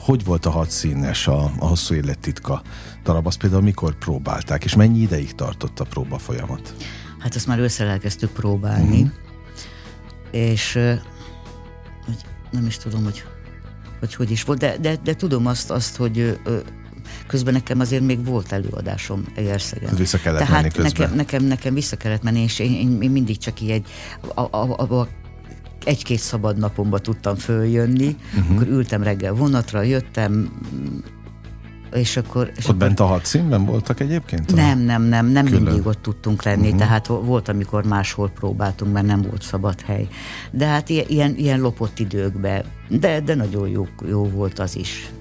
hogy 0.01 0.23
volt 0.23 0.45
a 0.45 0.49
hadszínes, 0.49 1.27
a, 1.27 1.51
a 1.59 1.65
hosszú 1.65 1.93
élet 1.93 2.19
titka 2.19 2.61
darab, 3.03 3.27
azt 3.27 3.37
például 3.37 3.61
mikor 3.61 3.97
próbálták, 3.97 4.63
és 4.63 4.75
mennyi 4.75 4.99
ideig 4.99 5.35
tartott 5.35 5.79
a 5.79 5.83
próba 5.83 6.17
folyamat? 6.17 6.73
Hát 7.19 7.35
azt 7.35 7.47
már 7.47 7.59
össze 7.59 7.85
elkezdtük 7.85 8.31
próbálni, 8.31 9.01
mm. 9.01 9.07
és 10.31 10.73
hogy 12.05 12.25
nem 12.51 12.65
is 12.65 12.77
tudom, 12.77 13.03
hogy 13.03 13.23
hogy, 13.99 14.15
hogy 14.15 14.31
is 14.31 14.43
volt, 14.43 14.59
de, 14.59 14.77
de, 14.77 14.95
de 15.03 15.15
tudom 15.15 15.45
azt, 15.45 15.71
azt 15.71 15.95
hogy 15.95 16.39
közben 17.27 17.53
nekem 17.53 17.79
azért 17.79 18.03
még 18.03 18.25
volt 18.25 18.51
előadásom 18.51 19.25
Egerszegen. 19.35 19.95
Vissza 19.95 20.17
kellett 20.17 20.39
Tehát 20.39 20.61
menni 20.61 20.73
közben. 20.73 20.91
Nekem, 20.91 21.15
nekem, 21.15 21.43
nekem 21.43 21.73
vissza 21.73 21.97
kellett 21.97 22.23
menni, 22.23 22.39
és 22.39 22.59
én, 22.59 22.73
én, 22.73 23.01
én 23.01 23.11
mindig 23.11 23.37
csak 23.37 23.61
így 23.61 23.69
egy, 23.69 23.87
a, 24.35 24.41
a, 24.41 24.49
a, 24.51 24.99
a 24.99 25.07
egy-két 25.85 26.19
szabad 26.19 26.57
napomba 26.57 26.99
tudtam 26.99 27.35
följönni, 27.35 28.15
uh-huh. 28.37 28.55
akkor 28.55 28.67
ültem 28.67 29.03
reggel 29.03 29.33
vonatra, 29.33 29.81
jöttem, 29.81 30.51
és 31.93 32.17
akkor... 32.17 32.51
És 32.55 32.57
ott 32.57 32.63
akkor... 32.63 32.75
bent 32.75 32.99
a 32.99 33.05
hadszínben 33.05 33.65
voltak 33.65 33.99
egyébként? 33.99 34.55
Nem, 34.55 34.79
nem, 34.79 35.01
nem, 35.01 35.25
nem 35.25 35.45
Külön. 35.45 35.61
mindig 35.61 35.85
ott 35.85 36.01
tudtunk 36.01 36.43
lenni, 36.43 36.65
uh-huh. 36.65 36.79
tehát 36.79 37.07
volt, 37.07 37.47
amikor 37.47 37.85
máshol 37.85 38.29
próbáltunk, 38.29 38.93
mert 38.93 39.05
nem 39.05 39.21
volt 39.21 39.41
szabad 39.41 39.81
hely. 39.81 40.07
De 40.51 40.65
hát 40.65 40.89
ilyen, 40.89 41.35
ilyen 41.35 41.59
lopott 41.59 41.99
időkben, 41.99 42.63
de, 42.87 43.19
de 43.19 43.35
nagyon 43.35 43.67
jó, 43.67 43.87
jó 44.07 44.23
volt 44.23 44.59
az 44.59 44.75
is. 44.75 45.11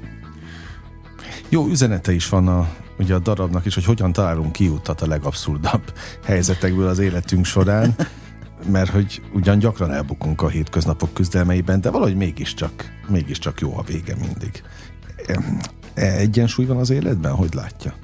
Jó 1.48 1.66
üzenete 1.66 2.12
is 2.12 2.28
van 2.28 2.48
a, 2.48 2.68
ugye 2.98 3.14
a 3.14 3.18
darabnak 3.18 3.66
is, 3.66 3.74
hogy 3.74 3.84
hogyan 3.84 4.12
találunk 4.12 4.52
kiutat 4.52 5.00
a 5.00 5.06
legabszurdabb 5.06 5.92
helyzetekből 6.24 6.88
az 6.88 6.98
életünk 6.98 7.44
során. 7.44 7.94
mert 8.66 8.90
hogy 8.90 9.22
ugyan 9.32 9.58
gyakran 9.58 9.92
elbukunk 9.92 10.42
a 10.42 10.48
hétköznapok 10.48 11.14
küzdelmeiben, 11.14 11.80
de 11.80 11.90
valahogy 11.90 12.16
mégiscsak, 12.16 12.72
mégiscsak 13.08 13.60
jó 13.60 13.78
a 13.78 13.82
vége 13.82 14.16
mindig. 14.16 14.62
E, 15.26 16.16
egyensúly 16.16 16.64
van 16.64 16.76
az 16.76 16.90
életben? 16.90 17.34
Hogy 17.34 17.54
látja? 17.54 17.94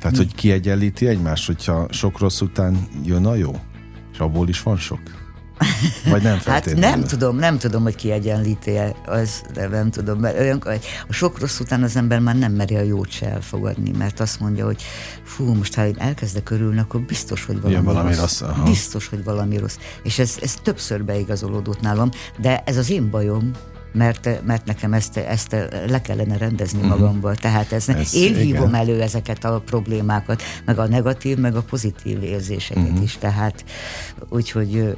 Tehát, 0.00 0.16
hogy 0.16 0.34
kiegyenlíti 0.34 1.06
egymást, 1.06 1.46
hogyha 1.46 1.86
sok 1.90 2.18
rossz 2.18 2.40
után 2.40 2.88
jön 3.04 3.26
a 3.26 3.34
jó? 3.34 3.60
És 4.12 4.18
abból 4.18 4.48
is 4.48 4.62
van 4.62 4.76
sok? 4.76 5.00
Vagy 6.04 6.22
nem 6.22 6.38
Hát 6.44 6.74
nem 6.74 7.04
tudom, 7.04 7.36
nem 7.36 7.58
tudom, 7.58 7.82
hogy 7.82 7.94
kiegyenlíti 7.94 8.76
-e, 8.76 8.94
az, 9.06 9.42
de 9.54 9.68
nem 9.68 9.90
tudom, 9.90 10.18
mert 10.18 10.38
olyan, 10.38 10.62
a 11.08 11.12
sok 11.12 11.38
rossz 11.38 11.60
után 11.60 11.82
az 11.82 11.96
ember 11.96 12.18
már 12.18 12.36
nem 12.36 12.52
meri 12.52 12.76
a 12.76 12.82
jót 12.82 13.10
se 13.10 13.30
elfogadni, 13.30 13.90
mert 13.98 14.20
azt 14.20 14.40
mondja, 14.40 14.64
hogy 14.64 14.82
fú, 15.22 15.54
most 15.54 15.74
ha 15.74 15.86
én 15.86 15.96
elkezdek 15.98 16.50
örülni, 16.50 16.78
akkor 16.78 17.00
biztos, 17.00 17.44
hogy 17.44 17.60
valami, 17.60 17.84
valami 17.84 18.14
rossz. 18.14 18.40
rossz 18.40 18.56
biztos, 18.64 19.08
hogy 19.08 19.24
valami 19.24 19.56
rossz. 19.56 19.76
És 20.02 20.18
ez, 20.18 20.36
ez 20.42 20.54
többször 20.62 21.04
beigazolódott 21.04 21.80
nálam, 21.80 22.10
de 22.38 22.62
ez 22.66 22.76
az 22.76 22.90
én 22.90 23.10
bajom, 23.10 23.50
mert, 23.92 24.44
mert 24.44 24.66
nekem 24.66 24.92
ezt, 24.92 25.16
ezt 25.16 25.56
le 25.86 26.00
kellene 26.00 26.36
rendezni 26.36 26.80
uh-huh. 26.80 26.98
magamból. 26.98 27.34
Tehát 27.34 27.72
ez, 27.72 27.88
ez 27.88 28.14
én 28.14 28.30
igen. 28.30 28.44
hívom 28.44 28.74
elő 28.74 29.00
ezeket 29.00 29.44
a 29.44 29.62
problémákat, 29.66 30.42
meg 30.64 30.78
a 30.78 30.86
negatív, 30.86 31.38
meg 31.38 31.56
a 31.56 31.62
pozitív 31.62 32.22
érzéseket 32.22 32.82
uh-huh. 32.82 33.02
is. 33.02 33.16
Tehát 33.16 33.64
úgyhogy 34.28 34.96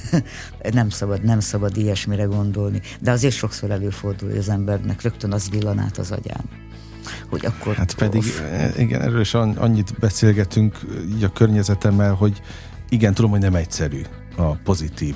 nem 0.72 0.88
szabad, 0.88 1.22
nem 1.22 1.40
szabad 1.40 1.76
ilyesmire 1.76 2.24
gondolni. 2.24 2.80
De 3.00 3.10
azért 3.10 3.34
sokszor 3.34 3.70
előfordul, 3.70 4.28
hogy 4.28 4.38
az 4.38 4.48
embernek 4.48 5.02
rögtön 5.02 5.32
az 5.32 5.50
villan 5.50 5.78
át 5.78 5.98
az 5.98 6.10
agyán 6.10 6.44
hogy 7.28 7.46
akkor... 7.46 7.74
Hát 7.74 7.94
pedig, 7.94 8.22
off. 8.22 8.40
igen, 8.78 9.00
erről 9.00 9.20
is 9.20 9.34
annyit 9.34 9.98
beszélgetünk 9.98 10.78
így 11.14 11.24
a 11.24 11.32
környezetemmel, 11.32 12.14
hogy 12.14 12.40
igen, 12.88 13.14
tudom, 13.14 13.30
hogy 13.30 13.40
nem 13.40 13.54
egyszerű 13.54 14.00
a 14.36 14.54
pozitív 14.54 15.14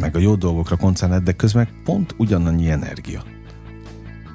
meg 0.00 0.16
a 0.16 0.18
jó 0.18 0.34
dolgokra 0.34 0.76
koncentrál, 0.76 1.20
de 1.20 1.32
közben 1.32 1.68
pont 1.84 2.14
ugyanannyi 2.18 2.70
energia 2.70 3.33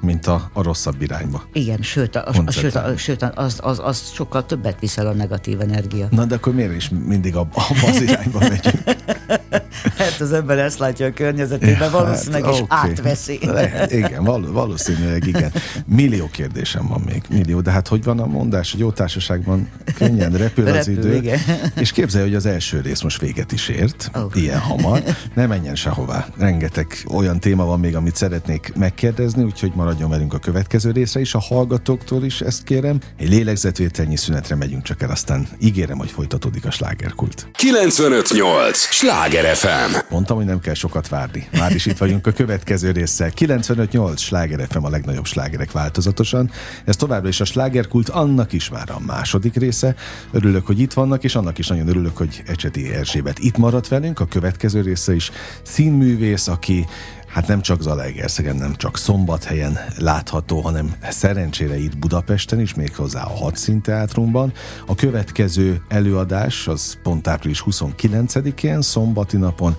mint 0.00 0.26
a, 0.26 0.50
a 0.52 0.62
rosszabb 0.62 1.02
irányba. 1.02 1.42
Igen, 1.52 1.82
sőt, 1.82 2.16
a, 2.16 2.24
a, 2.26 2.50
sőt, 2.50 2.74
a, 2.74 2.96
sőt 2.96 3.22
az, 3.22 3.58
az, 3.62 3.80
az 3.84 4.10
sokkal 4.12 4.46
többet 4.46 4.80
viszel 4.80 5.06
a 5.06 5.12
negatív 5.12 5.60
energia. 5.60 6.08
Na, 6.10 6.24
de 6.24 6.34
akkor 6.34 6.54
miért 6.54 6.74
is 6.74 6.88
mindig 7.06 7.36
abba, 7.36 7.62
az 7.86 8.00
irányba 8.00 8.38
megyünk? 8.38 8.82
hát 9.98 10.20
az 10.20 10.32
ember 10.32 10.58
ezt 10.58 10.78
látja 10.78 11.06
a 11.06 11.12
környezetében, 11.12 11.90
ja, 11.90 11.90
valószínűleg 11.90 12.44
hát, 12.44 12.52
is 12.52 12.60
okay. 12.60 12.78
átveszi. 12.78 13.38
Lehet, 13.52 13.92
igen, 13.92 14.24
val- 14.24 14.50
valószínűleg 14.52 15.26
igen. 15.26 15.52
Millió 15.86 16.28
kérdésem 16.32 16.86
van 16.86 17.00
még, 17.00 17.22
millió, 17.28 17.60
de 17.60 17.70
hát 17.70 17.88
hogy 17.88 18.04
van 18.04 18.18
a 18.18 18.26
mondás, 18.26 18.70
hogy 18.70 18.80
jó 18.80 18.90
társaságban 18.90 19.68
könnyen 19.94 20.30
repül, 20.30 20.64
repül 20.64 20.78
az 20.78 20.88
idő. 20.88 21.14
Igen. 21.14 21.38
És 21.80 21.92
képzelj, 21.92 22.24
hogy 22.24 22.34
az 22.34 22.46
első 22.46 22.80
rész 22.80 23.00
most 23.00 23.20
véget 23.20 23.52
is 23.52 23.68
ért, 23.68 24.10
oh. 24.14 24.30
ilyen 24.34 24.58
hamar. 24.58 25.02
Ne 25.34 25.46
menjen 25.46 25.74
sehová. 25.74 26.26
Rengeteg 26.36 26.86
olyan 27.12 27.40
téma 27.40 27.64
van 27.64 27.80
még, 27.80 27.96
amit 27.96 28.16
szeretnék 28.16 28.72
megkérdezni, 28.74 29.42
úgyhogy 29.42 29.72
maradjon 29.90 30.18
velünk 30.18 30.34
a 30.34 30.38
következő 30.38 30.90
részre 30.90 31.20
is. 31.20 31.34
A 31.34 31.38
hallgatóktól 31.38 32.24
is 32.24 32.40
ezt 32.40 32.64
kérem. 32.64 32.98
Egy 33.16 33.28
lélegzetvételnyi 33.28 34.16
szünetre 34.16 34.54
megyünk 34.54 34.82
csak 34.82 35.02
el, 35.02 35.10
aztán 35.10 35.48
ígérem, 35.60 35.98
hogy 35.98 36.10
folytatódik 36.10 36.64
a 36.66 36.70
slágerkult. 36.70 37.48
958! 37.52 38.78
Sláger 38.78 39.56
FM! 39.56 39.96
Mondtam, 40.10 40.36
hogy 40.36 40.46
nem 40.46 40.60
kell 40.60 40.74
sokat 40.74 41.08
várni. 41.08 41.48
Már 41.52 41.74
is 41.74 41.86
itt 41.86 41.98
vagyunk 41.98 42.26
a 42.26 42.32
következő 42.32 42.90
résszel. 42.90 43.30
958! 43.30 44.20
Sláger 44.20 44.66
FM 44.70 44.84
a 44.84 44.88
legnagyobb 44.88 45.26
slágerek 45.26 45.72
változatosan. 45.72 46.50
Ez 46.84 46.96
továbbra 46.96 47.28
is 47.28 47.40
a 47.40 47.44
slágerkult, 47.44 48.08
annak 48.08 48.52
is 48.52 48.68
már 48.68 48.90
a 48.90 49.00
második 49.06 49.54
része. 49.54 49.94
Örülök, 50.32 50.66
hogy 50.66 50.80
itt 50.80 50.92
vannak, 50.92 51.24
és 51.24 51.34
annak 51.34 51.58
is 51.58 51.68
nagyon 51.68 51.88
örülök, 51.88 52.16
hogy 52.16 52.42
Ecseti 52.46 52.92
Erzsébet 52.92 53.38
itt 53.38 53.56
maradt 53.56 53.88
velünk. 53.88 54.20
A 54.20 54.26
következő 54.26 54.80
része 54.80 55.14
is 55.14 55.30
színművész, 55.62 56.48
aki 56.48 56.86
hát 57.32 57.46
nem 57.46 57.60
csak 57.60 57.82
Zalaegerszegen, 57.82 58.56
nem 58.56 58.74
csak 58.74 58.98
Szombathelyen 58.98 59.78
látható, 59.98 60.60
hanem 60.60 60.94
szerencsére 61.10 61.78
itt 61.78 61.98
Budapesten 61.98 62.60
is, 62.60 62.74
méghozzá 62.74 63.22
a 63.22 63.36
Hadszínteátrumban. 63.36 64.52
A 64.86 64.94
következő 64.94 65.82
előadás 65.88 66.68
az 66.68 66.98
pont 67.02 67.26
április 67.26 67.62
29-én, 67.66 68.82
szombati 68.82 69.36
napon, 69.36 69.76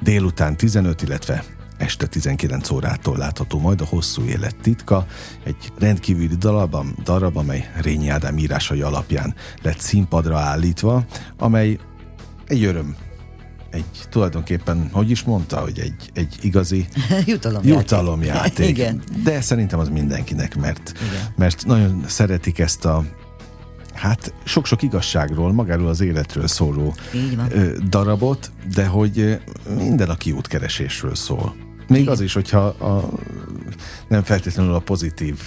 délután 0.00 0.56
15, 0.56 1.02
illetve 1.02 1.44
este 1.76 2.06
19 2.06 2.70
órától 2.70 3.16
látható 3.16 3.58
majd 3.58 3.80
a 3.80 3.84
Hosszú 3.84 4.24
Élet 4.24 4.56
titka, 4.62 5.06
egy 5.44 5.72
rendkívüli 5.78 6.36
darab, 6.36 6.76
darab 7.04 7.36
amely 7.36 7.70
Rényi 7.80 8.08
Ádám 8.08 8.38
írásai 8.38 8.82
alapján 8.82 9.34
lett 9.62 9.78
színpadra 9.78 10.38
állítva, 10.38 11.04
amely 11.38 11.78
egy 12.46 12.64
öröm 12.64 12.96
egy 13.72 13.84
tulajdonképpen, 14.10 14.88
hogy 14.92 15.10
is 15.10 15.22
mondta, 15.22 15.56
hogy 15.60 15.78
egy, 15.78 16.10
egy 16.14 16.36
igazi 16.40 16.86
jutalomjáték. 17.26 17.80
jutalomjáték. 17.80 18.68
Igen. 18.68 19.02
De 19.22 19.40
szerintem 19.40 19.78
az 19.78 19.88
mindenkinek, 19.88 20.56
mert, 20.56 20.92
Igen. 20.96 21.32
mert 21.36 21.66
nagyon 21.66 22.04
szeretik 22.06 22.58
ezt 22.58 22.84
a 22.84 23.04
hát 23.94 24.34
sok-sok 24.44 24.82
igazságról, 24.82 25.52
magáról 25.52 25.88
az 25.88 26.00
életről 26.00 26.46
szóló 26.46 26.94
darabot, 27.88 28.50
de 28.74 28.86
hogy 28.86 29.40
minden 29.76 30.10
a 30.10 30.14
kiútkeresésről 30.14 31.14
szól. 31.14 31.54
Még 31.88 32.00
Igen. 32.00 32.12
az 32.12 32.20
is, 32.20 32.32
hogyha 32.32 32.60
a, 32.60 33.08
nem 34.08 34.22
feltétlenül 34.22 34.74
a 34.74 34.78
pozitív 34.78 35.40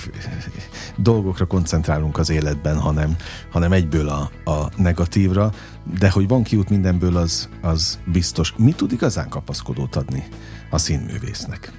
dolgokra 0.98 1.46
koncentrálunk 1.46 2.18
az 2.18 2.30
életben, 2.30 2.78
hanem, 2.80 3.16
hanem 3.52 3.72
egyből 3.72 4.10
a, 4.10 4.32
a 4.52 4.70
negatívra, 4.78 5.52
de 6.00 6.10
hogy 6.10 6.28
van 6.28 6.44
kiút 6.44 6.70
mindenből, 6.70 7.18
az, 7.18 7.50
az 7.62 8.00
biztos. 8.06 8.54
Mi 8.58 8.72
tud 8.72 8.92
igazán 8.92 9.30
kapaszkodót 9.30 9.96
adni 9.96 10.24
a 10.70 10.78
színművésznek? 10.78 11.72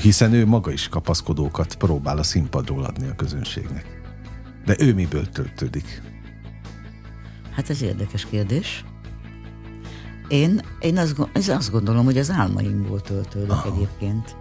Hiszen 0.00 0.32
ő 0.32 0.46
maga 0.46 0.72
is 0.72 0.88
kapaszkodókat 0.88 1.74
próbál 1.74 2.18
a 2.18 2.22
színpadról 2.22 2.84
adni 2.84 3.08
a 3.08 3.14
közönségnek. 3.14 4.00
De 4.64 4.76
ő 4.78 4.94
miből 4.94 5.28
töltődik? 5.28 6.02
Hát 7.54 7.70
ez 7.70 7.82
érdekes 7.82 8.26
kérdés. 8.26 8.84
Én, 10.28 10.60
én 10.80 10.98
azt, 10.98 11.48
azt 11.48 11.70
gondolom, 11.70 12.04
hogy 12.04 12.18
az 12.18 12.30
álmaimból 12.30 13.00
töltődök 13.00 13.50
Aha. 13.50 13.72
egyébként. 13.74 14.36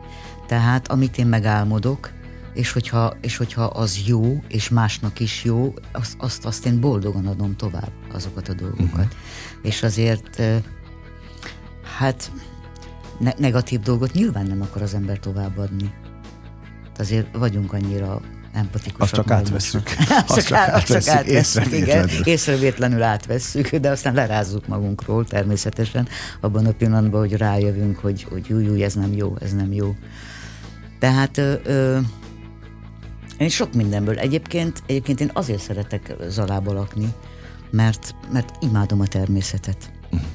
Tehát 0.48 0.88
amit 0.88 1.18
én 1.18 1.28
megálmodok, 1.28 2.12
és 2.58 2.72
hogyha, 2.72 3.14
és 3.22 3.38
hogyha 3.38 3.64
az 3.64 4.02
jó, 4.06 4.44
és 4.48 4.70
másnak 4.70 5.20
is 5.20 5.44
jó, 5.44 5.74
azt, 5.92 6.16
azt, 6.18 6.46
azt 6.46 6.66
én 6.66 6.80
boldogan 6.80 7.28
adom 7.28 7.56
tovább, 7.56 7.92
azokat 8.14 8.48
a 8.48 8.54
dolgokat. 8.54 8.88
Uh-huh. 8.88 9.12
És 9.62 9.84
azért, 9.84 10.42
hát 11.98 12.32
ne- 13.20 13.34
negatív 13.38 13.80
dolgot 13.80 14.14
nyilván 14.14 14.46
nem 14.46 14.62
akar 14.62 14.82
az 14.82 14.94
ember 14.94 15.20
továbbadni. 15.20 15.94
Azért 16.98 17.38
vagyunk 17.38 17.74
annyira 17.74 18.22
empatikusak. 18.54 19.02
Azt 19.02 19.14
csak 19.14 19.32
átvesszük. 19.32 19.90
azt, 20.28 20.38
azt 20.38 20.48
csak, 20.48 20.58
átvesszük, 20.58 21.02
csak 21.02 21.16
átvesszük, 21.16 21.72
igen. 21.72 22.10
Észrevétlenül 22.24 23.04
átvesszük, 23.04 23.76
de 23.76 23.90
aztán 23.90 24.14
lerázzuk 24.14 24.68
magunkról 24.68 25.26
természetesen 25.26 26.08
abban 26.42 26.66
a 26.66 26.72
pillanatban, 26.72 27.20
hogy 27.20 27.34
rájövünk, 27.34 27.98
hogy, 27.98 28.24
hogy 28.30 28.46
jó, 28.48 28.60
jó, 28.60 28.74
ez 28.74 28.94
nem 28.94 29.14
jó, 29.14 29.36
ez 29.40 29.54
nem 29.54 29.74
jó. 29.74 29.96
Tehát 31.00 31.38
ö, 31.38 31.54
ö, 31.64 32.00
én 33.38 33.50
sok 33.50 33.74
mindenből. 33.74 34.18
Egyébként, 34.18 34.84
egyébként 34.86 35.20
én 35.20 35.32
azért 35.34 35.62
szeretek 35.62 36.14
Zalába 36.28 36.74
lakni, 36.74 37.14
mert, 37.70 38.16
mert 38.32 38.56
imádom 38.60 39.00
a 39.00 39.08
természetet. 39.08 39.92
Uh-huh. 40.12 40.28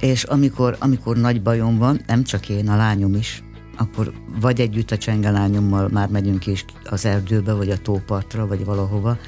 És 0.00 0.24
amikor, 0.24 0.76
amikor 0.78 1.16
nagy 1.16 1.42
bajom 1.42 1.78
van, 1.78 2.00
nem 2.06 2.24
csak 2.24 2.48
én, 2.48 2.68
a 2.68 2.76
lányom 2.76 3.14
is, 3.14 3.42
akkor 3.76 4.12
vagy 4.40 4.60
együtt 4.60 4.90
a 4.90 4.98
csengelányommal 4.98 5.88
már 5.88 6.08
megyünk 6.08 6.46
is 6.46 6.64
az 6.84 7.04
erdőbe, 7.04 7.52
vagy 7.52 7.70
a 7.70 7.78
tópartra, 7.78 8.46
vagy 8.46 8.64
valahova, 8.64 9.18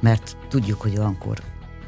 mert 0.00 0.36
tudjuk, 0.48 0.80
hogy 0.80 0.98
olyankor 0.98 1.38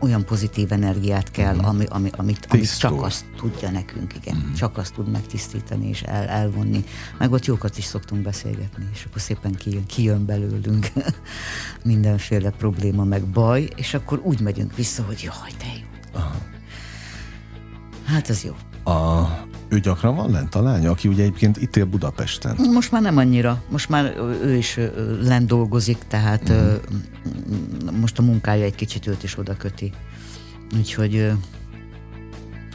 olyan 0.00 0.24
pozitív 0.24 0.72
energiát 0.72 1.30
kell, 1.30 1.54
uh-huh. 1.54 1.68
ami, 1.68 1.84
ami, 1.88 2.10
amit, 2.16 2.46
amit 2.50 2.78
csak 2.78 3.02
azt 3.02 3.24
tudja 3.36 3.70
nekünk, 3.70 4.14
igen. 4.14 4.36
Uh-huh. 4.36 4.52
Csak 4.52 4.78
azt 4.78 4.94
tud 4.94 5.10
megtisztítani 5.10 5.88
és 5.88 6.02
el, 6.02 6.26
elvonni. 6.26 6.84
Meg 7.18 7.32
ott 7.32 7.44
jókat 7.44 7.78
is 7.78 7.84
szoktunk 7.84 8.22
beszélgetni, 8.22 8.88
és 8.92 9.04
akkor 9.04 9.20
szépen 9.20 9.54
kijön, 9.54 9.86
kijön 9.86 10.24
belőlünk 10.24 10.92
mindenféle 11.84 12.50
probléma, 12.50 13.04
meg 13.04 13.24
baj, 13.24 13.68
és 13.76 13.94
akkor 13.94 14.20
úgy 14.22 14.40
megyünk 14.40 14.76
vissza, 14.76 15.02
hogy 15.02 15.20
jaj, 15.22 15.52
de 15.58 15.64
jó. 15.80 16.20
Uh-huh. 16.20 16.42
Hát 18.04 18.30
ez 18.30 18.44
jó. 18.44 18.67
A, 18.88 19.28
ő 19.68 19.80
gyakran 19.80 20.16
van 20.16 20.30
lent 20.30 20.54
a 20.54 20.62
lánya, 20.62 20.90
aki 20.90 21.08
ugye 21.08 21.22
egyébként 21.22 21.56
itt 21.56 21.76
él 21.76 21.84
Budapesten. 21.84 22.56
Most 22.72 22.92
már 22.92 23.02
nem 23.02 23.16
annyira. 23.16 23.62
Most 23.68 23.88
már 23.88 24.14
ő 24.42 24.56
is 24.56 24.78
lent 25.22 25.46
dolgozik, 25.46 25.98
tehát 26.08 26.48
uh-huh. 26.48 26.80
most 28.00 28.18
a 28.18 28.22
munkája 28.22 28.64
egy 28.64 28.74
kicsit 28.74 29.06
őt 29.06 29.22
is 29.22 29.38
oda 29.38 29.56
köti. 29.56 29.92
Úgyhogy 30.76 31.32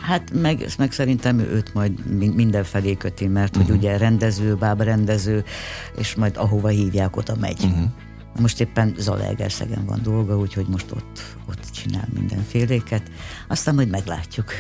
Hát 0.01 0.31
meg, 0.33 0.65
meg 0.77 0.91
szerintem 0.91 1.39
őt 1.39 1.73
majd 1.73 2.05
mindenfelé 2.35 2.93
köti, 2.93 3.27
mert 3.27 3.55
uh-huh. 3.55 3.65
hogy 3.65 3.75
mhm. 3.75 3.85
ugye 3.85 3.97
rendező, 3.97 4.55
bábrendező, 4.55 5.43
és 5.97 6.15
majd 6.15 6.37
ahova 6.37 6.67
hívják, 6.67 7.17
oda 7.17 7.35
megy. 7.39 7.63
Uh-huh. 7.63 7.89
Most 8.39 8.61
éppen 8.61 8.93
Zalaegerszegen 8.97 9.85
van 9.85 9.99
dolga, 10.03 10.37
úgyhogy 10.37 10.67
most 10.67 10.91
ott, 10.91 11.21
ott 11.49 11.69
csinál 11.71 12.07
mindenféléket. 12.13 13.03
Aztán 13.47 13.75
majd 13.75 13.89
meglátjuk. 13.89 14.51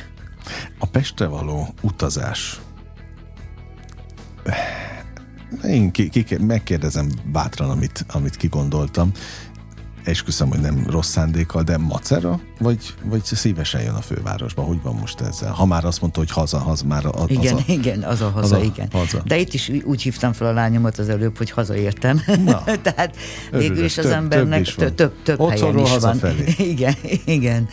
A 0.77 0.85
Pestre 0.85 1.25
való 1.25 1.73
utazás 1.81 2.59
én 5.67 5.91
ki, 5.91 6.09
ki, 6.09 6.37
megkérdezem 6.39 7.09
bátran, 7.31 7.69
amit, 7.69 8.05
amit 8.07 8.35
kigondoltam. 8.35 9.11
Esküszöm, 10.03 10.49
hogy 10.49 10.59
nem 10.59 10.85
rossz 10.89 11.09
szándékkal, 11.09 11.63
de 11.63 11.77
macera, 11.77 12.39
vagy, 12.59 12.93
vagy 13.03 13.23
szívesen 13.23 13.81
jön 13.81 13.93
a 13.93 14.01
fővárosba? 14.01 14.61
Hogy 14.61 14.81
van 14.81 14.95
most 14.95 15.19
ezzel? 15.19 15.51
Ha 15.51 15.65
már 15.65 15.85
azt 15.85 16.01
mondta, 16.01 16.19
hogy 16.19 16.31
haza, 16.31 16.57
haza 16.57 16.85
már 16.85 17.05
az 17.05 17.25
Igen, 17.27 17.55
a, 17.55 17.59
igen, 17.65 18.03
az 18.03 18.21
a 18.21 18.29
haza, 18.29 18.55
az 18.55 18.61
a, 18.61 18.63
igen. 18.63 18.87
Haza. 18.91 19.21
De 19.25 19.37
itt 19.37 19.53
is 19.53 19.71
úgy 19.83 20.01
hívtam 20.01 20.33
fel 20.33 20.47
a 20.47 20.53
lányomat 20.53 20.97
az 20.97 21.09
előbb, 21.09 21.37
hogy 21.37 21.51
hazaértem. 21.51 22.21
Na, 22.45 22.63
Tehát 22.81 23.15
végül 23.51 23.83
is 23.83 23.97
az 23.97 24.03
több, 24.03 24.13
embernek 24.13 24.63
több, 24.63 24.95
több, 24.95 25.13
több, 25.23 25.37
több 25.37 25.49
helyen 25.49 25.77
is 25.77 25.97
van. 25.99 26.19
igen, 26.57 26.95
igen. 27.25 27.69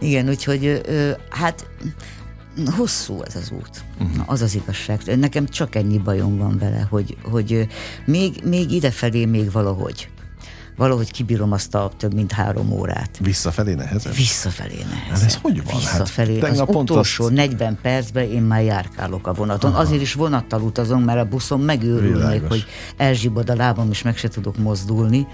Igen, 0.00 0.28
úgyhogy 0.28 0.80
hát 1.28 1.66
hosszú 2.76 3.22
ez 3.22 3.36
az 3.36 3.50
út. 3.50 3.84
Uh-huh. 4.00 4.22
Az 4.26 4.42
az 4.42 4.54
igazság. 4.54 5.18
Nekem 5.18 5.46
csak 5.46 5.74
ennyi 5.74 5.98
bajom 5.98 6.38
van 6.38 6.58
vele, 6.58 6.86
hogy, 6.90 7.16
hogy 7.22 7.68
még, 8.04 8.42
még 8.44 8.70
idefelé 8.70 9.24
még 9.24 9.52
valahogy 9.52 10.08
valahogy 10.76 11.10
kibírom 11.10 11.52
azt 11.52 11.74
a 11.74 11.90
több 11.96 12.14
mint 12.14 12.32
három 12.32 12.72
órát. 12.72 13.10
Visszafelé 13.20 13.74
nehezebb? 13.74 14.14
Visszafelé 14.14 14.76
nehezebb. 14.88 15.14
Hát 15.14 15.22
ez 15.22 15.38
hogy 15.42 15.64
van? 15.64 15.74
Hát 15.74 15.80
Visszafelé. 15.80 16.40
Hát, 16.40 16.50
az 16.50 16.64
utolsó 16.66 17.24
azt... 17.24 17.32
40 17.32 17.78
percben 17.82 18.30
én 18.30 18.42
már 18.42 18.62
járkálok 18.62 19.26
a 19.26 19.32
vonaton. 19.32 19.70
Aha. 19.70 19.80
Azért 19.80 20.00
is 20.00 20.12
vonattal 20.14 20.60
utazom, 20.60 21.02
mert 21.02 21.20
a 21.20 21.24
buszon 21.24 21.60
megőrülnék, 21.60 22.42
hogy 22.48 22.64
elzsibad 22.96 23.50
a 23.50 23.54
lábam, 23.54 23.90
és 23.90 24.02
meg 24.02 24.16
se 24.16 24.28
tudok 24.28 24.56
mozdulni 24.56 25.26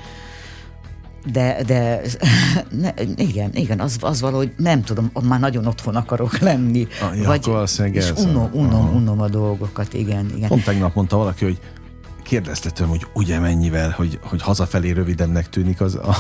de, 1.33 1.63
de 1.67 2.01
ne, 2.81 2.93
igen, 3.17 3.51
igen, 3.55 3.81
az, 3.81 3.97
az 4.01 4.21
valahogy 4.21 4.53
nem 4.57 4.83
tudom, 4.83 5.11
már 5.23 5.41
nagyon 5.41 5.67
otthon 5.67 5.97
akarok 5.97 6.39
lenni. 6.39 6.87
Ah, 7.03 7.19
ja, 7.19 7.27
vagy, 7.27 7.95
és 7.95 8.13
unom, 8.17 8.51
unom, 8.53 8.95
unom 8.95 9.21
a 9.21 9.29
dolgokat, 9.29 9.95
igen, 9.95 10.31
igen. 10.37 10.49
Pont 10.49 10.65
tegnap 10.65 10.95
mondta 10.95 11.17
valaki, 11.17 11.45
hogy 11.45 11.59
kérdezte 12.23 12.71
tőlem, 12.71 12.91
hogy 12.91 13.07
ugye 13.15 13.39
mennyivel, 13.39 13.91
hogy, 13.91 14.19
hogy 14.23 14.43
hazafelé 14.43 14.91
rövidebbnek 14.91 15.49
tűnik 15.49 15.81
az 15.81 15.95
a, 15.95 16.17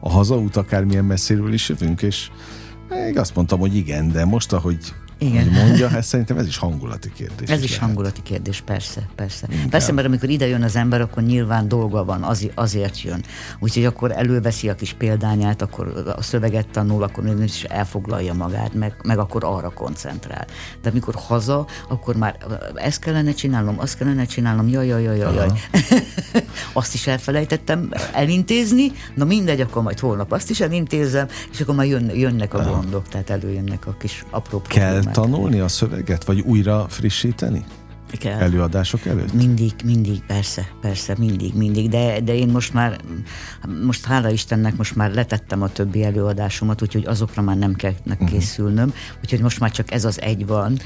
a 0.00 0.10
hazaút, 0.10 0.56
akármilyen 0.56 1.04
messziről 1.04 1.52
is 1.52 1.68
jövünk, 1.68 2.02
és 2.02 2.30
még 2.88 3.18
azt 3.18 3.34
mondtam, 3.34 3.58
hogy 3.58 3.76
igen, 3.76 4.12
de 4.12 4.24
most, 4.24 4.52
ahogy 4.52 4.78
igen. 5.18 5.42
Hogy 5.42 5.52
mondja, 5.52 5.88
hát 5.88 6.02
szerintem 6.02 6.38
ez 6.38 6.46
is 6.46 6.56
hangulati 6.56 7.12
kérdés. 7.12 7.48
Ez 7.48 7.62
is, 7.62 7.70
is 7.70 7.78
hangulati 7.78 8.22
kérdés, 8.22 8.60
persze, 8.60 9.08
persze. 9.14 9.46
Inkább. 9.50 9.70
Persze, 9.70 9.92
mert 9.92 10.06
amikor 10.06 10.28
ide 10.28 10.46
jön 10.46 10.62
az 10.62 10.76
ember, 10.76 11.00
akkor 11.00 11.22
nyilván 11.22 11.68
dolga 11.68 12.04
van, 12.04 12.22
az, 12.22 12.48
azért 12.54 13.02
jön. 13.02 13.24
Úgyhogy 13.58 13.84
akkor 13.84 14.12
előveszi 14.12 14.68
a 14.68 14.74
kis 14.74 14.92
példányát, 14.92 15.62
akkor 15.62 16.14
a 16.16 16.22
szöveget 16.22 16.68
tanul, 16.68 17.02
akkor 17.02 17.42
is 17.44 17.62
elfoglalja 17.62 18.32
magát, 18.32 18.74
meg, 18.74 18.94
meg 19.02 19.18
akkor 19.18 19.44
arra 19.44 19.70
koncentrál. 19.70 20.46
De 20.82 20.90
amikor 20.90 21.14
haza, 21.14 21.66
akkor 21.88 22.16
már 22.16 22.36
ezt 22.74 23.00
kellene 23.00 23.32
csinálnom, 23.32 23.78
azt 23.78 23.98
kellene 23.98 24.24
csinálnom, 24.24 24.68
jaj, 24.68 24.86
jaj, 24.86 25.02
jaj, 25.02 25.34
jaj. 25.34 25.48
azt 26.72 26.94
is 26.94 27.06
elfelejtettem 27.06 27.90
elintézni, 28.12 28.92
na 29.14 29.24
mindegy, 29.24 29.60
akkor 29.60 29.82
majd 29.82 29.98
holnap 29.98 30.32
azt 30.32 30.50
is 30.50 30.60
elintézem, 30.60 31.26
és 31.52 31.60
akkor 31.60 31.74
már 31.74 31.86
jön, 31.86 32.10
jönnek 32.14 32.54
a 32.54 32.62
gondok, 32.62 33.08
tehát 33.08 33.30
előjönnek 33.30 33.86
a 33.86 33.94
kis 33.98 34.24
apró 34.30 34.62
Kell 34.62 35.05
tanulni 35.12 35.58
a 35.58 35.68
szöveget, 35.68 36.24
vagy 36.24 36.40
újra 36.40 36.86
frissíteni? 36.88 37.64
Kell. 38.18 38.40
előadások 38.40 39.06
előtt? 39.06 39.32
Mindig, 39.32 39.72
mindig, 39.84 40.22
persze, 40.26 40.66
persze, 40.80 41.14
mindig, 41.18 41.54
mindig, 41.54 41.88
de, 41.88 42.20
de 42.20 42.34
én 42.34 42.48
most 42.48 42.72
már, 42.72 43.00
most 43.84 44.04
hála 44.04 44.30
Istennek 44.30 44.76
most 44.76 44.96
már 44.96 45.14
letettem 45.14 45.62
a 45.62 45.68
többi 45.68 46.04
előadásomat, 46.04 46.82
úgyhogy 46.82 47.04
azokra 47.06 47.42
már 47.42 47.56
nem 47.56 47.74
kell 47.74 47.92
uh-huh. 48.06 48.28
készülnöm, 48.28 48.92
úgyhogy 49.22 49.40
most 49.40 49.60
már 49.60 49.70
csak 49.70 49.92
ez 49.92 50.04
az 50.04 50.20
egy 50.20 50.46
van, 50.46 50.78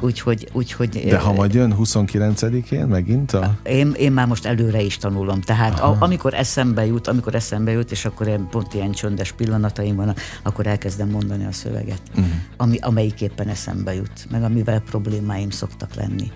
úgyhogy, 0.00 0.48
úgyhogy... 0.52 0.88
De 1.08 1.18
ha 1.18 1.32
majd 1.32 1.54
jön 1.54 1.74
29-én 1.78 2.86
megint 2.86 3.32
a... 3.32 3.56
Én, 3.62 3.92
én 3.96 4.12
már 4.12 4.26
most 4.26 4.46
előre 4.46 4.80
is 4.82 4.96
tanulom, 4.96 5.40
tehát 5.40 5.80
a, 5.80 5.96
amikor 5.98 6.34
eszembe 6.34 6.86
jut, 6.86 7.06
amikor 7.06 7.34
eszembe 7.34 7.70
jut, 7.70 7.90
és 7.90 8.04
akkor 8.04 8.26
én 8.26 8.48
pont 8.50 8.74
ilyen 8.74 8.92
csöndes 8.92 9.32
pillanataim 9.32 9.96
van, 9.96 10.14
akkor 10.42 10.66
elkezdem 10.66 11.08
mondani 11.08 11.44
a 11.44 11.52
szöveget, 11.52 12.02
uh-huh. 12.10 12.26
ami, 12.56 12.78
amelyik 12.80 13.20
éppen 13.20 13.48
eszembe 13.48 13.94
jut, 13.94 14.26
meg 14.30 14.42
amivel 14.42 14.80
problémáim 14.80 15.50
szoktak 15.50 15.94
lenni. 15.94 16.30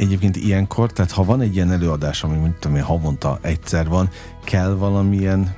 Egyébként 0.00 0.36
ilyenkor, 0.36 0.92
tehát 0.92 1.10
ha 1.10 1.24
van 1.24 1.40
egy 1.40 1.54
ilyen 1.54 1.72
előadás, 1.72 2.22
ami 2.22 2.36
mondtam 2.36 2.76
én 2.76 2.82
havonta 2.82 3.38
egyszer 3.42 3.88
van, 3.88 4.08
kell 4.44 4.74
valamilyen 4.74 5.54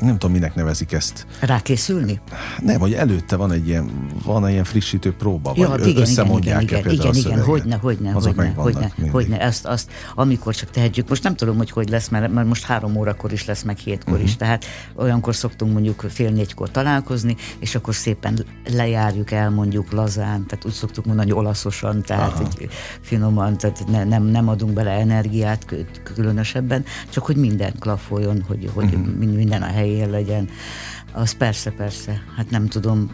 nem 0.00 0.12
tudom, 0.18 0.32
minek 0.32 0.54
nevezik 0.54 0.92
ezt. 0.92 1.26
Rákészülni? 1.40 2.20
Nem, 2.62 2.80
hogy 2.80 2.92
előtte 2.92 3.36
van 3.36 3.52
egy 3.52 3.68
ilyen, 3.68 3.90
van 4.24 4.46
egy 4.46 4.52
ilyen 4.52 4.64
frissítő 4.64 5.12
próba, 5.12 5.52
Ja, 5.56 5.68
vagy 5.68 5.78
igen, 5.78 5.90
igen, 5.90 6.02
összemondják 6.02 6.62
igen, 6.62 6.78
igen, 6.78 6.92
igen, 6.92 7.14
igen, 7.14 7.42
hogyne, 7.44 7.76
hogyne, 7.76 8.14
Azok 8.14 8.34
hogyne, 8.36 8.52
hogyne, 8.56 8.92
mindig. 8.96 9.12
hogyne, 9.14 9.40
ezt, 9.40 9.64
azt, 9.66 9.90
amikor 10.14 10.54
csak 10.54 10.70
tehetjük. 10.70 11.08
Most 11.08 11.22
nem 11.22 11.34
tudom, 11.36 11.56
hogy 11.56 11.70
hogy 11.70 11.88
lesz, 11.88 12.08
mert, 12.08 12.32
mert 12.32 12.46
most 12.48 12.64
három 12.64 12.96
órakor 12.96 13.32
is 13.32 13.44
lesz, 13.44 13.62
meg 13.62 13.76
hétkor 13.78 14.04
Mhm. 14.06 14.12
uh-huh. 14.14 14.28
is, 14.28 14.36
tehát 14.36 14.64
olyankor 14.94 15.34
szoktunk 15.34 15.72
mondjuk 15.72 16.04
fél 16.08 16.30
négykor 16.30 16.70
találkozni, 16.70 17.36
és 17.58 17.74
akkor 17.74 17.94
szépen 17.94 18.44
lejárjuk 18.72 19.30
el 19.30 19.50
mondjuk 19.50 19.92
lazán, 19.92 20.46
tehát 20.46 20.64
úgy 20.64 20.72
szoktuk 20.72 21.04
mondani, 21.04 21.32
olaszosan, 21.32 22.02
tehát 22.02 22.30
hogy 22.32 22.68
finoman, 23.00 23.56
tehát 23.56 23.84
ne, 23.90 24.04
nem, 24.04 24.22
nem 24.22 24.48
adunk 24.48 24.72
bele 24.72 24.90
energiát 24.90 25.66
különösebben, 26.14 26.84
csak 27.08 27.24
hogy 27.24 27.36
minden 27.36 27.72
klaffoljon, 27.78 28.44
hogy, 28.48 28.70
hogy 28.74 28.84
Mhm. 28.84 29.00
uh-huh. 29.00 29.34
minden 29.34 29.62
a 29.62 29.66
helyén 29.86 30.10
legyen. 30.10 30.48
Az 31.12 31.32
persze, 31.32 31.70
persze, 31.70 32.22
hát 32.36 32.50
nem 32.50 32.66
tudom, 32.68 33.10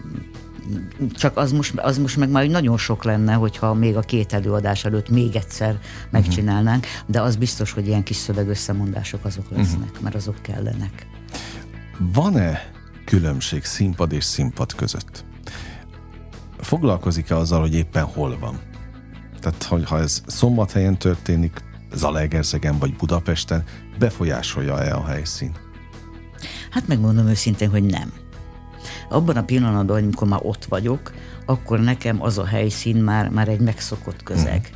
csak 1.12 1.36
az 1.36 1.52
most, 1.52 1.78
az 1.78 1.98
most 1.98 2.16
meg 2.16 2.30
már 2.30 2.46
nagyon 2.46 2.78
sok 2.78 3.04
lenne, 3.04 3.32
hogyha 3.32 3.74
még 3.74 3.96
a 3.96 4.00
két 4.00 4.32
előadás 4.32 4.84
előtt 4.84 5.08
még 5.08 5.36
egyszer 5.36 5.78
megcsinálnánk, 6.10 6.86
de 7.06 7.20
az 7.20 7.36
biztos, 7.36 7.72
hogy 7.72 7.86
ilyen 7.86 8.02
kis 8.02 8.16
szövegösszemondások 8.16 9.24
azok 9.24 9.50
lesznek, 9.50 10.00
mert 10.00 10.14
azok 10.14 10.42
kellenek. 10.42 11.06
Van-e 11.98 12.70
különbség 13.04 13.64
színpad 13.64 14.12
és 14.12 14.24
színpad 14.24 14.74
között? 14.74 15.24
Foglalkozik-e 16.58 17.36
azzal, 17.36 17.60
hogy 17.60 17.74
éppen 17.74 18.04
hol 18.04 18.38
van? 18.38 18.60
Tehát, 19.40 19.62
hogy 19.62 19.84
ha 19.84 19.98
ez 19.98 20.22
szombathelyen 20.26 20.98
történik, 20.98 21.64
Zalaegerszegen 21.94 22.78
vagy 22.78 22.96
Budapesten, 22.96 23.64
befolyásolja-e 23.98 24.96
a 24.96 25.04
helyszín? 25.04 25.52
Hát 26.72 26.88
megmondom 26.88 27.26
őszintén, 27.26 27.70
hogy 27.70 27.82
nem. 27.84 28.12
Abban 29.08 29.36
a 29.36 29.44
pillanatban, 29.44 30.02
amikor 30.02 30.28
már 30.28 30.40
ott 30.42 30.64
vagyok, 30.64 31.12
akkor 31.46 31.80
nekem 31.80 32.22
az 32.22 32.38
a 32.38 32.46
helyszín 32.46 32.96
már, 32.96 33.28
már 33.28 33.48
egy 33.48 33.60
megszokott 33.60 34.22
közeg. 34.22 34.70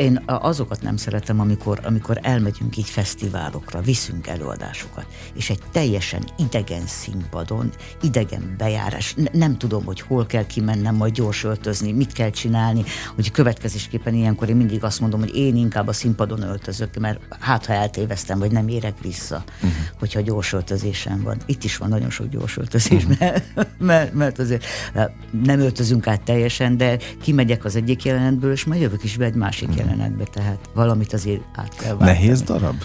Én 0.00 0.22
azokat 0.26 0.82
nem 0.82 0.96
szeretem, 0.96 1.40
amikor, 1.40 1.80
amikor 1.82 2.18
elmegyünk 2.22 2.76
így 2.76 2.88
fesztiválokra, 2.88 3.80
viszünk 3.80 4.26
előadásokat, 4.26 5.06
és 5.34 5.50
egy 5.50 5.60
teljesen 5.72 6.24
idegen 6.38 6.86
színpadon, 6.86 7.70
idegen 8.02 8.54
bejárás, 8.58 9.14
ne, 9.14 9.30
nem 9.32 9.58
tudom, 9.58 9.84
hogy 9.84 10.00
hol 10.00 10.26
kell 10.26 10.46
kimennem, 10.46 10.94
majd 10.94 11.14
gyors 11.14 11.44
öltözni, 11.44 11.92
mit 11.92 12.12
kell 12.12 12.30
csinálni, 12.30 12.84
hogy 13.14 13.30
következésképpen 13.30 14.14
ilyenkor 14.14 14.48
én 14.48 14.56
mindig 14.56 14.84
azt 14.84 15.00
mondom, 15.00 15.20
hogy 15.20 15.36
én 15.36 15.56
inkább 15.56 15.88
a 15.88 15.92
színpadon 15.92 16.42
öltözök, 16.42 16.98
mert 16.98 17.20
hát 17.40 17.66
ha 17.66 17.72
eltéveztem, 17.72 18.38
vagy 18.38 18.52
nem 18.52 18.68
érek 18.68 19.00
vissza, 19.02 19.44
uh-huh. 19.56 19.72
hogyha 19.98 20.20
gyors 20.20 20.52
öltözésem 20.52 21.22
van. 21.22 21.36
Itt 21.46 21.64
is 21.64 21.76
van 21.76 21.88
nagyon 21.88 22.10
sok 22.10 22.28
gyors 22.28 22.56
öltözés, 22.56 23.04
uh-huh. 23.04 23.18
mert, 23.18 23.44
mert, 23.78 24.14
mert 24.14 24.38
azért 24.38 24.64
eh, 24.92 25.06
nem 25.44 25.60
öltözünk 25.60 26.06
át 26.06 26.20
teljesen, 26.20 26.76
de 26.76 26.98
kimegyek 27.22 27.64
az 27.64 27.76
egyik 27.76 28.04
jelenetből, 28.04 28.52
és 28.52 28.64
majd 28.64 28.80
jövök 28.80 29.04
is 29.04 29.16
be 29.16 29.24
egy 29.24 29.34
másik 29.34 29.68
uh-huh. 29.68 29.89
Jelenetbe, 29.90 30.24
tehát 30.24 30.58
valamit 30.74 31.12
azért 31.12 31.42
át 31.54 31.74
kell 31.74 31.96
váltani. 31.96 32.10
Nehéz 32.10 32.42
darab? 32.42 32.76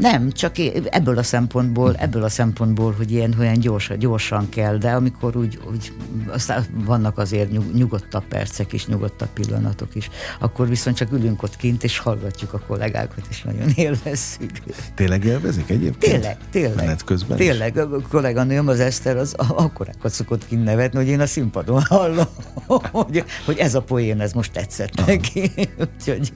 Nem, 0.00 0.30
csak 0.30 0.54
ebből 0.84 1.18
a 1.18 1.22
szempontból, 1.22 1.94
ebből 1.96 2.22
a 2.22 2.28
szempontból, 2.28 2.92
hogy 2.92 3.10
ilyen 3.10 3.34
olyan 3.38 3.58
gyorsan, 3.58 3.98
gyorsan 3.98 4.48
kell, 4.48 4.76
de 4.76 4.90
amikor 4.90 5.36
úgy, 5.36 5.58
úgy 5.70 5.92
aztán 6.28 6.64
vannak 6.72 7.18
azért 7.18 7.50
nyug, 7.50 7.74
nyugodtabb 7.74 8.24
percek 8.24 8.72
is, 8.72 8.86
nyugodtabb 8.86 9.28
pillanatok 9.28 9.94
is, 9.94 10.10
akkor 10.38 10.68
viszont 10.68 10.96
csak 10.96 11.12
ülünk 11.12 11.42
ott 11.42 11.56
kint, 11.56 11.84
és 11.84 11.98
hallgatjuk 11.98 12.52
a 12.52 12.58
kollégákat, 12.58 13.26
és 13.30 13.42
nagyon 13.42 13.68
élvezzük. 13.74 14.50
Tényleg 14.94 15.24
élvezik 15.24 15.70
egyébként? 15.70 16.12
Tényleg, 16.12 16.36
tényleg. 16.50 16.76
Menet 16.76 17.04
közben 17.04 17.38
is? 17.38 17.46
Tényleg, 17.46 17.76
a 17.76 18.00
kolléganőm, 18.08 18.68
az 18.68 18.80
Eszter, 18.80 19.16
az 19.16 19.34
akkorákat 19.36 20.12
szokott 20.12 20.46
kint 20.46 20.64
nevetni, 20.64 20.98
hogy 20.98 21.08
én 21.08 21.20
a 21.20 21.26
színpadon 21.26 21.82
hallom, 21.82 22.26
hogy, 22.92 23.24
hogy 23.44 23.58
ez 23.58 23.74
a 23.74 23.82
poén, 23.82 24.20
ez 24.20 24.32
most 24.32 24.52
tetszett 24.52 25.06
neki. 25.06 25.50
Úgyhogy 25.96 26.32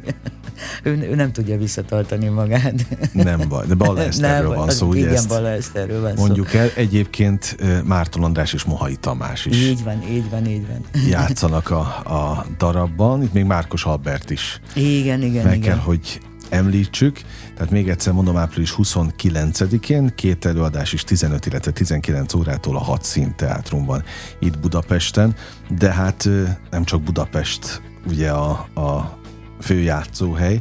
ő, 0.82 1.08
ő 1.10 1.14
nem 1.14 1.32
tudja 1.32 1.58
visszatartani 1.58 2.28
magát. 2.28 2.86
Nem 3.12 3.48
baj, 3.54 3.66
de 3.66 4.08
Nem, 4.28 4.46
van 4.46 4.70
szó, 4.70 4.88
ugye 4.88 4.98
Igen, 4.98 5.44
Eszterről 5.44 6.00
van 6.00 6.12
mondjuk 6.16 6.54
el. 6.54 6.70
Egyébként 6.76 7.56
Márton 7.84 8.22
András 8.24 8.52
és 8.52 8.64
Mohai 8.64 8.96
Tamás 8.96 9.40
szó. 9.40 9.50
is 9.50 9.56
Így 9.56 9.84
van, 9.84 10.02
így 10.10 10.30
van, 10.30 10.46
így 10.46 10.66
van. 10.66 10.80
játszanak 11.10 11.70
a, 11.70 11.80
a 12.04 12.46
darabban. 12.58 13.22
Itt 13.22 13.32
még 13.32 13.44
Márkos 13.44 13.84
Albert 13.84 14.30
is 14.30 14.60
Igen, 14.74 15.22
igen, 15.22 15.44
meg 15.44 15.56
igen. 15.56 15.68
kell, 15.68 15.78
hogy 15.78 16.20
említsük. 16.48 17.20
Tehát 17.54 17.70
még 17.70 17.88
egyszer 17.88 18.12
mondom, 18.12 18.36
április 18.36 18.74
29-én 18.76 20.12
két 20.14 20.44
előadás 20.44 20.92
is 20.92 21.04
15, 21.04 21.46
illetve 21.46 21.70
19 21.70 22.34
órától 22.34 22.76
a 22.76 22.80
Hat 22.80 23.04
Szín 23.04 23.34
Teátrumban 23.36 24.02
itt 24.38 24.58
Budapesten, 24.58 25.34
de 25.78 25.92
hát 25.92 26.28
nem 26.70 26.84
csak 26.84 27.02
Budapest 27.02 27.82
ugye 28.06 28.30
a, 28.30 28.50
a 28.74 29.18
főjátszóhely. 29.60 30.60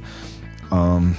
Um, 0.71 1.17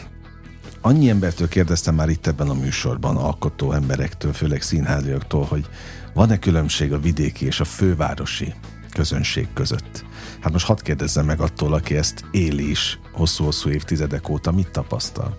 annyi 0.85 1.09
embertől 1.09 1.49
kérdeztem 1.49 1.95
már 1.95 2.09
itt 2.09 2.27
ebben 2.27 2.49
a 2.49 2.55
műsorban, 2.55 3.17
alkotó 3.17 3.73
emberektől, 3.73 4.33
főleg 4.33 4.63
színháziaktól, 4.63 5.45
hogy 5.45 5.67
van-e 6.15 6.39
különbség 6.39 6.93
a 6.93 7.01
vidéki 7.01 7.47
és 7.47 7.61
a 7.61 7.65
fővárosi 7.65 8.55
közönség 8.93 9.49
között? 9.55 10.05
Hát 10.41 10.53
most 10.53 10.67
hadd 10.67 10.83
kérdezzem 10.83 11.25
meg 11.25 11.41
attól, 11.41 11.75
aki 11.75 11.97
ezt 11.97 12.25
éli 12.31 12.71
is 12.71 12.99
hosszú-hosszú 13.13 13.71
évtizedek 13.71 14.29
óta, 14.29 14.53
mit 14.53 14.71
tapasztal? 14.71 15.39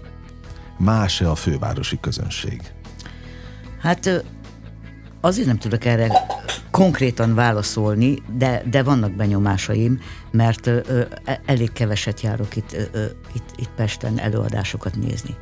Más-e 0.77 1.29
a 1.29 1.36
fővárosi 1.36 1.97
közönség? 1.99 2.62
Hát 3.79 4.23
azért 5.21 5.47
nem 5.47 5.58
tudok 5.58 5.86
erre 5.86 6.12
konkrétan 6.75 7.35
válaszolni, 7.35 8.17
de, 8.38 8.63
de 8.69 8.83
vannak 8.83 9.11
benyomásaim, 9.11 9.99
mert 10.31 10.67
ö, 10.67 10.79
ö, 10.88 11.01
e- 11.23 11.41
elég 11.45 11.71
keveset 11.71 12.21
járok 12.21 12.55
itt, 12.55 12.73
ö, 12.73 13.05
itt, 13.33 13.53
itt 13.55 13.69
Pesten 13.75 14.19
előadásokat 14.19 14.95
nézni. 14.95 15.35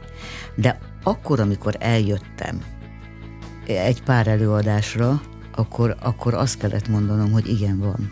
De 0.55 0.79
akkor, 1.03 1.39
amikor 1.39 1.75
eljöttem 1.79 2.61
egy 3.67 4.03
pár 4.03 4.27
előadásra, 4.27 5.21
akkor, 5.55 5.95
akkor 5.99 6.33
azt 6.33 6.57
kellett 6.57 6.87
mondanom, 6.87 7.31
hogy 7.31 7.49
igen, 7.49 7.79
van. 7.79 8.11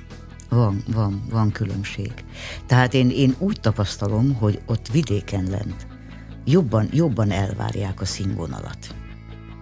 Van, 0.49 0.83
van, 0.93 1.23
van 1.29 1.51
különbség. 1.51 2.11
Tehát 2.65 2.93
én, 2.93 3.09
én 3.09 3.35
úgy 3.37 3.59
tapasztalom, 3.61 4.33
hogy 4.33 4.61
ott 4.65 4.87
vidéken 4.87 5.43
lent 5.49 5.87
jobban, 6.45 6.89
jobban 6.91 7.31
elvárják 7.31 8.01
a 8.01 8.05
színvonalat. 8.05 8.95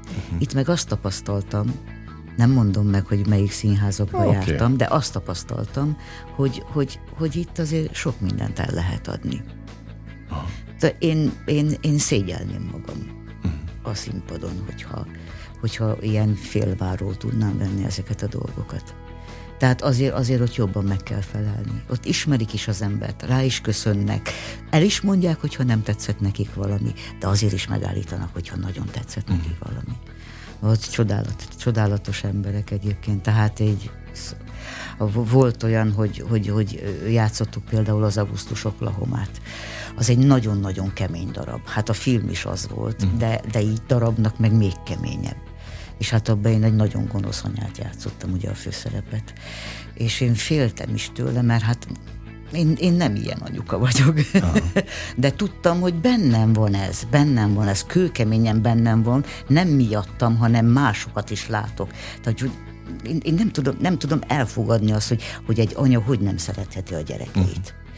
Uh-huh. 0.07 0.41
Itt 0.41 0.53
meg 0.53 0.69
azt 0.69 0.87
tapasztaltam, 0.87 1.73
nem 2.39 2.51
mondom 2.51 2.87
meg, 2.87 3.05
hogy 3.05 3.27
melyik 3.27 3.51
színházakba 3.51 4.17
Oké. 4.17 4.27
okay. 4.27 4.47
jártam, 4.47 4.77
de 4.77 4.87
azt 4.89 5.13
tapasztaltam, 5.13 5.97
hogy, 6.35 6.63
hogy, 6.65 6.99
hogy 7.17 7.35
itt 7.35 7.59
azért 7.59 7.93
sok 7.93 8.19
mindent 8.19 8.59
el 8.59 8.73
lehet 8.73 9.07
adni. 9.07 9.43
De 10.79 10.95
én, 10.99 11.31
én, 11.45 11.71
én 11.81 11.97
szégyelném 11.97 12.69
magam 12.71 13.27
a 13.83 13.93
színpadon, 13.93 14.63
hogyha, 14.65 15.05
hogyha 15.59 15.97
ilyen 16.01 16.35
félváról 16.35 17.17
tudnám 17.17 17.57
venni 17.57 17.85
ezeket 17.85 18.21
a 18.21 18.27
dolgokat. 18.27 18.95
Tehát 19.57 19.81
azért, 19.81 20.13
azért 20.13 20.41
ott 20.41 20.55
jobban 20.55 20.83
meg 20.83 21.03
kell 21.03 21.21
felelni. 21.21 21.83
Ott 21.89 22.05
ismerik 22.05 22.53
is 22.53 22.67
az 22.67 22.81
embert, 22.81 23.23
rá 23.23 23.43
is 23.43 23.61
köszönnek. 23.61 24.29
El 24.69 24.83
is 24.83 25.01
mondják, 25.01 25.41
hogyha 25.41 25.63
nem 25.63 25.83
tetszett 25.83 26.19
nekik 26.19 26.53
valami, 26.53 26.93
de 27.19 27.27
azért 27.27 27.53
is 27.53 27.67
megállítanak, 27.67 28.29
hogyha 28.33 28.55
nagyon 28.55 28.85
tetszett 28.85 29.27
nekik 29.27 29.57
valami. 29.59 29.97
Ott 30.61 30.81
csodálat, 30.81 31.47
csodálatos 31.57 32.23
emberek 32.23 32.71
egyébként, 32.71 33.21
tehát 33.21 33.59
egy 33.59 33.91
volt 35.13 35.63
olyan, 35.63 35.91
hogy, 35.91 36.23
hogy, 36.29 36.47
hogy 36.47 36.99
játszottuk 37.09 37.63
például 37.65 38.03
az 38.03 38.17
Augusztus 38.17 38.65
Oklahomát. 38.65 39.41
Az 39.95 40.09
egy 40.09 40.17
nagyon-nagyon 40.17 40.93
kemény 40.93 41.31
darab. 41.31 41.67
Hát 41.67 41.89
a 41.89 41.93
film 41.93 42.29
is 42.29 42.45
az 42.45 42.67
volt, 42.75 43.05
mm. 43.05 43.17
de, 43.17 43.41
de 43.51 43.61
így 43.61 43.81
darabnak 43.87 44.39
meg 44.39 44.53
még 44.53 44.73
keményebb. 44.85 45.37
És 45.97 46.09
hát 46.09 46.29
abban 46.29 46.51
én 46.51 46.63
egy 46.63 46.75
nagyon 46.75 47.07
gonosz 47.07 47.43
anyát 47.43 47.77
játszottam, 47.77 48.31
ugye 48.31 48.49
a 48.49 48.53
főszerepet. 48.53 49.33
És 49.93 50.21
én 50.21 50.33
féltem 50.33 50.93
is 50.93 51.11
tőle, 51.13 51.41
mert 51.41 51.63
hát 51.63 51.87
Én, 52.51 52.75
én 52.79 52.93
nem 52.93 53.15
ilyen 53.15 53.37
anyuka 53.37 53.77
vagyok. 53.77 54.19
De 55.15 55.31
tudtam, 55.31 55.79
hogy 55.79 55.93
bennem 55.93 56.53
van 56.53 56.73
ez, 56.73 57.03
bennem 57.11 57.53
van 57.53 57.67
ez, 57.67 57.83
kőkeményen 57.83 58.61
bennem 58.61 59.03
van, 59.03 59.25
nem 59.47 59.67
miattam, 59.67 60.37
hanem 60.37 60.65
másokat 60.65 61.29
is 61.29 61.47
látok. 61.47 61.89
Tehát, 62.21 62.39
hogy 62.39 62.51
én, 63.03 63.19
én 63.23 63.33
nem, 63.33 63.51
tudom, 63.51 63.75
nem 63.79 63.97
tudom 63.97 64.19
elfogadni 64.27 64.91
azt, 64.91 65.07
hogy, 65.07 65.23
hogy 65.45 65.59
egy 65.59 65.73
anya 65.75 66.01
hogy 66.01 66.19
nem 66.19 66.37
szeretheti 66.37 66.93
a 66.93 67.01
gyerekeit. 67.01 67.35
Uh-huh. 67.35 67.88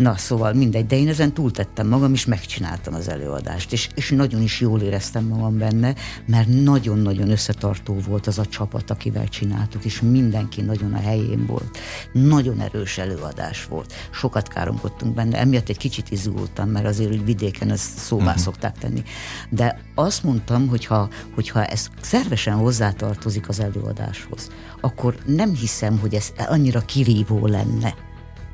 Na, 0.00 0.16
szóval 0.16 0.52
mindegy, 0.52 0.86
de 0.86 0.96
én 0.96 1.08
ezen 1.08 1.32
túltettem 1.32 1.88
magam, 1.88 2.12
és 2.12 2.26
megcsináltam 2.26 2.94
az 2.94 3.08
előadást, 3.08 3.72
és, 3.72 3.88
és 3.94 4.10
nagyon 4.10 4.42
is 4.42 4.60
jól 4.60 4.80
éreztem 4.80 5.24
magam 5.24 5.58
benne, 5.58 5.94
mert 6.26 6.48
nagyon-nagyon 6.48 7.30
összetartó 7.30 7.96
volt 8.08 8.26
az 8.26 8.38
a 8.38 8.46
csapat, 8.46 8.90
akivel 8.90 9.28
csináltuk, 9.28 9.84
és 9.84 10.00
mindenki 10.00 10.62
nagyon 10.62 10.92
a 10.92 11.00
helyén 11.00 11.46
volt. 11.46 11.78
Nagyon 12.12 12.60
erős 12.60 12.98
előadás 12.98 13.64
volt. 13.64 13.92
Sokat 14.10 14.48
káromkodtunk 14.48 15.14
benne, 15.14 15.38
emiatt 15.38 15.68
egy 15.68 15.78
kicsit 15.78 16.10
izgultam, 16.10 16.68
mert 16.68 16.86
azért 16.86 17.10
hogy 17.10 17.24
vidéken 17.24 17.70
ezt 17.70 17.98
szóvá 17.98 18.24
uh-huh. 18.24 18.40
szokták 18.40 18.78
tenni. 18.78 19.02
De 19.50 19.80
azt 19.94 20.22
mondtam, 20.22 20.68
hogyha, 20.68 21.08
hogyha 21.34 21.64
ez 21.64 21.88
szervesen 22.00 22.54
hozzátartozik 22.54 23.48
az 23.48 23.60
előadáshoz, 23.60 24.50
akkor 24.80 25.14
nem 25.26 25.54
hiszem, 25.54 25.98
hogy 25.98 26.14
ez 26.14 26.32
annyira 26.36 26.80
kirívó 26.80 27.46
lenne 27.46 27.94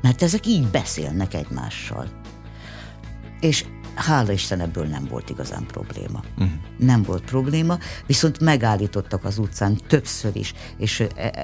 mert 0.01 0.21
ezek 0.21 0.45
így 0.45 0.67
beszélnek 0.67 1.33
egymással. 1.33 2.07
És 3.39 3.65
hála 3.97 4.31
Isten 4.31 4.59
ebből 4.59 4.85
nem 4.85 5.07
volt 5.09 5.29
igazán 5.29 5.65
probléma. 5.65 6.23
Uh-huh. 6.37 6.51
Nem 6.77 7.03
volt 7.03 7.23
probléma, 7.23 7.77
viszont 8.05 8.39
megállítottak 8.39 9.23
az 9.23 9.37
utcán 9.37 9.77
többször 9.87 10.35
is, 10.35 10.53
és 10.77 10.99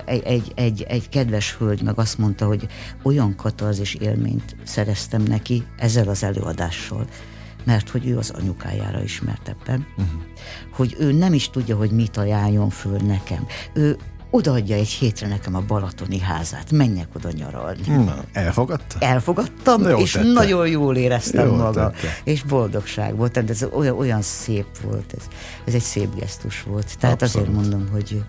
egy, 0.05 0.23
egy, 0.23 0.51
egy, 0.55 0.81
egy 0.81 1.09
kedves 1.09 1.55
hölgy 1.55 1.81
meg 1.81 1.99
azt 1.99 2.17
mondta, 2.17 2.45
hogy 2.45 2.67
olyan 3.03 3.35
katarzis 3.35 3.93
élményt 3.93 4.55
szereztem 4.63 5.23
neki 5.23 5.63
ezzel 5.77 6.07
az 6.07 6.23
előadással, 6.23 7.07
mert 7.63 7.89
hogy 7.89 8.07
ő 8.07 8.17
az 8.17 8.29
anyukájára 8.29 9.03
ismert 9.03 9.49
ebben, 9.49 9.85
uh-huh. 9.97 10.21
hogy 10.71 10.95
ő 10.99 11.11
nem 11.11 11.33
is 11.33 11.49
tudja, 11.49 11.75
hogy 11.75 11.91
mit 11.91 12.17
ajánljon 12.17 12.69
föl 12.69 12.97
nekem. 12.97 13.47
Ő 13.73 13.97
odaadja 14.35 14.75
egy 14.75 14.89
hétre 14.89 15.27
nekem 15.27 15.55
a 15.55 15.61
Balatoni 15.67 16.19
házát, 16.19 16.71
menjek 16.71 17.07
oda 17.15 17.31
nyaralni. 17.31 17.81
Na, 17.87 18.23
elfogadta? 18.31 18.95
Elfogadtam, 18.99 19.81
jó 19.81 19.97
és 19.97 20.11
tette. 20.11 20.31
nagyon 20.31 20.67
jól 20.67 20.95
éreztem 20.95 21.47
jó 21.47 21.55
magam. 21.55 21.91
Tette. 21.91 22.07
És 22.23 22.43
boldogság 22.43 23.15
volt, 23.15 23.31
tehát 23.31 23.49
ez 23.49 23.65
olyan, 23.71 23.97
olyan 23.97 24.21
szép 24.21 24.65
volt, 24.81 25.13
ez, 25.17 25.27
ez 25.65 25.73
egy 25.73 25.81
szép 25.81 26.15
gesztus 26.15 26.63
volt. 26.63 26.97
Tehát 26.99 27.21
Abszolút. 27.21 27.47
azért 27.47 27.61
mondom, 27.61 27.89
hogy 27.91 28.23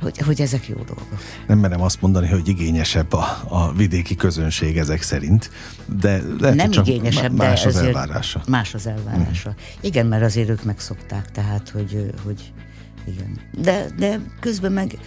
hogy, 0.00 0.18
hogy 0.18 0.40
ezek 0.40 0.68
jó 0.68 0.74
dolgok. 0.74 1.18
Nem 1.46 1.58
merem 1.58 1.82
azt 1.82 2.00
mondani, 2.00 2.28
hogy 2.28 2.48
igényesebb 2.48 3.12
a, 3.12 3.42
a 3.48 3.72
vidéki 3.72 4.14
közönség 4.14 4.78
ezek 4.78 5.02
szerint, 5.02 5.50
de 5.98 6.22
lehet, 6.40 6.56
nem 6.56 6.70
csak 6.70 6.86
igényesebb, 6.86 7.32
más 7.32 7.62
de 7.62 7.68
az 7.68 7.76
elvárása. 7.76 8.42
Más 8.48 8.74
az 8.74 8.86
elvárása. 8.86 9.50
Mm. 9.50 9.52
Igen, 9.80 10.06
mert 10.06 10.22
azért 10.22 10.48
ők 10.48 10.64
megszokták, 10.64 11.30
tehát, 11.30 11.68
hogy, 11.68 12.12
hogy 12.24 12.52
igen. 13.04 13.38
De, 13.52 13.86
de 13.96 14.20
közben 14.40 14.72
meg 14.72 14.98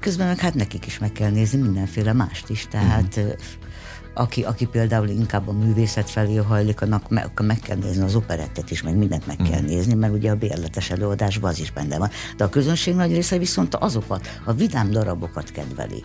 közben 0.00 0.26
meg 0.26 0.38
hát 0.38 0.54
nekik 0.54 0.86
is 0.86 0.98
meg 0.98 1.12
kell 1.12 1.30
nézni 1.30 1.60
mindenféle 1.60 2.12
mást 2.12 2.48
is, 2.48 2.66
tehát 2.70 3.16
uh-huh. 3.16 3.32
aki, 4.14 4.42
aki 4.42 4.66
például 4.66 5.08
inkább 5.08 5.48
a 5.48 5.52
művészet 5.52 6.10
felé 6.10 6.36
hajlik, 6.36 6.80
annak 6.80 7.10
meg, 7.10 7.24
akkor 7.24 7.46
meg 7.46 7.58
kell 7.58 7.76
nézni 7.76 8.02
az 8.02 8.14
operettet 8.14 8.70
is, 8.70 8.82
meg 8.82 8.96
mindent 8.96 9.26
meg 9.26 9.36
uh-huh. 9.40 9.54
kell 9.54 9.64
nézni, 9.64 9.94
mert 9.94 10.12
ugye 10.12 10.30
a 10.30 10.36
bérletes 10.36 10.90
előadásban 10.90 11.50
az 11.50 11.60
is 11.60 11.70
benne 11.70 11.98
van. 11.98 12.10
De 12.36 12.44
a 12.44 12.48
közönség 12.48 12.94
nagy 12.94 13.12
része 13.12 13.38
viszont 13.38 13.74
azokat, 13.74 14.40
a 14.44 14.52
vidám 14.52 14.90
darabokat 14.90 15.50
kedveli 15.50 16.04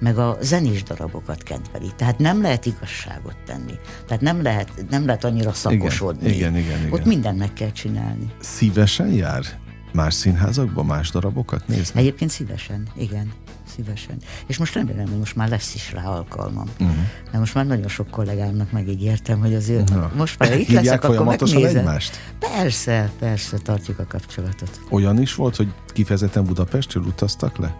meg 0.00 0.18
a 0.18 0.36
zenés 0.40 0.82
darabokat 0.82 1.42
kedveli. 1.42 1.90
Tehát 1.96 2.18
nem 2.18 2.42
lehet 2.42 2.66
igazságot 2.66 3.36
tenni. 3.46 3.72
Tehát 4.06 4.22
nem 4.22 4.42
lehet, 4.42 4.84
nem 4.90 5.06
lehet 5.06 5.24
annyira 5.24 5.52
szakosodni. 5.52 6.28
Igen, 6.28 6.56
igen, 6.56 6.56
igen, 6.56 6.78
igen. 6.78 6.92
Ott 6.92 7.04
mindent 7.04 7.38
meg 7.38 7.52
kell 7.52 7.70
csinálni. 7.70 8.30
Szívesen 8.40 9.08
jár 9.08 9.44
Más 9.92 10.14
színházakban, 10.14 10.86
más 10.86 11.10
darabokat 11.10 11.68
nézni? 11.68 12.00
Egyébként 12.00 12.30
szívesen, 12.30 12.88
igen. 12.96 13.32
Szívesen. 13.76 14.16
És 14.46 14.58
most 14.58 14.74
remélem, 14.74 15.06
hogy 15.08 15.18
most 15.18 15.36
már 15.36 15.48
lesz 15.48 15.74
is 15.74 15.92
rá 15.92 16.04
alkalmam. 16.04 16.68
Uh-huh. 16.80 16.96
Mert 17.24 17.38
most 17.38 17.54
már 17.54 17.66
nagyon 17.66 17.88
sok 17.88 18.10
kollégámnak 18.10 18.72
megígértem, 18.72 19.40
hogy 19.40 19.54
azért 19.54 19.90
uh-huh. 19.90 20.14
most 20.16 20.38
már 20.38 20.58
itt 20.58 20.68
leszek, 20.68 21.04
akkor 21.04 21.24
megnézem. 21.24 21.64
egymást? 21.64 22.16
Persze, 22.38 23.10
persze, 23.18 23.58
tartjuk 23.58 23.98
a 23.98 24.06
kapcsolatot. 24.08 24.80
Olyan 24.90 25.20
is 25.20 25.34
volt, 25.34 25.56
hogy 25.56 25.72
kifejezetten 25.86 26.44
Budapestről 26.44 27.02
utaztak 27.02 27.56
le? 27.56 27.76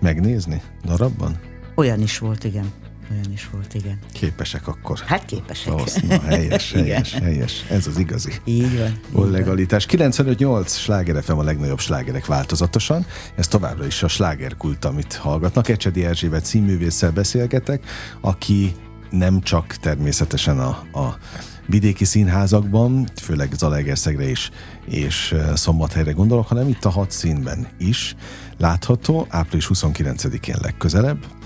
Megnézni 0.00 0.62
darabban? 0.84 1.38
Olyan 1.74 2.00
is 2.00 2.18
volt, 2.18 2.44
igen. 2.44 2.72
Olyan 3.10 3.32
is 3.32 3.48
volt, 3.52 3.74
igen. 3.74 3.98
Képesek 4.12 4.68
akkor. 4.68 4.98
Hát 4.98 5.24
képesek. 5.24 5.72
Na, 6.08 6.20
helyes, 6.20 6.72
helyes, 6.72 7.12
helyes. 7.12 7.64
Ez 7.70 7.86
az 7.86 7.98
igazi. 7.98 8.32
Így 8.44 8.78
van. 8.78 9.24
Így 9.24 9.30
legalitás. 9.30 9.86
95-8 9.90 10.68
sláger 10.68 11.22
FM 11.22 11.32
a 11.32 11.42
legnagyobb 11.42 11.78
slágerek 11.78 12.26
változatosan. 12.26 13.06
Ez 13.36 13.48
továbbra 13.48 13.86
is 13.86 14.02
a 14.02 14.08
slágerkult, 14.08 14.84
amit 14.84 15.14
hallgatnak. 15.14 15.68
Ecsedi 15.68 16.04
Erzsébet 16.04 16.44
színművésszel 16.44 17.10
beszélgetek, 17.10 17.84
aki 18.20 18.74
nem 19.10 19.40
csak 19.40 19.66
természetesen 19.66 20.58
a, 20.58 20.68
a 20.98 21.18
vidéki 21.66 22.04
színházakban, 22.04 23.08
főleg 23.22 23.52
Zalaegerszegre 23.52 24.28
is, 24.28 24.50
és 24.86 25.34
Szombathelyre 25.54 26.12
gondolok, 26.12 26.46
hanem 26.46 26.68
itt 26.68 26.84
a 26.84 26.90
hat 26.90 27.10
színben 27.10 27.68
is 27.78 28.16
látható, 28.58 29.26
április 29.28 29.70
29-én 29.74 30.56
legközelebb, 30.62 31.37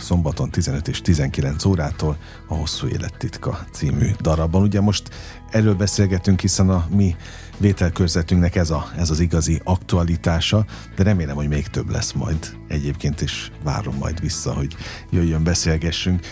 szombaton 0.00 0.50
15 0.50 0.88
és 0.88 1.00
19 1.00 1.64
órától 1.64 2.16
a 2.46 2.54
Hosszú 2.54 2.86
Élettitka 2.86 3.58
című 3.72 4.10
darabban. 4.20 4.62
Ugye 4.62 4.80
most 4.80 5.08
erről 5.50 5.74
beszélgetünk, 5.74 6.40
hiszen 6.40 6.68
a 6.68 6.86
mi 6.90 7.16
vételkörzetünknek 7.58 8.56
ez, 8.56 8.70
a, 8.70 8.90
ez 8.96 9.10
az 9.10 9.20
igazi 9.20 9.60
aktualitása, 9.64 10.64
de 10.96 11.02
remélem, 11.02 11.36
hogy 11.36 11.48
még 11.48 11.66
több 11.66 11.90
lesz 11.90 12.12
majd 12.12 12.56
egyébként, 12.68 13.20
és 13.20 13.50
várom 13.62 13.96
majd 13.96 14.20
vissza, 14.20 14.52
hogy 14.52 14.76
jöjjön, 15.10 15.44
beszélgessünk. 15.44 16.26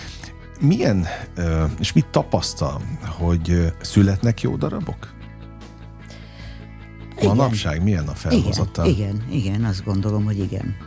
Milyen, 0.61 1.07
és 1.81 1.93
mit 1.93 2.07
tapasztal, 2.07 2.81
hogy 3.19 3.73
születnek 3.81 4.41
jó 4.41 4.57
darabok? 4.57 5.15
Manapság 7.23 7.83
milyen 7.83 8.09
a 8.09 8.15
felhozatal? 8.15 8.87
Igen, 8.87 9.25
igen, 9.31 9.31
igen, 9.31 9.65
azt 9.65 9.85
gondolom, 9.85 10.25
hogy 10.25 10.39
igen 10.39 10.86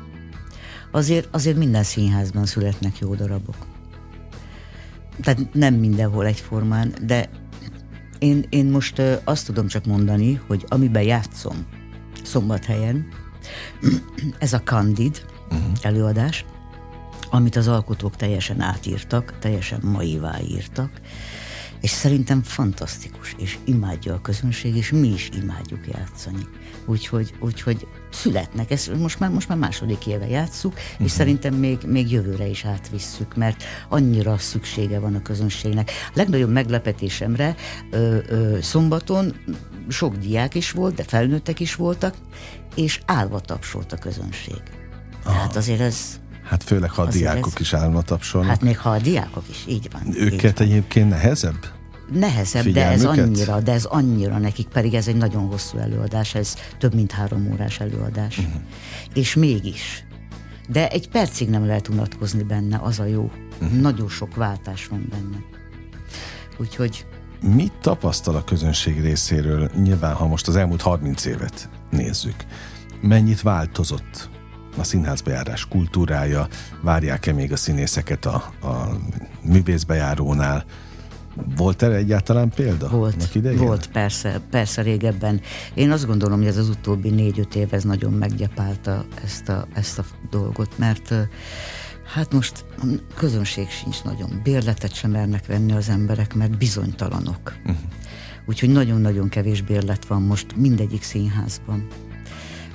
azért, 0.91 1.27
azért 1.31 1.57
minden 1.57 1.83
színházban 1.83 2.45
születnek 2.45 2.97
jó 2.97 3.15
darabok. 3.15 3.55
Tehát 5.21 5.53
nem 5.53 5.73
mindenhol 5.73 6.25
egyformán, 6.25 6.93
de 7.01 7.29
én, 8.19 8.45
én 8.49 8.65
most 8.65 9.01
azt 9.23 9.45
tudom 9.45 9.67
csak 9.67 9.85
mondani, 9.85 10.41
hogy 10.47 10.65
amiben 10.67 11.03
játszom 11.03 11.65
szombathelyen, 12.23 13.07
ez 14.39 14.53
a 14.53 14.61
Candid 14.61 15.25
uh-huh. 15.49 15.71
előadás, 15.81 16.45
amit 17.29 17.55
az 17.55 17.67
alkotók 17.67 18.15
teljesen 18.15 18.61
átírtak, 18.61 19.39
teljesen 19.39 19.79
maivá 19.83 20.39
írtak, 20.49 20.91
és 21.81 21.89
szerintem 21.89 22.43
fantasztikus, 22.43 23.35
és 23.37 23.57
imádja 23.63 24.13
a 24.13 24.21
közönség, 24.21 24.75
és 24.75 24.91
mi 24.91 25.07
is 25.07 25.29
imádjuk 25.41 25.87
játszani. 25.87 26.47
Úgyhogy, 26.85 27.33
úgyhogy 27.39 27.87
születnek, 28.11 28.71
ezt 28.71 28.95
most 28.95 29.19
már, 29.19 29.29
most 29.29 29.47
már 29.47 29.57
második 29.57 30.07
éve 30.07 30.27
játsszuk, 30.27 30.73
uh-huh. 30.73 30.87
és 30.91 30.97
mhm. 30.97 31.07
szerintem 31.07 31.53
még, 31.53 31.77
még 31.85 32.11
jövőre 32.11 32.45
is 32.47 32.65
átvisszük, 32.65 33.35
mert 33.35 33.63
annyira 33.89 34.37
szüksége 34.37 34.99
van 34.99 35.15
a 35.15 35.21
közönségnek. 35.21 35.91
A 36.07 36.11
legnagyobb 36.13 36.51
meglepetésemre 36.51 37.55
ö, 37.91 38.17
ö, 38.27 38.57
szombaton 38.61 39.35
sok 39.87 40.15
diák 40.15 40.55
is 40.55 40.71
volt, 40.71 40.95
de 40.95 41.03
felnőttek 41.03 41.59
is 41.59 41.75
voltak, 41.75 42.15
és 42.75 42.99
állva 43.05 43.39
tapsolt 43.39 43.91
a 43.91 43.97
közönség. 43.97 44.61
Tehát 45.23 45.55
azért 45.55 45.79
ez 45.79 46.19
Hát 46.49 46.63
főleg, 46.63 46.91
ha 46.91 47.01
a 47.01 47.07
diákok 47.07 47.53
ez... 47.53 47.59
is 47.59 47.73
állna 47.73 48.01
tapsolnak. 48.01 48.49
Hát 48.49 48.61
még 48.61 48.77
ha 48.77 48.89
a 48.89 48.99
diákok 48.99 49.43
is, 49.49 49.65
így 49.67 49.89
van. 49.91 50.01
Őket 50.15 50.43
így 50.43 50.57
van. 50.57 50.67
egyébként 50.67 51.09
nehezebb? 51.09 51.65
Nehezebb, 52.13 52.65
de 52.65 52.85
ez 52.85 53.05
annyira, 53.05 53.59
de 53.59 53.71
ez 53.71 53.85
annyira 53.85 54.37
nekik, 54.37 54.67
pedig 54.67 54.93
ez 54.93 55.07
egy 55.07 55.15
nagyon 55.15 55.47
hosszú 55.47 55.77
előadás, 55.77 56.35
ez 56.35 56.55
több 56.77 56.93
mint 56.93 57.11
három 57.11 57.51
órás 57.51 57.79
előadás. 57.79 58.37
Uh-huh. 58.37 58.53
És 59.13 59.35
mégis. 59.35 60.03
De 60.67 60.89
egy 60.89 61.09
percig 61.09 61.49
nem 61.49 61.65
lehet 61.65 61.87
unatkozni 61.87 62.43
benne, 62.43 62.79
az 62.81 62.99
a 62.99 63.05
jó. 63.05 63.31
Uh-huh. 63.61 63.79
Nagyon 63.79 64.09
sok 64.09 64.35
váltás 64.35 64.87
van 64.87 65.07
benne. 65.09 65.43
Úgyhogy... 66.57 67.05
Mit 67.41 67.73
tapasztal 67.81 68.35
a 68.35 68.43
közönség 68.43 69.01
részéről, 69.01 69.71
nyilván, 69.75 70.13
ha 70.13 70.27
most 70.27 70.47
az 70.47 70.55
elmúlt 70.55 70.81
30 70.81 71.25
évet 71.25 71.69
nézzük? 71.89 72.45
Mennyit 73.01 73.41
változott 73.41 74.29
a 74.79 74.83
színházbejárás 74.83 75.67
kultúrája, 75.67 76.47
várják-e 76.81 77.33
még 77.33 77.51
a 77.51 77.55
színészeket 77.55 78.25
a, 78.25 78.35
a 78.61 78.97
művészbejárónál, 79.41 80.65
volt 81.55 81.83
erre 81.83 81.95
egyáltalán 81.95 82.49
példa? 82.49 82.89
Volt, 82.89 83.31
volt 83.57 83.87
persze, 83.87 84.41
persze 84.49 84.81
régebben. 84.81 85.41
Én 85.73 85.91
azt 85.91 86.05
gondolom, 86.05 86.37
hogy 86.37 86.47
ez 86.47 86.57
az 86.57 86.69
utóbbi 86.69 87.09
négy-öt 87.09 87.55
év 87.55 87.73
ez 87.73 87.83
nagyon 87.83 88.13
meggyepálta 88.13 89.05
ezt 89.23 89.49
a, 89.49 89.67
ezt 89.73 89.99
a 89.99 90.03
dolgot, 90.29 90.77
mert 90.77 91.13
Hát 92.13 92.33
most 92.33 92.65
közönség 93.15 93.69
sincs 93.69 94.03
nagyon. 94.03 94.39
Bérletet 94.43 94.93
sem 94.93 95.11
mernek 95.11 95.45
venni 95.45 95.71
az 95.71 95.89
emberek, 95.89 96.33
mert 96.33 96.57
bizonytalanok. 96.57 97.53
Uh-huh. 97.59 97.77
Úgyhogy 98.45 98.69
nagyon-nagyon 98.69 99.29
kevés 99.29 99.61
bérlet 99.61 100.05
van 100.05 100.21
most 100.21 100.55
mindegyik 100.55 101.03
színházban. 101.03 101.87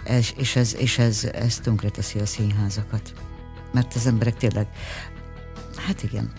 És, 0.05 0.35
és, 0.37 0.57
ez, 0.57 0.75
és 0.77 0.99
ez, 0.99 1.25
ez 1.33 1.59
tönkreteszi 1.59 2.19
a 2.19 2.27
színházakat. 2.27 3.13
Mert 3.73 3.95
az 3.95 4.07
emberek 4.07 4.37
tényleg, 4.37 4.67
hát 5.87 6.03
igen, 6.03 6.33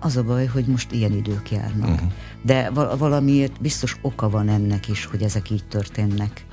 az 0.00 0.16
a 0.16 0.22
baj, 0.22 0.46
hogy 0.46 0.66
most 0.66 0.92
ilyen 0.92 1.12
idők 1.12 1.50
járnak. 1.50 1.90
Uh-huh. 1.90 2.12
De 2.42 2.70
valamiért 2.96 3.60
biztos 3.60 3.96
oka 4.00 4.30
van 4.30 4.48
ennek 4.48 4.88
is, 4.88 5.04
hogy 5.04 5.22
ezek 5.22 5.50
így 5.50 5.64
történnek. 5.68 6.46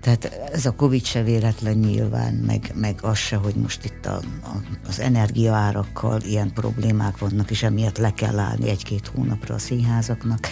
Tehát 0.00 0.24
ez 0.52 0.66
a 0.66 0.74
Covid 0.74 1.04
se 1.04 1.22
véletlen 1.22 1.76
nyilván, 1.76 2.34
meg, 2.34 2.72
meg 2.74 2.98
az 3.02 3.18
se, 3.18 3.36
hogy 3.36 3.54
most 3.54 3.84
itt 3.84 4.06
a, 4.06 4.16
a, 4.42 4.62
az 4.88 5.00
energiaárakkal 5.00 6.20
ilyen 6.20 6.52
problémák 6.52 7.18
vannak, 7.18 7.50
és 7.50 7.62
emiatt 7.62 7.98
le 7.98 8.14
kell 8.14 8.38
állni 8.38 8.68
egy-két 8.68 9.06
hónapra 9.06 9.54
a 9.54 9.58
színházaknak. 9.58 10.48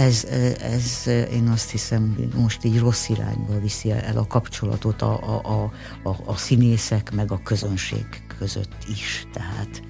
Ez, 0.00 0.24
ez 0.60 1.06
én 1.32 1.48
azt 1.48 1.70
hiszem, 1.70 2.30
most 2.34 2.64
így 2.64 2.78
rossz 2.78 3.08
irányba 3.08 3.60
viszi 3.60 3.90
el 3.90 4.16
a 4.16 4.26
kapcsolatot 4.26 5.02
a, 5.02 5.12
a, 5.12 5.40
a, 5.44 5.72
a, 6.08 6.16
a 6.24 6.36
színészek 6.36 7.12
meg 7.14 7.32
a 7.32 7.40
közönség 7.44 8.06
között 8.38 8.84
is. 8.88 9.26
Tehát 9.32 9.82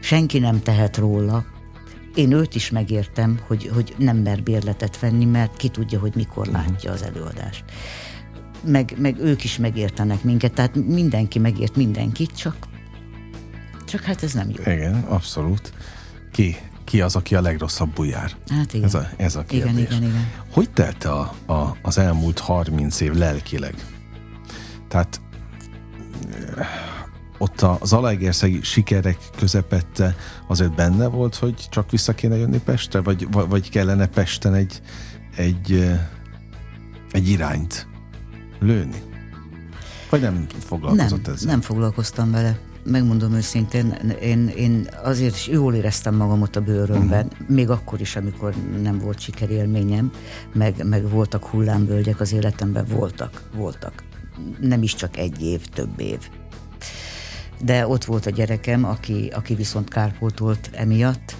senki 0.00 0.38
nem 0.38 0.62
tehet 0.62 0.96
róla, 0.96 1.44
én 2.14 2.32
őt 2.32 2.54
is 2.54 2.70
megértem, 2.70 3.40
hogy, 3.46 3.70
hogy 3.74 3.94
nem 3.98 4.16
mer 4.16 4.42
bérletet 4.42 4.98
venni, 4.98 5.24
mert 5.24 5.56
ki 5.56 5.68
tudja, 5.68 5.98
hogy 5.98 6.14
mikor 6.14 6.48
uh-huh. 6.48 6.66
látja 6.66 6.92
az 6.92 7.02
előadást. 7.02 7.64
Meg, 8.64 8.94
meg 8.98 9.18
ők 9.18 9.44
is 9.44 9.58
megértenek 9.58 10.22
minket, 10.22 10.52
tehát 10.52 10.74
mindenki 10.74 11.38
megért 11.38 11.76
mindenkit, 11.76 12.36
csak, 12.36 12.56
csak 13.84 14.00
hát 14.00 14.22
ez 14.22 14.32
nem 14.32 14.50
jó. 14.50 14.72
Igen, 14.72 14.94
abszolút. 14.94 15.72
Ki, 16.32 16.56
ki 16.84 17.00
az, 17.00 17.16
aki 17.16 17.34
a 17.34 17.40
legrosszabbul 17.40 18.06
jár? 18.06 18.32
Hát 18.48 18.72
igen. 18.72 18.86
Ez 18.86 18.94
a, 18.94 19.08
ez 19.16 19.36
a 19.36 19.44
kérdés. 19.44 19.70
Igen, 19.70 19.82
igen, 19.82 20.02
igen. 20.02 20.30
Hogy 20.52 20.70
telt 20.70 21.04
a, 21.04 21.34
a, 21.46 21.76
az 21.82 21.98
elmúlt 21.98 22.38
30 22.38 23.00
év 23.00 23.12
lelkileg? 23.12 23.74
Tehát 24.88 25.20
ott 27.38 27.60
a 27.60 27.78
Zalaegerszegi 27.82 28.62
sikerek 28.62 29.18
közepette 29.36 30.16
azért 30.46 30.74
benne 30.74 31.06
volt, 31.06 31.34
hogy 31.34 31.66
csak 31.70 31.90
vissza 31.90 32.14
kéne 32.14 32.36
jönni 32.36 32.58
Pestre, 32.58 33.00
vagy, 33.00 33.26
vagy 33.30 33.70
kellene 33.70 34.06
Pesten 34.06 34.54
egy, 34.54 34.80
egy, 35.36 35.90
egy 37.10 37.28
irányt 37.28 37.86
lőni? 38.60 39.02
Vagy 40.10 40.20
nem 40.20 40.46
foglalkozott 40.58 41.24
nem, 41.24 41.34
ezzel? 41.34 41.50
Nem 41.50 41.60
foglalkoztam 41.60 42.30
vele. 42.30 42.58
Megmondom 42.84 43.32
őszintén, 43.32 43.90
én, 44.22 44.48
én 44.48 44.88
azért 45.02 45.34
is 45.34 45.46
jól 45.46 45.74
éreztem 45.74 46.14
magam 46.14 46.42
ott 46.42 46.56
a 46.56 46.60
bőrömben, 46.60 47.26
uh-huh. 47.26 47.48
még 47.48 47.70
akkor 47.70 48.00
is, 48.00 48.16
amikor 48.16 48.54
nem 48.82 48.98
volt 48.98 49.20
sikerélményem, 49.20 50.10
meg, 50.52 50.86
meg 50.88 51.10
voltak 51.10 51.46
hullámvölgyek 51.46 52.20
az 52.20 52.32
életemben, 52.32 52.84
voltak, 52.88 53.42
voltak. 53.54 54.02
Nem 54.60 54.82
is 54.82 54.94
csak 54.94 55.16
egy 55.16 55.42
év, 55.42 55.66
több 55.66 56.00
év 56.00 56.18
de 57.64 57.86
ott 57.86 58.04
volt 58.04 58.26
a 58.26 58.30
gyerekem, 58.30 58.84
aki, 58.84 59.30
aki 59.34 59.54
viszont 59.54 59.88
kárpótolt 59.88 60.70
emiatt, 60.72 61.36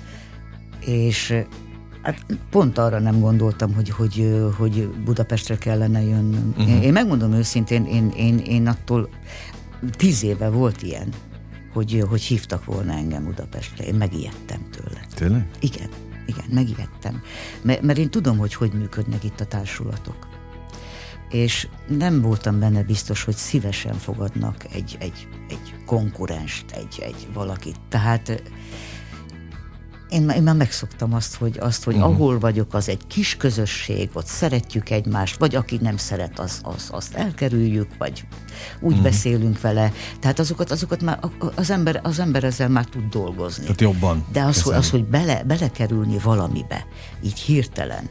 és 0.80 1.34
hát 2.02 2.24
pont 2.50 2.78
arra 2.78 2.98
nem 2.98 3.20
gondoltam, 3.20 3.74
hogy, 3.74 3.90
hogy, 3.90 4.42
hogy 4.58 4.88
Budapestre 5.04 5.56
kellene 5.56 6.02
jönnöm. 6.02 6.54
Uh-huh. 6.58 6.84
Én, 6.84 6.92
megmondom 6.92 7.32
őszintén, 7.32 7.84
én, 7.84 8.12
én, 8.16 8.38
én 8.38 8.66
attól 8.66 9.08
tíz 9.96 10.22
éve 10.24 10.48
volt 10.48 10.82
ilyen, 10.82 11.08
hogy, 11.72 12.04
hogy 12.08 12.22
hívtak 12.22 12.64
volna 12.64 12.92
engem 12.92 13.24
Budapestre. 13.24 13.84
Én 13.84 13.94
megijedtem 13.94 14.68
tőle. 14.70 15.06
Tényleg? 15.14 15.48
Igen, 15.60 15.88
igen, 16.26 16.44
megijedtem. 16.50 17.22
Mert, 17.62 17.82
mert 17.82 17.98
én 17.98 18.10
tudom, 18.10 18.38
hogy 18.38 18.54
hogy 18.54 18.72
működnek 18.72 19.24
itt 19.24 19.40
a 19.40 19.46
társulatok 19.46 20.32
és 21.32 21.68
nem 21.88 22.20
voltam 22.20 22.58
benne 22.58 22.82
biztos, 22.82 23.24
hogy 23.24 23.34
szívesen 23.34 23.94
fogadnak 23.94 24.64
egy, 24.72 24.96
egy, 25.00 25.28
egy 25.48 25.74
konkurenst, 25.86 26.70
egy, 26.70 27.00
egy 27.00 27.28
valakit. 27.32 27.76
Tehát 27.88 28.42
én, 30.12 30.28
én 30.28 30.42
már 30.42 30.54
megszoktam 30.54 31.14
azt, 31.14 31.34
hogy, 31.34 31.58
azt, 31.60 31.84
hogy 31.84 31.94
uh-huh. 31.94 32.10
ahol 32.10 32.38
vagyok, 32.38 32.74
az 32.74 32.88
egy 32.88 33.06
kis 33.06 33.36
közösség, 33.36 34.10
ott 34.12 34.26
szeretjük 34.26 34.90
egymást, 34.90 35.38
vagy 35.38 35.54
aki 35.54 35.78
nem 35.80 35.96
szeret, 35.96 36.38
az, 36.38 36.60
az, 36.62 36.88
azt 36.90 37.14
elkerüljük, 37.14 37.88
vagy 37.98 38.24
úgy 38.80 38.90
uh-huh. 38.90 39.02
beszélünk 39.02 39.60
vele. 39.60 39.92
Tehát 40.20 40.38
azokat, 40.38 40.70
azokat 40.70 41.02
már 41.02 41.18
az 41.54 41.70
ember, 41.70 42.00
az 42.02 42.18
ember 42.18 42.44
ezzel 42.44 42.68
már 42.68 42.84
tud 42.84 43.08
dolgozni. 43.10 43.62
Tehát 43.62 43.80
jobban. 43.80 44.24
De 44.32 44.42
az, 44.42 44.62
hogy, 44.62 44.74
az, 44.74 44.90
hogy 44.90 45.04
bele, 45.04 45.42
belekerülni 45.42 46.18
valamibe, 46.18 46.86
így 47.22 47.38
hirtelen, 47.38 48.08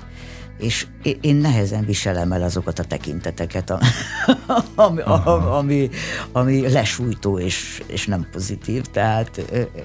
és 0.62 0.88
én 1.22 1.36
nehezen 1.36 1.86
viselem 1.86 2.32
el 2.32 2.44
azokat 2.44 2.80
a 2.80 2.84
tekinteteket, 2.84 3.74
ami, 4.76 5.02
ami, 5.46 5.90
ami 6.32 6.70
lesújtó 6.70 7.40
és, 7.40 7.84
és 7.88 8.06
nem 8.06 8.28
pozitív. 8.32 8.82
Tehát 8.82 9.38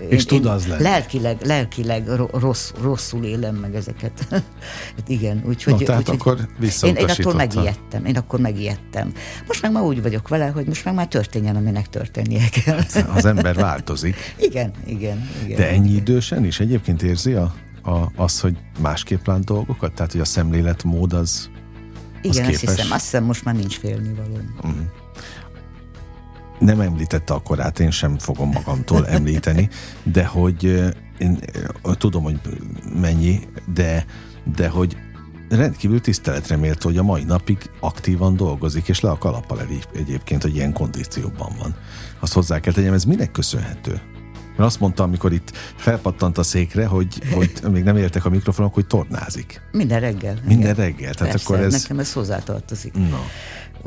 és 0.08 0.24
én, 0.24 0.26
tud 0.26 0.46
az 0.46 0.66
lenni. 0.66 0.82
Lelkileg, 0.82 1.36
lelkileg 1.44 2.08
rossz, 2.32 2.70
rosszul 2.82 3.24
élem 3.24 3.54
meg 3.54 3.74
ezeket. 3.74 4.26
hát 4.96 5.08
igen, 5.08 5.42
úgyhogy... 5.46 5.72
No, 5.72 5.78
tehát 5.78 6.08
úgy, 6.08 6.14
akkor 6.14 6.48
én, 6.82 6.94
én 6.94 7.08
attól 7.08 7.34
megijedtem, 7.34 8.04
én 8.04 8.16
akkor 8.16 8.40
megijedtem. 8.40 9.12
Most 9.46 9.62
meg 9.62 9.72
már 9.72 9.82
úgy 9.82 10.02
vagyok 10.02 10.28
vele, 10.28 10.46
hogy 10.46 10.66
most 10.66 10.84
meg 10.84 10.94
már 10.94 11.08
történjen, 11.08 11.56
aminek 11.56 11.88
történnie 11.88 12.48
kell. 12.48 12.76
Hát, 12.76 13.08
az 13.14 13.24
ember 13.24 13.54
változik. 13.54 14.16
igen, 14.48 14.70
igen, 14.86 15.28
igen. 15.44 15.56
De 15.56 15.68
ennyi 15.68 15.94
idősen 15.94 16.44
is 16.44 16.60
egyébként 16.60 17.02
érzi 17.02 17.32
a 17.32 17.54
a, 17.86 18.12
az, 18.16 18.40
hogy 18.40 18.56
másképp 18.80 19.26
lát 19.26 19.44
dolgokat? 19.44 19.92
Tehát, 19.92 20.12
hogy 20.12 20.20
a 20.20 20.24
szemléletmód 20.24 21.12
az, 21.12 21.50
Igen, 22.22 22.44
az 22.44 22.50
képes... 22.50 22.62
azt 22.62 22.76
hiszem, 22.76 22.92
azt 22.92 23.02
hiszem 23.02 23.24
most 23.24 23.44
már 23.44 23.54
nincs 23.54 23.78
félnivaló. 23.78 24.38
Uh-huh. 24.56 24.76
Nem 26.58 26.80
említette 26.80 27.34
a 27.34 27.42
korát, 27.42 27.80
én 27.80 27.90
sem 27.90 28.18
fogom 28.18 28.50
magamtól 28.50 29.06
említeni, 29.16 29.68
de 30.02 30.26
hogy 30.26 30.64
én 31.18 31.38
tudom, 31.82 32.22
hogy 32.22 32.40
mennyi, 33.00 33.40
de, 33.74 34.06
de 34.56 34.68
hogy 34.68 34.96
rendkívül 35.48 36.00
tiszteletre 36.00 36.56
méltó, 36.56 36.88
hogy 36.88 36.98
a 36.98 37.02
mai 37.02 37.24
napig 37.24 37.70
aktívan 37.80 38.36
dolgozik, 38.36 38.88
és 38.88 39.00
le 39.00 39.10
a 39.10 39.18
kalappal 39.18 39.60
egyébként, 39.94 40.42
hogy 40.42 40.54
ilyen 40.54 40.72
kondícióban 40.72 41.52
van. 41.58 41.76
Azt 42.20 42.32
hozzá 42.32 42.60
kell 42.60 42.72
tegyem, 42.72 42.92
ez 42.92 43.04
minek 43.04 43.30
köszönhető? 43.30 44.00
Mert 44.56 44.68
azt 44.68 44.80
mondta, 44.80 45.02
amikor 45.02 45.32
itt 45.32 45.52
felpattant 45.76 46.38
a 46.38 46.42
székre, 46.42 46.86
hogy, 46.86 47.22
hogy 47.32 47.52
még 47.70 47.82
nem 47.82 47.96
értek 47.96 48.24
a 48.24 48.28
mikrofonok, 48.28 48.74
hogy 48.74 48.86
tornázik. 48.86 49.60
Minden 49.72 50.00
reggel. 50.00 50.34
Minden 50.44 50.72
igen. 50.72 50.74
reggel. 50.74 51.14
Tehát 51.14 51.32
Persze, 51.32 51.46
akkor 51.46 51.64
ez... 51.64 51.72
nekem 51.72 51.98
ez 51.98 52.12
hozzátartozik. 52.12 52.92
Na. 52.94 53.20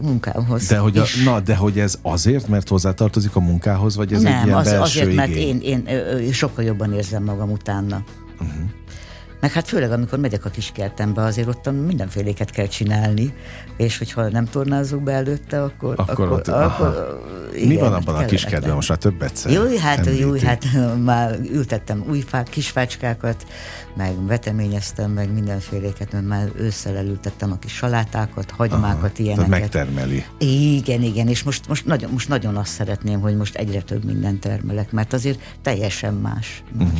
munkához. 0.01 0.67
De 0.67 0.77
hogy, 0.77 0.97
a, 0.97 1.03
na, 1.23 1.39
de 1.39 1.55
hogy 1.55 1.79
ez 1.79 1.99
azért, 2.01 2.47
mert 2.47 2.67
hozzátartozik 2.67 3.35
a 3.35 3.39
munkához, 3.39 3.95
vagy 3.95 4.13
ez 4.13 4.21
nem, 4.21 4.33
egy 4.33 4.45
ilyen 4.45 4.57
az, 4.57 4.65
belső 4.65 4.81
azért, 4.81 5.05
igény? 5.05 5.15
mert 5.15 5.31
én, 5.31 5.59
én, 5.61 5.85
én 6.19 6.31
sokkal 6.31 6.63
jobban 6.63 6.93
érzem 6.93 7.23
magam 7.23 7.51
utána. 7.51 8.03
Uh-huh. 8.39 8.69
Meg 9.39 9.51
hát 9.51 9.67
főleg, 9.67 9.91
amikor 9.91 10.19
megyek 10.19 10.45
a 10.45 10.49
kiskertembe, 10.49 11.21
azért 11.21 11.47
ott 11.47 11.71
mindenféléket 11.85 12.49
kell 12.49 12.67
csinálni, 12.67 13.33
és 13.77 13.97
hogyha 13.97 14.29
nem 14.29 14.45
tornázunk 14.45 15.03
be 15.03 15.11
előtte, 15.11 15.63
akkor... 15.63 15.93
Akkor, 15.97 16.09
akkor, 16.09 16.31
ott, 16.31 16.47
akkor 16.47 17.19
igen, 17.55 17.67
Mi 17.67 17.75
van 17.75 17.93
abban 17.93 18.15
a 18.15 18.25
kiskertben? 18.25 18.73
Most 18.73 18.89
már 18.89 18.97
többet 18.97 19.29
egyszer 19.45 19.51
Jó, 19.51 19.77
hát, 19.77 20.09
jó, 20.19 20.33
hát 20.39 20.65
már 21.03 21.39
ültettem 21.51 22.03
új 22.09 22.19
fák, 22.19 22.49
kisfácskákat, 22.49 23.45
meg 23.95 24.25
veteményeztem, 24.25 25.11
meg 25.11 25.33
mindenféléket, 25.33 26.11
mert 26.11 26.25
már 26.25 26.51
ősszel 26.55 26.95
elültettem 26.95 27.51
a 27.51 27.57
kis 27.59 27.73
salátákat, 27.73 28.51
hagymákat, 28.51 29.11
Aha, 29.13 29.23
ilyeneket. 29.23 29.49
megtermeli. 29.49 30.25
Igen, 30.37 31.01
igen, 31.01 31.27
és 31.27 31.43
most, 31.43 31.67
most, 31.67 31.85
nagyon, 31.85 32.11
most 32.11 32.27
nagyon 32.27 32.55
azt 32.55 32.71
szeretném, 32.71 33.19
hogy 33.19 33.35
most 33.35 33.55
egyre 33.55 33.81
több 33.81 34.03
mindent 34.03 34.39
termelek, 34.39 34.91
mert 34.91 35.13
azért 35.13 35.39
teljesen 35.61 36.13
más. 36.13 36.63
más. 36.77 36.87
Uh-huh. 36.87 36.99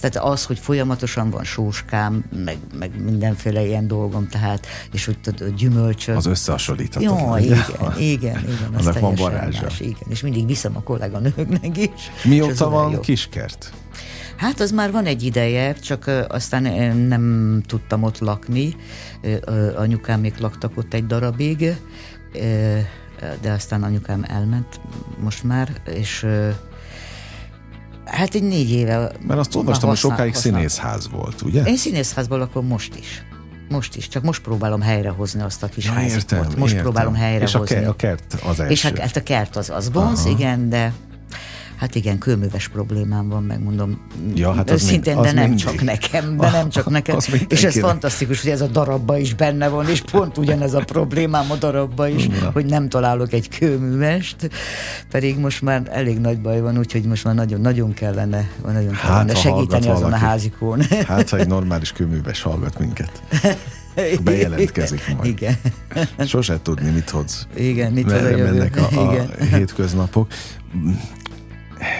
Tehát 0.00 0.16
az, 0.32 0.44
hogy 0.44 0.58
folyamatosan 0.58 1.30
van 1.30 1.44
sóskám, 1.44 2.24
meg, 2.44 2.58
meg 2.78 3.02
mindenféle 3.02 3.64
ilyen 3.66 3.86
dolgom, 3.86 4.28
tehát, 4.28 4.66
és 4.92 5.04
hogy 5.04 5.18
tudod, 5.18 5.54
gyümölcsök. 5.54 6.16
Az 6.16 6.26
összehasonlíthatatlan. 6.26 7.40
Jó, 7.40 7.44
igen, 7.44 7.64
igen, 7.98 8.40
igen. 8.42 8.74
Annak 8.78 8.98
van 8.98 9.14
varázsa. 9.14 9.62
Más, 9.62 9.80
igen, 9.80 10.08
és 10.08 10.22
mindig 10.22 10.46
viszem 10.46 10.76
a 10.76 10.82
kolléganőknek 10.82 11.76
is. 11.76 12.10
Mióta 12.24 12.68
van 12.68 13.00
kiskert? 13.00 13.72
Hát 14.36 14.60
az 14.60 14.70
már 14.70 14.92
van 14.92 15.06
egy 15.06 15.22
ideje, 15.22 15.72
csak 15.72 16.26
aztán 16.28 16.62
nem 16.96 17.62
tudtam 17.66 18.02
ott 18.02 18.18
lakni. 18.18 18.76
Anyukámék 19.76 20.38
laktak 20.38 20.76
ott 20.76 20.94
egy 20.94 21.06
darabig, 21.06 21.76
de 23.40 23.52
aztán 23.52 23.82
anyukám 23.82 24.24
elment 24.28 24.80
most 25.20 25.44
már, 25.44 25.80
és 25.94 26.26
Hát 28.04 28.34
egy 28.34 28.42
négy 28.42 28.70
éve. 28.70 29.10
Mert 29.26 29.40
azt 29.40 29.54
olvastam, 29.54 29.88
hogy 29.88 29.98
sokáig 29.98 30.32
használ. 30.34 30.54
színészház 30.54 31.08
volt, 31.10 31.42
ugye? 31.42 31.62
Én 31.62 31.76
színészházban 31.76 32.38
lakom 32.38 32.66
most 32.66 32.94
is. 32.96 33.22
Most 33.68 33.96
is, 33.96 34.08
csak 34.08 34.22
most 34.22 34.42
próbálom 34.42 34.80
helyrehozni 34.80 35.42
azt 35.42 35.62
a 35.62 35.66
kis 35.66 35.84
ja, 35.84 35.92
házat. 35.92 36.10
Értem, 36.10 36.46
Most 36.56 36.72
értem. 36.72 36.82
próbálom 36.82 37.14
helyrehozni. 37.14 37.60
És 37.60 37.70
a, 37.70 37.74
ke- 37.74 37.88
a 37.88 37.96
kert 37.96 38.36
az 38.46 38.60
első. 38.60 38.72
És 38.72 38.84
a, 38.84 38.90
hát 39.00 39.16
a 39.16 39.22
kert 39.22 39.56
az, 39.56 39.70
az 39.70 39.88
bonz, 39.88 40.20
Aha. 40.20 40.28
igen, 40.28 40.68
de 40.68 40.92
Hát 41.84 41.94
igen, 41.94 42.18
kőműves 42.18 42.68
problémám 42.68 43.28
van, 43.28 43.42
megmondom. 43.42 44.00
Ja, 44.34 44.52
hát 44.52 44.70
az 44.70 44.82
Szintén, 44.82 45.14
mind, 45.14 45.26
de 45.26 45.32
nem 45.32 45.48
mindig. 45.48 45.64
csak 45.64 45.82
nekem, 45.82 46.36
de 46.36 46.50
nem 46.50 46.68
csak 46.68 46.90
nekem. 46.98 47.18
és 47.48 47.64
ez 47.64 47.78
fantasztikus, 47.78 48.42
hogy 48.42 48.50
ez 48.50 48.60
a 48.60 48.66
darabba 48.66 49.18
is 49.18 49.34
benne 49.34 49.68
van, 49.68 49.88
és 49.88 50.00
pont 50.00 50.38
ugyanez 50.38 50.74
a 50.74 50.80
problémám 50.84 51.50
a 51.50 51.56
darabba 51.56 52.08
is, 52.08 52.26
ja. 52.26 52.50
hogy 52.52 52.66
nem 52.66 52.88
találok 52.88 53.32
egy 53.32 53.48
kőművest, 53.48 54.50
pedig 55.10 55.38
most 55.38 55.62
már 55.62 55.82
elég 55.90 56.18
nagy 56.18 56.40
baj 56.40 56.60
van, 56.60 56.78
úgyhogy 56.78 57.02
most 57.02 57.24
már 57.24 57.34
nagyon, 57.34 57.60
nagyon 57.60 57.92
kellene, 57.92 58.50
nagyon 58.64 58.94
hát, 58.94 59.10
kellene 59.10 59.34
segíteni 59.34 59.88
azon 59.88 60.02
valaki, 60.02 60.22
a 60.22 60.26
házikón. 60.26 60.82
Hát, 61.06 61.28
ha 61.28 61.38
egy 61.38 61.48
normális 61.48 61.92
kőműves 61.92 62.42
hallgat 62.42 62.78
minket. 62.78 63.22
Bejelentkezik 64.24 65.14
majd. 65.16 65.30
Igen. 65.30 65.56
Sose 66.26 66.58
tudni, 66.62 66.90
mit 66.90 67.10
hoz. 67.10 67.48
Igen, 67.56 67.92
mit 67.92 68.12
hoz 68.12 68.22
a 68.22 68.36
mennek 68.36 68.76
a, 68.76 69.08
a 69.08 69.12
Igen. 69.12 69.30
hétköznapok. 69.50 70.26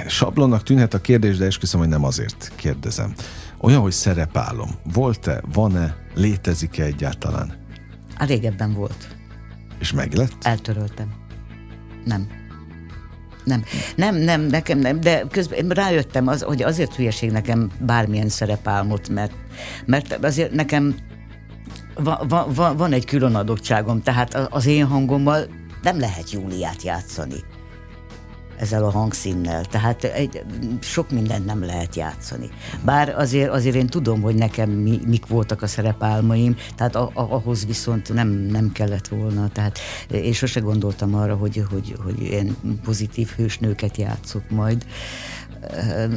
Sablonnak 0.07 0.62
tűnhet 0.62 0.95
a 0.95 1.01
kérdés, 1.01 1.37
de 1.37 1.45
esküszöm, 1.45 1.80
hogy 1.80 1.89
nem 1.89 2.05
azért 2.05 2.53
kérdezem. 2.57 3.14
Olyan, 3.61 3.80
hogy 3.80 3.93
szerepálom. 3.93 4.70
Volt-e, 4.93 5.41
van-e, 5.53 5.97
létezik-e 6.14 6.85
egyáltalán? 6.85 7.55
A 8.09 8.14
hát 8.14 8.28
régebben 8.28 8.72
volt. 8.72 9.16
És 9.78 9.93
meglett? 9.93 10.32
Eltöröltem. 10.43 11.12
Nem. 12.05 12.28
Nem, 13.45 13.64
nem, 13.97 14.16
nem, 14.16 14.41
nekem 14.41 14.78
nem, 14.78 15.01
de 15.01 15.24
közben 15.30 15.68
rájöttem, 15.68 16.26
az, 16.26 16.43
hogy 16.43 16.62
azért 16.62 16.95
hülyeség 16.95 17.30
nekem 17.30 17.70
bármilyen 17.80 18.28
szerepálmot, 18.28 19.09
mert, 19.09 19.32
mert 19.87 20.24
azért 20.24 20.53
nekem 20.53 20.95
va, 21.95 22.24
va, 22.28 22.47
va, 22.55 22.74
van 22.76 22.93
egy 22.93 23.05
külön 23.05 23.35
adottságom, 23.35 24.03
tehát 24.03 24.35
az 24.35 24.66
én 24.66 24.87
hangommal 24.87 25.47
nem 25.82 25.99
lehet 25.99 26.30
Júliát 26.30 26.82
játszani 26.82 27.45
ezzel 28.59 28.84
a 28.84 28.90
hangszínnel. 28.90 29.64
Tehát 29.64 30.05
egy, 30.05 30.44
sok 30.80 31.11
mindent 31.11 31.46
nem 31.46 31.64
lehet 31.64 31.96
játszani. 31.96 32.50
Bár 32.84 33.14
azért, 33.16 33.50
azért 33.50 33.76
én 33.76 33.86
tudom, 33.86 34.20
hogy 34.20 34.34
nekem 34.34 34.70
mi, 34.70 35.00
mik 35.07 35.26
voltak 35.26 35.62
a 35.62 35.66
szerepálmaim, 35.66 36.57
tehát 36.76 36.94
a, 36.94 37.11
a, 37.14 37.32
ahhoz 37.32 37.66
viszont 37.66 38.12
nem, 38.12 38.28
nem 38.28 38.72
kellett 38.72 39.09
volna. 39.09 39.48
Tehát 39.48 39.78
én 40.11 40.32
sose 40.32 40.61
gondoltam 40.61 41.14
arra, 41.14 41.36
hogy, 41.36 41.64
hogy, 41.70 41.94
hogy 42.05 42.22
én 42.22 42.57
pozitív 42.82 43.28
hősnőket 43.28 43.96
játszok 43.96 44.50
majd. 44.50 44.86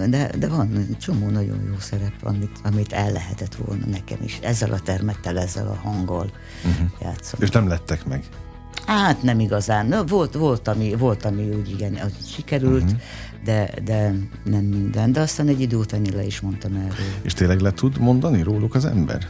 De, 0.10 0.32
de 0.38 0.48
van 0.48 0.96
csomó 1.02 1.30
nagyon 1.30 1.64
jó 1.70 1.80
szerep, 1.80 2.14
amit, 2.24 2.60
amit 2.64 2.94
el 2.94 3.12
lehetett 3.12 3.56
volna 3.56 3.86
nekem 3.86 4.18
is. 4.24 4.40
Ezzel 4.42 4.72
a 4.72 4.80
termettel, 4.80 5.40
ezzel 5.40 5.68
a 5.68 5.88
hanggal 5.88 6.32
uh-huh. 6.66 6.90
játszom. 7.02 7.40
És 7.42 7.50
nem 7.50 7.68
lettek 7.68 8.06
meg? 8.06 8.24
Hát 8.88 9.22
nem 9.22 9.40
igazán. 9.40 9.86
Na, 9.86 10.04
volt, 10.04 10.34
volt, 10.34 10.68
ami, 10.68 10.96
volt, 10.96 11.26
ami 11.26 11.50
úgy 11.50 11.70
igen, 11.70 11.94
az 11.94 12.12
sikerült, 12.34 12.84
uh-huh. 12.84 13.00
de, 13.44 13.74
de 13.84 14.14
nem 14.44 14.64
minden. 14.64 15.12
De 15.12 15.20
aztán 15.20 15.48
egy 15.48 15.62
idő 15.62 15.76
után 15.76 16.02
le 16.16 16.24
is 16.24 16.40
mondtam 16.40 16.76
erről. 16.76 17.06
És 17.22 17.34
tényleg 17.34 17.60
le 17.60 17.72
tud 17.72 18.00
mondani 18.00 18.42
róluk 18.42 18.76
az 18.76 18.86
ember? 18.86 19.30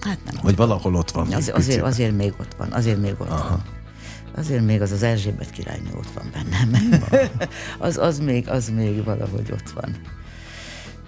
Hát 0.00 0.18
nem. 0.24 0.34
Vagy 0.42 0.56
valahol 0.56 0.94
ott 0.94 1.10
van. 1.10 1.32
Az, 1.32 1.50
azért, 1.54 1.82
azért 1.82 2.16
még 2.16 2.32
ott 2.40 2.54
van, 2.54 2.72
azért 2.72 3.00
még 3.00 3.14
ott 3.18 3.30
Aha. 3.30 3.48
van. 3.48 3.62
Azért 4.36 4.64
még 4.64 4.80
az 4.80 4.92
az 4.92 5.02
Erzsébet 5.02 5.50
királynő 5.50 5.90
ott 5.96 6.10
van 6.14 6.30
bennem. 6.32 7.02
az, 7.78 7.98
az, 7.98 8.18
még, 8.18 8.48
az 8.48 8.68
még 8.68 9.04
valahogy 9.04 9.52
ott 9.52 9.70
van. 9.70 9.96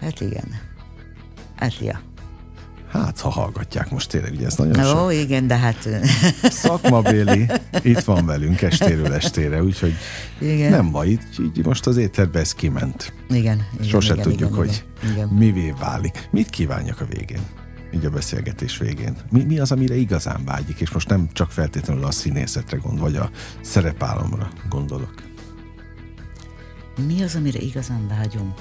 Hát 0.01 0.21
igen. 0.21 0.61
Hát 1.57 1.79
ja. 1.79 2.01
Hát, 2.93 3.21
ha 3.21 3.29
hallgatják 3.29 3.91
most 3.91 4.09
tényleg, 4.09 4.33
ugye 4.33 4.47
ez 4.47 4.57
nagyon 4.57 4.85
Ó, 4.85 4.89
sok. 4.89 5.13
igen, 5.13 5.47
de 5.47 5.57
hát... 5.57 5.89
Szakmabéli 6.43 7.47
itt 7.83 8.01
van 8.01 8.27
velünk 8.27 8.63
estéről 8.63 9.13
estére, 9.13 9.63
úgyhogy 9.63 9.95
igen. 10.41 10.71
nem 10.71 10.91
baj, 10.91 11.09
így, 11.09 11.21
így 11.41 11.65
most 11.65 11.87
az 11.87 11.97
éterbe 11.97 12.39
ez 12.39 12.53
kiment. 12.53 13.13
Igen. 13.29 13.67
igen 13.75 13.89
Sose 13.89 14.13
igen, 14.13 14.25
tudjuk, 14.25 14.51
igen, 14.51 14.65
hogy 14.65 14.85
igen. 15.13 15.29
mivé 15.29 15.75
válik. 15.81 16.29
Mit 16.31 16.51
kívánjak 16.51 17.01
a 17.01 17.05
végén? 17.05 17.41
Így 17.95 18.05
a 18.05 18.11
beszélgetés 18.11 18.79
végén. 18.79 19.17
Mi, 19.31 19.43
mi 19.43 19.59
az, 19.59 19.73
amire 19.73 19.95
igazán 19.95 20.45
vágyik, 20.45 20.81
és 20.81 20.91
most 20.91 21.09
nem 21.09 21.29
csak 21.33 21.51
feltétlenül 21.51 22.05
a 22.05 22.11
színészetre 22.11 22.77
gond, 22.77 23.01
vagy 23.01 23.17
a 23.17 23.31
szerepálomra 23.61 24.51
gondolok. 24.69 25.15
Mi 27.07 27.23
az, 27.23 27.35
amire 27.35 27.59
igazán 27.59 28.09
vágyom? 28.09 28.55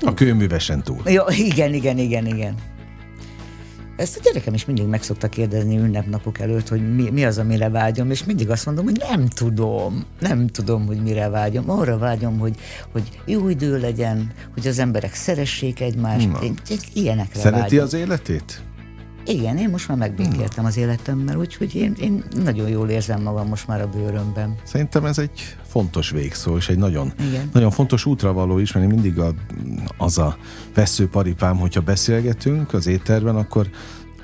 A 0.00 0.14
kőművesen 0.14 0.82
túl. 0.82 1.00
Jó, 1.04 1.22
igen, 1.28 1.74
igen, 1.74 1.98
igen, 1.98 2.26
igen. 2.26 2.54
Ezt 3.96 4.16
a 4.16 4.20
gyerekem 4.22 4.54
is 4.54 4.64
mindig 4.64 4.86
meg 4.86 5.02
szokta 5.02 5.28
kérdezni 5.28 5.78
ünnepnapok 5.78 6.38
előtt, 6.40 6.68
hogy 6.68 6.94
mi, 6.94 7.10
mi 7.10 7.24
az, 7.24 7.38
amire 7.38 7.68
vágyom, 7.68 8.10
és 8.10 8.24
mindig 8.24 8.50
azt 8.50 8.66
mondom, 8.66 8.84
hogy 8.84 9.02
nem 9.08 9.26
tudom, 9.26 10.04
nem 10.20 10.46
tudom, 10.46 10.86
hogy 10.86 11.02
mire 11.02 11.28
vágyom. 11.28 11.70
Arra 11.70 11.98
vágyom, 11.98 12.38
hogy, 12.38 12.56
hogy 12.92 13.02
jó 13.24 13.48
idő 13.48 13.78
legyen, 13.78 14.32
hogy 14.54 14.66
az 14.66 14.78
emberek 14.78 15.14
szeressék 15.14 15.80
egymást, 15.80 16.28
én, 16.42 16.54
én 16.70 16.78
ilyenekre 16.92 17.40
Szereti 17.40 17.60
vágyom. 17.60 17.84
az 17.84 17.94
életét? 17.94 18.62
Igen, 19.26 19.56
én 19.56 19.68
most 19.68 19.88
már 19.88 19.96
megbékéltem 19.96 20.64
az 20.64 20.76
életemmel, 20.76 21.38
úgyhogy 21.38 21.74
én, 21.74 21.94
én 22.00 22.24
nagyon 22.42 22.68
jól 22.68 22.88
érzem 22.88 23.22
magam 23.22 23.48
most 23.48 23.66
már 23.66 23.80
a 23.80 23.88
bőrömben. 23.88 24.54
Szerintem 24.62 25.04
ez 25.04 25.18
egy 25.18 25.56
fontos 25.66 26.10
végszó, 26.10 26.56
és 26.56 26.68
egy 26.68 26.78
nagyon, 26.78 27.12
Igen. 27.28 27.48
nagyon 27.52 27.70
fontos 27.70 28.06
útra 28.06 28.32
való 28.32 28.58
is, 28.58 28.72
mert 28.72 28.86
mindig 28.86 29.18
a, 29.18 29.34
az 29.96 30.18
a 30.18 30.36
veszőparipám, 30.74 31.56
hogyha 31.56 31.80
beszélgetünk 31.80 32.72
az 32.72 32.86
étterben, 32.86 33.36
akkor 33.36 33.68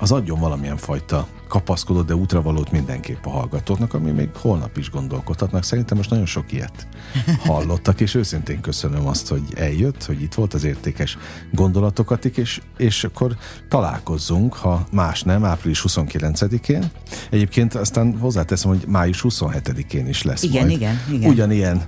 az 0.01 0.11
adjon 0.11 0.39
valamilyen 0.39 0.77
fajta 0.77 1.27
kapaszkodó, 1.47 2.01
de 2.01 2.15
útravalót 2.15 2.71
mindenképp 2.71 3.25
a 3.25 3.29
hallgatóknak, 3.29 3.93
ami 3.93 4.11
még 4.11 4.29
holnap 4.35 4.77
is 4.77 4.89
gondolkodhatnak. 4.89 5.63
Szerintem 5.63 5.97
most 5.97 6.09
nagyon 6.09 6.25
sok 6.25 6.51
ilyet 6.51 6.87
hallottak, 7.45 7.99
és 7.99 8.15
őszintén 8.15 8.61
köszönöm 8.61 9.07
azt, 9.07 9.27
hogy 9.27 9.41
eljött, 9.55 10.05
hogy 10.05 10.21
itt 10.21 10.33
volt 10.33 10.53
az 10.53 10.63
értékes 10.63 11.17
gondolatokat, 11.51 12.25
és, 12.25 12.61
és 12.77 13.03
akkor 13.03 13.35
találkozzunk, 13.69 14.53
ha 14.53 14.85
más 14.91 15.23
nem, 15.23 15.43
április 15.43 15.83
29-én. 15.87 16.91
Egyébként 17.29 17.75
aztán 17.75 18.17
hozzáteszem, 18.19 18.69
hogy 18.69 18.83
május 18.87 19.25
27-én 19.29 20.07
is 20.07 20.23
lesz 20.23 20.43
igen, 20.43 20.61
majd. 20.61 20.75
Igen, 20.75 20.95
igen. 21.11 21.29
Ugyanilyen 21.29 21.81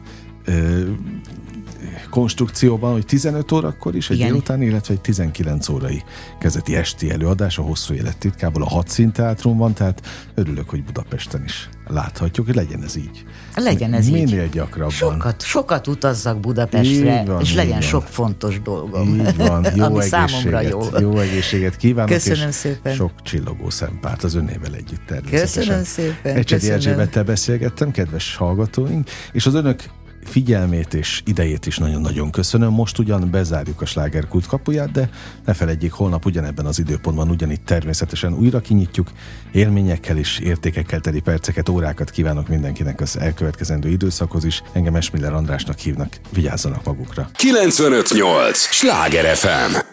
ö, 0.45 0.81
konstrukcióban, 2.09 2.91
hogy 2.91 3.05
15 3.05 3.51
órakor 3.51 3.95
is 3.95 4.09
egy 4.09 4.15
Igen. 4.15 4.27
délután, 4.27 4.61
illetve 4.61 4.93
egy 4.93 5.01
19 5.01 5.69
órai 5.69 6.03
kezdeti 6.39 6.75
esti 6.75 7.11
előadás 7.11 7.57
a 7.57 7.61
hosszú 7.61 7.93
élet 7.93 8.17
titkából 8.17 8.61
a 8.63 8.69
hat 8.69 8.95
van, 9.43 9.73
tehát 9.73 10.01
örülök, 10.35 10.69
hogy 10.69 10.83
Budapesten 10.83 11.43
is 11.43 11.69
láthatjuk, 11.87 12.45
hogy 12.45 12.55
legyen 12.55 12.83
ez 12.83 12.95
így. 12.95 13.23
Legyen 13.55 13.93
ez 13.93 14.09
Minél 14.09 14.43
így. 14.43 14.49
gyakrabban. 14.49 14.91
Sokat, 14.91 15.41
sokat 15.41 15.87
utazzak 15.87 16.39
Budapestre, 16.39 17.23
van, 17.25 17.41
és 17.41 17.53
legyen 17.53 17.71
van. 17.71 17.81
sok 17.81 18.03
fontos 18.03 18.61
dolgom. 18.61 19.19
Így 19.19 19.35
van, 19.35 19.65
jó 19.75 19.83
ami 19.83 20.01
számomra 20.01 20.61
jó. 20.61 20.81
Jó 20.99 21.17
egészséget 21.19 21.75
kívánok, 21.75 22.11
Köszönöm 22.11 22.47
és 22.47 22.55
szépen. 22.55 22.93
sok 22.93 23.11
csillogó 23.21 23.69
szempárt 23.69 24.23
az 24.23 24.35
önnével 24.35 24.73
együtt 24.75 25.05
természetesen. 25.05 25.61
Köszönöm 25.63 25.83
szépen. 25.83 26.35
Ecsedi 26.35 26.69
Erzsébettel 26.69 27.23
beszélgettem, 27.23 27.91
kedves 27.91 28.35
hallgatóink, 28.35 29.09
és 29.31 29.45
az 29.45 29.53
önök 29.53 29.83
figyelmét 30.27 30.93
és 30.93 31.21
idejét 31.25 31.65
is 31.65 31.77
nagyon-nagyon 31.77 32.31
köszönöm. 32.31 32.71
Most 32.71 32.99
ugyan 32.99 33.31
bezárjuk 33.31 33.81
a 33.81 33.85
slágerkult 33.85 34.45
kapuját, 34.45 34.91
de 34.91 35.09
ne 35.45 35.53
felejtjék, 35.53 35.91
holnap 35.91 36.25
ugyanebben 36.25 36.65
az 36.65 36.79
időpontban 36.79 37.29
ugyanitt 37.29 37.65
természetesen 37.65 38.33
újra 38.33 38.59
kinyitjuk. 38.59 39.11
Élményekkel 39.51 40.17
és 40.17 40.39
értékekkel 40.39 40.99
teli 40.99 41.19
perceket, 41.19 41.69
órákat 41.69 42.09
kívánok 42.09 42.47
mindenkinek 42.47 43.01
az 43.01 43.19
elkövetkezendő 43.19 43.89
időszakhoz 43.89 44.43
is. 44.43 44.63
Engem 44.71 44.95
Esmiller 44.95 45.33
Andrásnak 45.33 45.77
hívnak, 45.77 46.19
vigyázzanak 46.33 46.83
magukra. 46.83 47.29
958! 47.33 48.57
Sláger 48.57 49.35
FM! 49.35 49.92